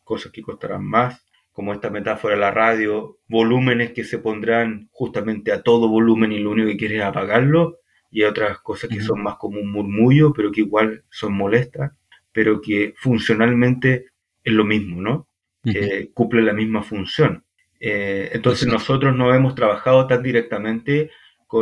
cosas 0.04 0.30
que 0.32 0.42
costarán 0.42 0.84
más, 0.84 1.24
como 1.52 1.72
esta 1.72 1.90
metáfora 1.90 2.34
de 2.34 2.40
la 2.40 2.50
radio, 2.50 3.18
volúmenes 3.28 3.92
que 3.92 4.04
se 4.04 4.18
pondrán 4.18 4.88
justamente 4.92 5.52
a 5.52 5.62
todo 5.62 5.88
volumen 5.88 6.32
y 6.32 6.38
lo 6.38 6.50
único 6.50 6.68
que 6.68 6.76
quieres 6.76 6.98
es 6.98 7.04
apagarlo, 7.04 7.78
y 8.10 8.22
otras 8.22 8.58
cosas 8.60 8.90
que 8.90 9.00
son 9.00 9.22
más 9.22 9.36
como 9.36 9.60
un 9.60 9.72
murmullo, 9.72 10.32
pero 10.32 10.52
que 10.52 10.60
igual 10.60 11.02
son 11.10 11.32
molestas, 11.32 11.92
pero 12.30 12.60
que 12.60 12.94
funcionalmente 12.96 14.06
es 14.44 14.52
lo 14.52 14.64
mismo, 14.64 15.02
¿no? 15.02 15.26
Eh, 15.64 16.10
cumple 16.14 16.42
la 16.42 16.52
misma 16.52 16.82
función. 16.82 17.44
Eh, 17.80 18.30
entonces 18.32 18.68
nosotros 18.68 19.16
no 19.16 19.34
hemos 19.34 19.56
trabajado 19.56 20.06
tan 20.06 20.22
directamente 20.22 21.10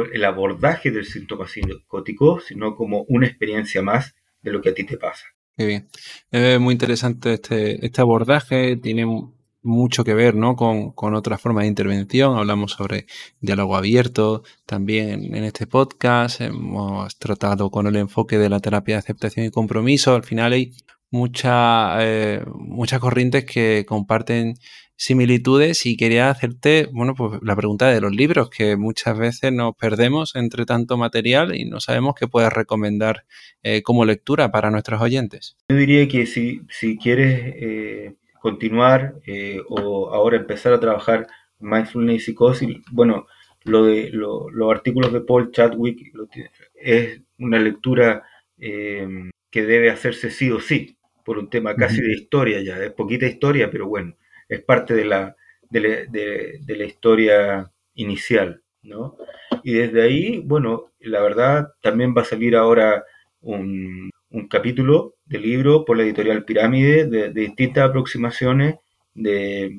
el 0.00 0.24
abordaje 0.24 0.90
del 0.90 1.04
síntoma 1.04 1.46
psicótico, 1.46 2.40
sino 2.40 2.74
como 2.74 3.04
una 3.08 3.26
experiencia 3.26 3.82
más 3.82 4.14
de 4.40 4.52
lo 4.52 4.60
que 4.60 4.70
a 4.70 4.74
ti 4.74 4.84
te 4.84 4.96
pasa. 4.96 5.24
Qué 5.56 5.66
bien. 5.66 5.88
Es 6.30 6.58
muy 6.58 6.72
interesante 6.72 7.34
este, 7.34 7.84
este 7.84 8.00
abordaje, 8.00 8.76
tiene 8.76 9.06
mucho 9.62 10.02
que 10.02 10.14
ver 10.14 10.34
¿no? 10.34 10.56
con, 10.56 10.92
con 10.92 11.14
otra 11.14 11.38
forma 11.38 11.62
de 11.62 11.68
intervención. 11.68 12.36
Hablamos 12.36 12.72
sobre 12.72 13.06
diálogo 13.40 13.76
abierto 13.76 14.42
también 14.66 15.34
en 15.34 15.44
este 15.44 15.66
podcast. 15.66 16.40
Hemos 16.40 17.16
tratado 17.18 17.70
con 17.70 17.86
el 17.86 17.96
enfoque 17.96 18.38
de 18.38 18.48
la 18.48 18.60
terapia 18.60 18.96
de 18.96 19.00
aceptación 19.00 19.46
y 19.46 19.50
compromiso. 19.50 20.14
Al 20.14 20.24
final 20.24 20.52
hay 20.52 20.72
mucha, 21.12 21.98
eh, 22.00 22.42
muchas 22.54 22.98
corrientes 22.98 23.44
que 23.44 23.84
comparten 23.86 24.54
similitudes 24.96 25.84
y 25.84 25.96
quería 25.96 26.30
hacerte, 26.30 26.88
bueno, 26.90 27.14
pues 27.14 27.38
la 27.42 27.54
pregunta 27.54 27.88
de 27.88 28.00
los 28.00 28.14
libros, 28.14 28.48
que 28.48 28.76
muchas 28.76 29.18
veces 29.18 29.52
nos 29.52 29.76
perdemos 29.76 30.34
entre 30.36 30.64
tanto 30.64 30.96
material 30.96 31.54
y 31.54 31.66
no 31.66 31.80
sabemos 31.80 32.14
qué 32.18 32.28
puedes 32.28 32.52
recomendar 32.52 33.24
eh, 33.62 33.82
como 33.82 34.06
lectura 34.06 34.50
para 34.50 34.70
nuestros 34.70 35.02
oyentes. 35.02 35.56
Yo 35.68 35.76
diría 35.76 36.08
que 36.08 36.24
si, 36.26 36.62
si 36.70 36.96
quieres 36.96 37.40
eh, 37.56 38.14
continuar 38.40 39.16
o 39.68 40.10
ahora 40.12 40.38
empezar 40.38 40.72
a 40.72 40.80
trabajar 40.80 41.26
mindfulness 41.60 42.16
y 42.16 42.20
psicosis, 42.20 42.76
bueno, 42.90 43.26
lo 43.64 43.84
de 43.84 44.10
los 44.10 44.70
artículos 44.70 45.12
de 45.12 45.20
Paul 45.20 45.52
Chadwick 45.52 46.12
es 46.74 47.20
una 47.38 47.58
lectura 47.58 48.24
que 48.56 49.62
debe 49.62 49.90
hacerse 49.90 50.30
sí 50.30 50.50
o 50.50 50.60
sí, 50.60 50.96
por 51.24 51.38
un 51.38 51.48
tema 51.48 51.74
casi 51.74 52.00
de 52.00 52.12
historia 52.12 52.60
ya, 52.60 52.82
es 52.82 52.92
poquita 52.92 53.26
historia, 53.26 53.70
pero 53.70 53.86
bueno 53.86 54.14
es 54.52 54.62
parte 54.62 54.94
de 54.94 55.04
la, 55.04 55.36
de 55.70 56.60
la, 56.66 56.84
historia 56.84 57.70
inicial, 57.94 58.62
¿no? 58.82 59.16
Y 59.62 59.72
desde 59.74 60.02
ahí, 60.02 60.42
bueno, 60.44 60.92
la 61.00 61.22
verdad, 61.22 61.72
también 61.80 62.14
va 62.16 62.22
a 62.22 62.26
salir 62.26 62.54
ahora 62.54 63.04
un, 63.40 64.10
capítulo 64.50 65.14
del 65.24 65.42
libro 65.42 65.84
por 65.84 65.96
la 65.96 66.02
editorial 66.02 66.44
Pirámide 66.44 67.06
de, 67.06 67.30
distintas 67.30 67.88
aproximaciones 67.88 68.76
de, 69.14 69.78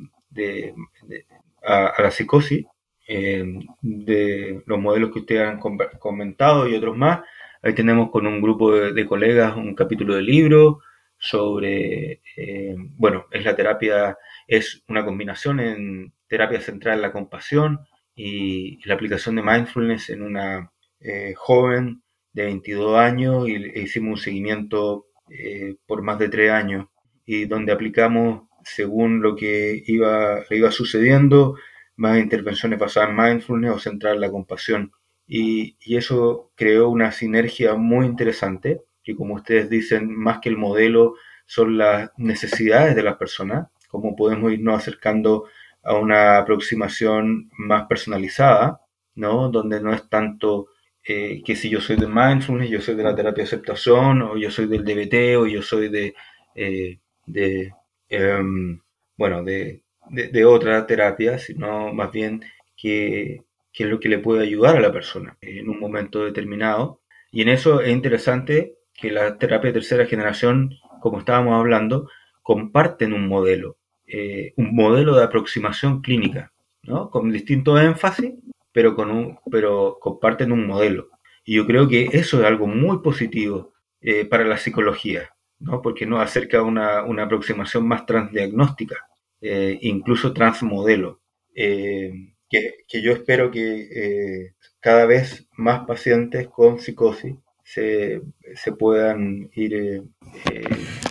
a, 1.63 1.93
la 2.01 2.11
psicosis, 2.11 2.65
eh, 3.07 3.43
de 3.81 4.63
los 4.65 4.79
modelos 4.79 5.11
que 5.11 5.19
ustedes 5.19 5.41
han 5.41 5.59
comentado 5.99 6.67
y 6.67 6.75
otros 6.75 6.97
más. 6.97 7.21
Ahí 7.61 7.73
tenemos 7.73 8.09
con 8.09 8.25
un 8.25 8.41
grupo 8.41 8.71
de, 8.71 9.05
colegas 9.05 9.55
un 9.55 9.75
capítulo 9.75 10.15
del 10.15 10.25
libro 10.25 10.79
sobre, 11.23 12.21
eh, 12.35 12.75
bueno, 12.97 13.27
es 13.31 13.45
la 13.45 13.55
terapia 13.55 14.17
es 14.45 14.83
una 14.89 15.05
combinación 15.05 15.61
en 15.61 16.13
terapia 16.27 16.59
central 16.59 17.01
la 17.01 17.13
compasión 17.13 17.79
y 18.13 18.85
la 18.85 18.95
aplicación 18.95 19.37
de 19.37 19.43
mindfulness 19.43 20.09
en 20.09 20.21
una 20.21 20.73
eh, 20.99 21.33
joven 21.37 22.03
de 22.33 22.43
22 22.43 22.97
años 22.99 23.47
y 23.47 23.55
e 23.55 23.81
hicimos 23.83 24.19
un 24.19 24.23
seguimiento 24.23 25.07
eh, 25.29 25.75
por 25.87 26.01
más 26.01 26.19
de 26.19 26.27
3 26.27 26.51
años 26.51 26.87
y 27.25 27.45
donde 27.45 27.71
aplicamos 27.71 28.49
según 28.65 29.21
lo 29.21 29.37
que 29.37 29.81
iba, 29.87 30.43
iba 30.49 30.71
sucediendo 30.71 31.55
más 31.95 32.19
intervenciones 32.19 32.79
basadas 32.79 33.11
en 33.11 33.15
mindfulness 33.15 33.71
o 33.71 33.79
centrar 33.79 34.17
la 34.17 34.29
compasión. 34.29 34.91
Y, 35.25 35.77
y 35.79 35.95
eso 35.95 36.51
creó 36.55 36.89
una 36.89 37.13
sinergia 37.13 37.75
muy 37.75 38.05
interesante 38.07 38.81
que 39.03 39.15
como 39.15 39.35
ustedes 39.35 39.69
dicen 39.69 40.15
más 40.15 40.39
que 40.39 40.49
el 40.49 40.57
modelo 40.57 41.15
son 41.45 41.77
las 41.77 42.11
necesidades 42.17 42.95
de 42.95 43.03
las 43.03 43.17
personas 43.17 43.67
cómo 43.93 44.15
podemos 44.15 44.51
irnos 44.51 44.75
acercando 44.75 45.45
a 45.83 45.93
una 45.93 46.39
aproximación 46.39 47.51
más 47.57 47.85
personalizada, 47.85 48.81
¿no? 49.13 49.49
Donde 49.49 49.79
no 49.81 49.93
es 49.93 50.09
tanto 50.09 50.69
eh, 51.03 51.43
que 51.45 51.55
si 51.55 51.69
yo 51.69 51.79
soy 51.79 51.97
de 51.97 52.07
mindfulness, 52.07 52.71
yo 52.71 52.81
soy 52.81 52.95
de 52.95 53.03
la 53.03 53.15
terapia 53.15 53.43
de 53.43 53.47
aceptación, 53.49 54.23
o 54.23 54.35
yo 54.35 54.49
soy 54.49 54.65
del 54.65 54.83
DBT, 54.83 55.37
o 55.37 55.45
yo 55.45 55.61
soy 55.61 55.89
de, 55.89 56.15
eh, 56.55 56.97
de 57.27 57.71
em, 58.09 58.81
bueno, 59.15 59.43
de, 59.43 59.83
de, 60.09 60.45
otra 60.45 60.87
terapia, 60.87 61.37
sino 61.37 61.93
más 61.93 62.11
bien 62.11 62.43
que, 62.75 63.43
que, 63.71 63.83
es 63.83 63.89
lo 63.91 63.99
que 63.99 64.09
le 64.09 64.17
puede 64.19 64.43
ayudar 64.43 64.77
a 64.77 64.79
la 64.81 64.91
persona 64.91 65.37
en 65.41 65.69
un 65.69 65.79
momento 65.79 66.25
determinado. 66.25 67.01
Y 67.31 67.43
en 67.43 67.49
eso 67.49 67.79
es 67.81 67.91
interesante 67.91 68.77
que 68.93 69.11
la 69.11 69.37
terapia 69.37 69.69
de 69.69 69.79
tercera 69.79 70.05
generación, 70.05 70.75
como 71.01 71.19
estábamos 71.19 71.55
hablando, 71.55 72.09
comparten 72.41 73.13
un 73.13 73.27
modelo. 73.27 73.77
Eh, 74.05 74.53
un 74.57 74.75
modelo 74.75 75.15
de 75.15 75.23
aproximación 75.23 76.01
clínica, 76.01 76.51
¿no? 76.83 77.09
Con 77.09 77.31
distinto 77.31 77.79
énfasis, 77.79 78.33
pero, 78.71 78.95
con 78.95 79.09
un, 79.09 79.39
pero 79.49 79.97
comparten 79.99 80.51
un 80.51 80.67
modelo. 80.67 81.09
Y 81.45 81.55
yo 81.55 81.65
creo 81.65 81.87
que 81.87 82.09
eso 82.11 82.39
es 82.39 82.45
algo 82.45 82.67
muy 82.67 82.99
positivo 82.99 83.73
eh, 84.01 84.25
para 84.25 84.43
la 84.45 84.57
psicología, 84.57 85.29
¿no? 85.59 85.81
porque 85.81 86.05
nos 86.05 86.21
acerca 86.21 86.59
a 86.59 86.63
una, 86.63 87.03
una 87.03 87.23
aproximación 87.23 87.87
más 87.87 88.05
transdiagnóstica, 88.05 88.95
eh, 89.41 89.77
incluso 89.81 90.33
transmodelo, 90.33 91.21
que, 91.55 92.75
que, 92.87 93.01
yo 93.01 93.13
espero 93.13 93.51
que 93.51 94.53
cada 94.79 95.05
vez 95.05 95.47
más 95.57 95.85
pacientes 95.85 96.47
con 96.47 96.79
psicosis 96.79 97.35
se, 97.73 98.71
puedan 98.77 99.49
ir 99.53 99.73
eh, 99.73 100.03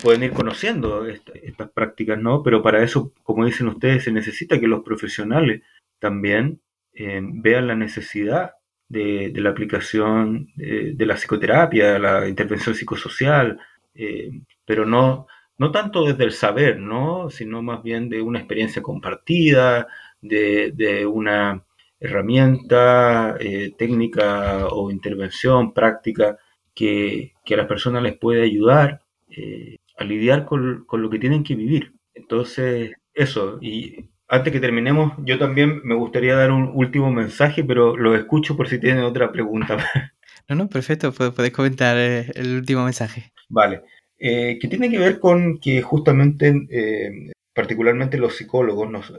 pueden 0.02 0.22
ir 0.22 0.32
conociendo 0.32 1.06
estas 1.06 1.70
prácticas, 1.70 2.18
¿no? 2.18 2.42
Pero 2.42 2.62
para 2.62 2.82
eso, 2.82 3.12
como 3.22 3.44
dicen 3.44 3.68
ustedes, 3.68 4.04
se 4.04 4.12
necesita 4.12 4.60
que 4.60 4.68
los 4.68 4.82
profesionales 4.82 5.62
también 5.98 6.60
vean 6.94 7.66
la 7.66 7.74
necesidad 7.74 8.52
de, 8.92 9.32
la 9.36 9.50
aplicación 9.50 10.48
de, 10.56 11.06
la 11.06 11.14
psicoterapia, 11.16 11.98
la 11.98 12.28
intervención 12.28 12.74
psicosocial, 12.74 13.58
eh, 13.94 14.30
pero 14.64 14.84
no, 14.84 15.26
no 15.58 15.70
tanto 15.70 16.04
desde 16.04 16.24
el 16.24 16.32
saber, 16.32 16.78
¿no? 16.78 17.30
sino 17.30 17.62
más 17.62 17.82
bien 17.82 18.08
de 18.08 18.20
una 18.20 18.38
experiencia 18.38 18.82
compartida, 18.82 19.88
de, 20.20 21.06
una 21.06 21.64
herramienta 21.98 23.36
eh, 23.40 23.74
técnica 23.78 24.66
o 24.68 24.90
intervención 24.90 25.72
práctica 25.72 26.36
que, 26.74 27.32
a 27.50 27.56
las 27.56 27.66
personas 27.66 28.02
les 28.02 28.16
puede 28.16 28.42
ayudar 28.42 29.02
eh, 29.28 29.76
a 29.96 30.04
lidiar 30.04 30.44
con, 30.44 30.84
con, 30.86 31.02
lo 31.02 31.10
que 31.10 31.18
tienen 31.18 31.44
que 31.44 31.54
vivir. 31.54 31.92
Entonces, 32.14 32.92
eso, 33.14 33.58
y 33.60 34.10
antes 34.32 34.50
que 34.50 34.60
terminemos, 34.60 35.12
yo 35.18 35.38
también 35.38 35.82
me 35.84 35.94
gustaría 35.94 36.34
dar 36.34 36.52
un 36.52 36.70
último 36.74 37.12
mensaje, 37.12 37.64
pero 37.64 37.98
lo 37.98 38.16
escucho 38.16 38.56
por 38.56 38.66
si 38.66 38.78
tienen 38.78 39.04
otra 39.04 39.30
pregunta. 39.30 39.76
No, 40.48 40.56
no, 40.56 40.68
perfecto, 40.68 41.12
puedes 41.12 41.52
comentar 41.52 41.96
eh, 41.96 42.26
el 42.34 42.56
último 42.56 42.84
mensaje. 42.84 43.32
Vale, 43.48 43.82
eh, 44.18 44.58
que 44.60 44.66
tiene 44.66 44.90
que 44.90 44.98
ver 44.98 45.20
con 45.20 45.58
que 45.58 45.80
justamente, 45.82 46.66
eh, 46.68 47.32
particularmente 47.54 48.18
los 48.18 48.36
psicólogos, 48.36 48.90
nos, 48.90 49.12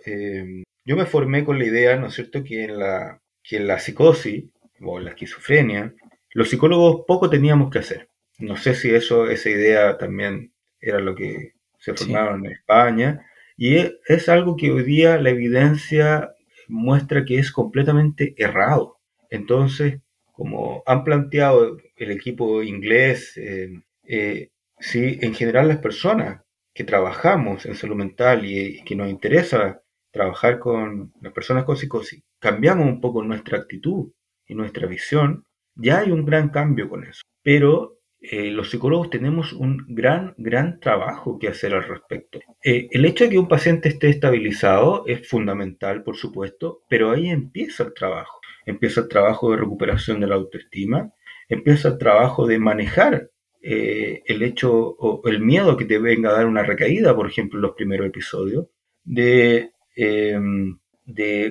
yo 0.86 0.98
me 0.98 1.06
formé 1.06 1.46
con 1.46 1.60
la 1.60 1.66
idea, 1.66 1.96
¿no 1.96 2.08
es 2.08 2.16
cierto?, 2.16 2.44
que 2.44 2.66
en 2.66 2.78
la, 2.78 3.22
que 3.42 3.56
en 3.56 3.68
la 3.68 3.80
psicosis 3.80 4.44
o 4.82 5.00
en 5.00 5.06
la 5.06 5.12
esquizofrenia, 5.12 5.94
los 6.34 6.50
psicólogos 6.50 7.04
poco 7.08 7.30
teníamos 7.30 7.70
que 7.72 7.80
hacer. 7.80 8.10
No 8.40 8.58
sé 8.58 8.76
si 8.76 8.90
eso, 8.90 9.30
esa 9.30 9.50
idea 9.50 9.98
también 9.98 10.54
era 10.80 11.00
lo 11.00 11.16
que 11.16 11.54
se 11.80 11.94
formaron 11.94 12.46
en 12.46 12.52
España, 12.54 13.26
y 13.58 13.78
es 14.08 14.30
algo 14.30 14.56
que 14.56 14.72
hoy 14.72 14.84
día 14.84 15.20
la 15.20 15.30
evidencia 15.30 16.34
muestra 16.68 17.26
que 17.26 17.38
es 17.38 17.52
completamente 17.52 18.34
errado. 18.38 18.98
Entonces, 19.30 20.00
como 20.32 20.84
han 20.86 21.04
planteado 21.04 21.78
el 21.96 22.12
equipo 22.12 22.64
inglés, 22.64 23.38
eh, 23.38 23.82
eh, 24.04 24.50
si 24.80 25.20
en 25.22 25.34
general 25.34 25.68
las 25.68 25.78
personas 25.78 26.42
que 26.74 26.84
trabajamos 26.84 27.66
en 27.66 27.76
salud 27.76 27.96
mental 27.96 28.46
y, 28.46 28.84
que 28.84 28.96
nos 28.96 29.10
interesa 29.10 29.82
trabajar 30.12 30.60
con 30.60 31.14
las 31.22 31.34
personas 31.34 31.64
con 31.64 31.78
psicosis, 31.78 32.24
cambiamos 32.40 32.88
un 32.88 33.00
poco 33.00 33.24
nuestra 33.24 33.60
actitud 33.60 34.12
y 34.48 34.56
nuestra 34.56 34.88
visión, 34.88 35.46
ya 35.76 36.00
hay 36.00 36.12
un 36.12 36.26
gran 36.26 36.50
cambio 36.50 36.90
con 36.90 37.04
eso. 37.04 37.22
Pero 37.42 38.00
eh, 38.26 38.52
los 38.52 38.70
psicólogos 38.70 39.10
tenemos 39.10 39.52
un 39.52 39.86
gran, 39.90 40.34
gran 40.38 40.80
trabajo 40.80 41.38
que 41.38 41.50
hacer 41.50 41.74
al 41.74 41.84
respecto. 41.84 42.40
Eh, 42.64 42.88
el 42.92 43.04
hecho 43.04 43.26
de 43.26 43.32
que 43.32 43.38
un 43.38 43.50
paciente 43.50 43.90
esté 43.90 44.10
estabilizado 44.10 45.04
es 45.08 45.28
fundamental, 45.28 46.04
por 46.04 46.16
supuesto, 46.16 46.84
pero 46.88 47.12
ahí 47.12 47.28
empieza 47.28 47.84
el 47.84 47.94
trabajo. 47.94 48.40
Empieza 48.66 49.02
el 49.02 49.10
trabajo 49.10 49.52
de 49.52 49.58
recuperación 49.58 50.22
de 50.22 50.28
la 50.28 50.36
autoestima, 50.36 51.12
empieza 51.50 51.90
el 51.90 51.98
trabajo 51.98 52.48
de 52.48 52.60
manejar 52.60 53.30
eh, 53.62 54.24
el 54.26 54.42
hecho 54.42 54.74
o 54.74 55.22
el 55.28 55.42
miedo 55.42 55.76
que 55.76 55.84
te 55.84 55.98
venga 55.98 56.30
a 56.30 56.34
dar 56.34 56.46
una 56.46 56.64
recaída, 56.64 57.14
por 57.14 57.28
ejemplo, 57.28 57.58
en 57.60 57.64
los 57.64 57.76
primeros 57.76 58.08
episodios, 58.08 58.68
de, 59.04 59.72
em, 59.98 60.80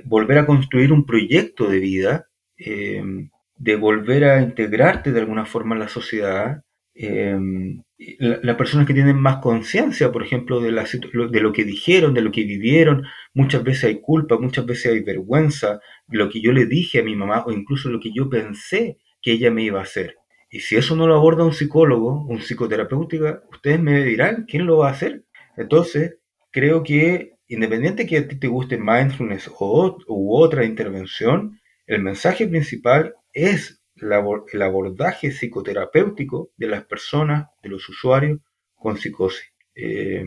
volver 0.04 0.38
a 0.38 0.46
construir 0.46 0.90
un 0.90 1.04
proyecto 1.04 1.68
de 1.68 1.78
vida 1.78 2.28
em, 2.56 3.28
de 3.62 3.76
volver 3.76 4.24
a 4.24 4.42
integrarte 4.42 5.12
de 5.12 5.20
alguna 5.20 5.46
forma 5.46 5.76
en 5.76 5.80
la 5.80 5.88
sociedad. 5.88 6.62
Em, 6.94 7.82
las 8.18 8.56
personas 8.56 8.88
que 8.88 8.92
tienen 8.92 9.16
más 9.16 9.36
conciencia, 9.36 10.10
por 10.10 10.24
ejemplo, 10.24 10.60
de, 10.60 10.72
la, 10.72 10.84
de 10.84 11.40
lo 11.40 11.52
que 11.52 11.64
dijeron, 11.64 12.12
de 12.12 12.22
lo 12.22 12.32
que 12.32 12.42
vivieron, 12.42 13.04
muchas 13.32 13.62
veces 13.62 13.84
hay 13.84 14.00
culpa, 14.00 14.36
muchas 14.36 14.66
veces 14.66 14.92
hay 14.92 15.00
vergüenza, 15.00 15.80
lo 16.08 16.28
que 16.28 16.40
yo 16.42 16.50
le 16.50 16.66
dije 16.66 16.98
a 16.98 17.04
mi 17.04 17.14
mamá 17.14 17.44
o 17.46 17.52
incluso 17.52 17.88
lo 17.88 18.00
que 18.00 18.10
yo 18.12 18.28
pensé 18.28 18.98
que 19.22 19.32
ella 19.32 19.52
me 19.52 19.62
iba 19.62 19.78
a 19.78 19.84
hacer. 19.84 20.16
Y 20.50 20.58
si 20.58 20.74
eso 20.74 20.96
no 20.96 21.06
lo 21.06 21.14
aborda 21.14 21.44
un 21.44 21.52
psicólogo, 21.52 22.26
un 22.26 22.40
psicoterapeuta, 22.40 23.44
ustedes 23.52 23.80
me 23.80 24.02
dirán 24.02 24.44
quién 24.48 24.66
lo 24.66 24.78
va 24.78 24.88
a 24.88 24.92
hacer. 24.92 25.22
Entonces, 25.56 26.16
creo 26.50 26.82
que 26.82 27.34
independiente 27.46 28.06
que 28.06 28.18
a 28.18 28.28
ti 28.28 28.36
te 28.40 28.48
guste 28.48 28.76
mindfulness 28.76 29.48
o, 29.56 29.98
otra 30.08 30.64
intervención, 30.64 31.60
el 31.86 32.02
mensaje 32.02 32.48
principal 32.48 33.14
es 33.32 33.82
el 33.96 34.62
abordaje 34.62 35.30
psicoterapéutico 35.30 36.50
de 36.56 36.66
las 36.66 36.84
personas, 36.84 37.46
de 37.62 37.68
los 37.68 37.88
usuarios 37.88 38.40
con 38.74 38.96
psicosis. 38.96 39.52
Eh, 39.74 40.24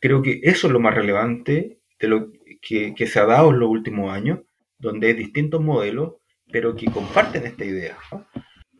creo 0.00 0.22
que 0.22 0.40
eso 0.42 0.66
es 0.66 0.72
lo 0.72 0.80
más 0.80 0.94
relevante 0.94 1.78
de 1.98 2.08
lo 2.08 2.32
que, 2.60 2.94
se 3.06 3.20
ha 3.20 3.24
dado 3.24 3.50
en 3.50 3.60
los 3.60 3.68
últimos 3.68 4.12
años, 4.12 4.40
donde 4.78 5.08
hay 5.08 5.12
distintos 5.14 5.60
modelos, 5.60 6.14
pero 6.50 6.74
que 6.74 6.86
comparten 6.86 7.46
esta 7.46 7.64
idea. 7.64 7.96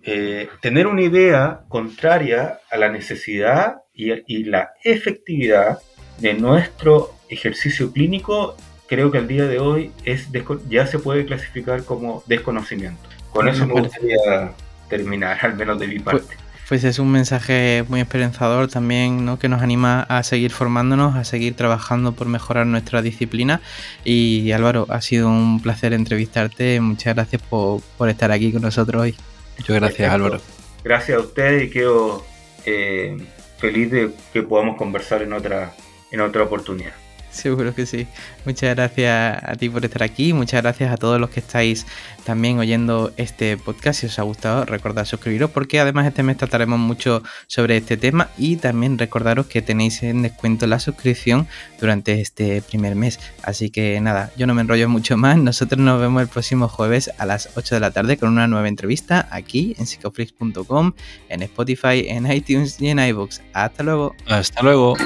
Eh, 0.03 0.49
tener 0.61 0.87
una 0.87 1.03
idea 1.03 1.65
contraria 1.69 2.61
a 2.71 2.77
la 2.77 2.91
necesidad 2.91 3.77
y, 3.93 4.13
y, 4.27 4.45
la 4.45 4.73
efectividad 4.83 5.79
de 6.19 6.35
nuestro 6.35 7.11
ejercicio 7.29 7.91
clínico, 7.93 8.57
creo 8.87 9.11
que 9.11 9.19
al 9.19 9.29
día 9.29 9.47
de 9.47 9.61
hoy 9.61 9.93
es 10.05 10.29
ya 10.69 10.87
se 10.87 10.99
puede 10.99 11.25
clasificar 11.25 11.85
como 11.85 12.23
desconocimiento. 12.27 13.09
Con 13.35 13.49
eso 13.49 13.67
me 13.67 13.81
gustaría 13.81 14.53
terminar, 14.89 15.39
al 15.43 15.57
menos 15.57 15.79
de 15.81 15.89
mi 15.89 15.99
pues, 15.99 16.23
parte. 16.23 16.37
Pues, 16.69 16.85
es 16.85 17.01
un 17.01 17.11
mensaje 17.11 17.85
muy 17.89 18.01
esperanzador 18.01 18.69
también, 18.69 19.25
¿no? 19.25 19.41
Que 19.41 19.49
nos 19.49 19.61
anima 19.61 20.03
a 20.03 20.23
seguir 20.23 20.53
formándonos, 20.53 21.17
a 21.17 21.25
seguir 21.25 21.55
trabajando 21.55 22.13
por 22.13 22.29
mejorar 22.29 22.67
nuestra 22.67 23.03
disciplina. 23.03 23.61
Y 24.05 24.53
Álvaro, 24.53 24.87
ha 24.89 25.01
sido 25.01 25.29
un 25.29 25.61
placer 25.61 25.93
entrevistarte. 25.93 26.81
Muchas 26.81 27.17
gracias 27.17 27.43
por, 27.43 27.83
estar 28.09 28.31
aquí 28.31 28.53
con 28.53 28.63
nosotros 28.63 29.03
hoy. 29.03 29.17
Muchas 29.59 29.77
gracias, 29.77 30.13
Álvaro. 30.13 30.41
Gracias 30.85 31.19
a 31.19 31.21
ustedes 31.21 31.65
y 31.65 31.71
quedo 31.71 32.25
eh, 32.65 33.17
feliz 33.59 33.91
de 33.91 34.11
que 34.33 34.43
podamos 34.43 34.77
conversar 34.77 35.23
en 35.23 35.33
otra, 35.33 35.75
en 36.13 36.21
otra 36.21 36.45
oportunidad. 36.45 37.04
Seguro 37.35 37.75
que 37.75 37.85
sí. 37.85 38.07
Muchas 38.45 38.75
gracias 38.77 39.43
a 39.43 39.57
ti 39.57 39.69
por 39.69 39.85
estar 39.85 40.03
aquí. 40.03 40.33
Muchas 40.33 40.63
gracias 40.63 40.93
a 40.93 40.97
todos 40.97 41.21
los 41.21 41.31
que 41.31 41.41
estáis 41.41 41.85
también 42.25 42.59
oyendo 42.59 43.13
este 43.17 43.57
podcast. 43.57 44.01
Si 44.01 44.07
os 44.07 44.19
ha 44.19 44.23
gustado, 44.23 44.65
recordad 44.65 45.05
suscribiros 45.05 45.51
porque 45.51 45.81
además 45.81 46.07
este 46.07 46.23
mes 46.23 46.37
trataremos 46.37 46.79
mucho 46.79 47.23
sobre 47.47 47.77
este 47.77 47.97
tema 47.97 48.31
y 48.39 48.57
también 48.57 48.99
recordaros 48.99 49.47
que 49.47 49.63
tenéis 49.63 50.03
en 50.03 50.23
descuento 50.23 50.67
la 50.67 50.79
suscripción 50.79 51.49
durante 51.81 52.21
este 52.21 52.63
primer 52.63 52.95
mes. 52.95 53.19
Así 53.43 53.71
que 53.71 54.01
nada, 54.01 54.31
yo 54.37 54.47
no 54.47 54.55
me 54.55 54.63
enrollo 54.63 54.89
mucho 54.89 55.17
más. 55.17 55.37
Nosotros 55.37 55.81
nos 55.81 56.01
vemos 56.01 56.23
el 56.23 56.29
próximo 56.29 56.69
jueves 56.69 57.11
a 57.19 57.27
las 57.27 57.51
8 57.57 57.75
de 57.75 57.81
la 57.81 57.91
tarde 57.91 58.17
con 58.17 58.31
una 58.31 58.47
nueva 58.47 58.69
entrevista 58.69 59.29
aquí 59.31 59.75
en 59.79 59.87
psicoflix.com, 59.87 60.93
en 61.29 61.43
Spotify, 61.43 62.07
en 62.09 62.31
iTunes 62.31 62.81
y 62.81 62.89
en 62.89 63.01
iBooks. 63.01 63.43
Hasta 63.53 63.83
luego. 63.83 64.15
Hasta 64.27 64.63
luego. 64.63 64.97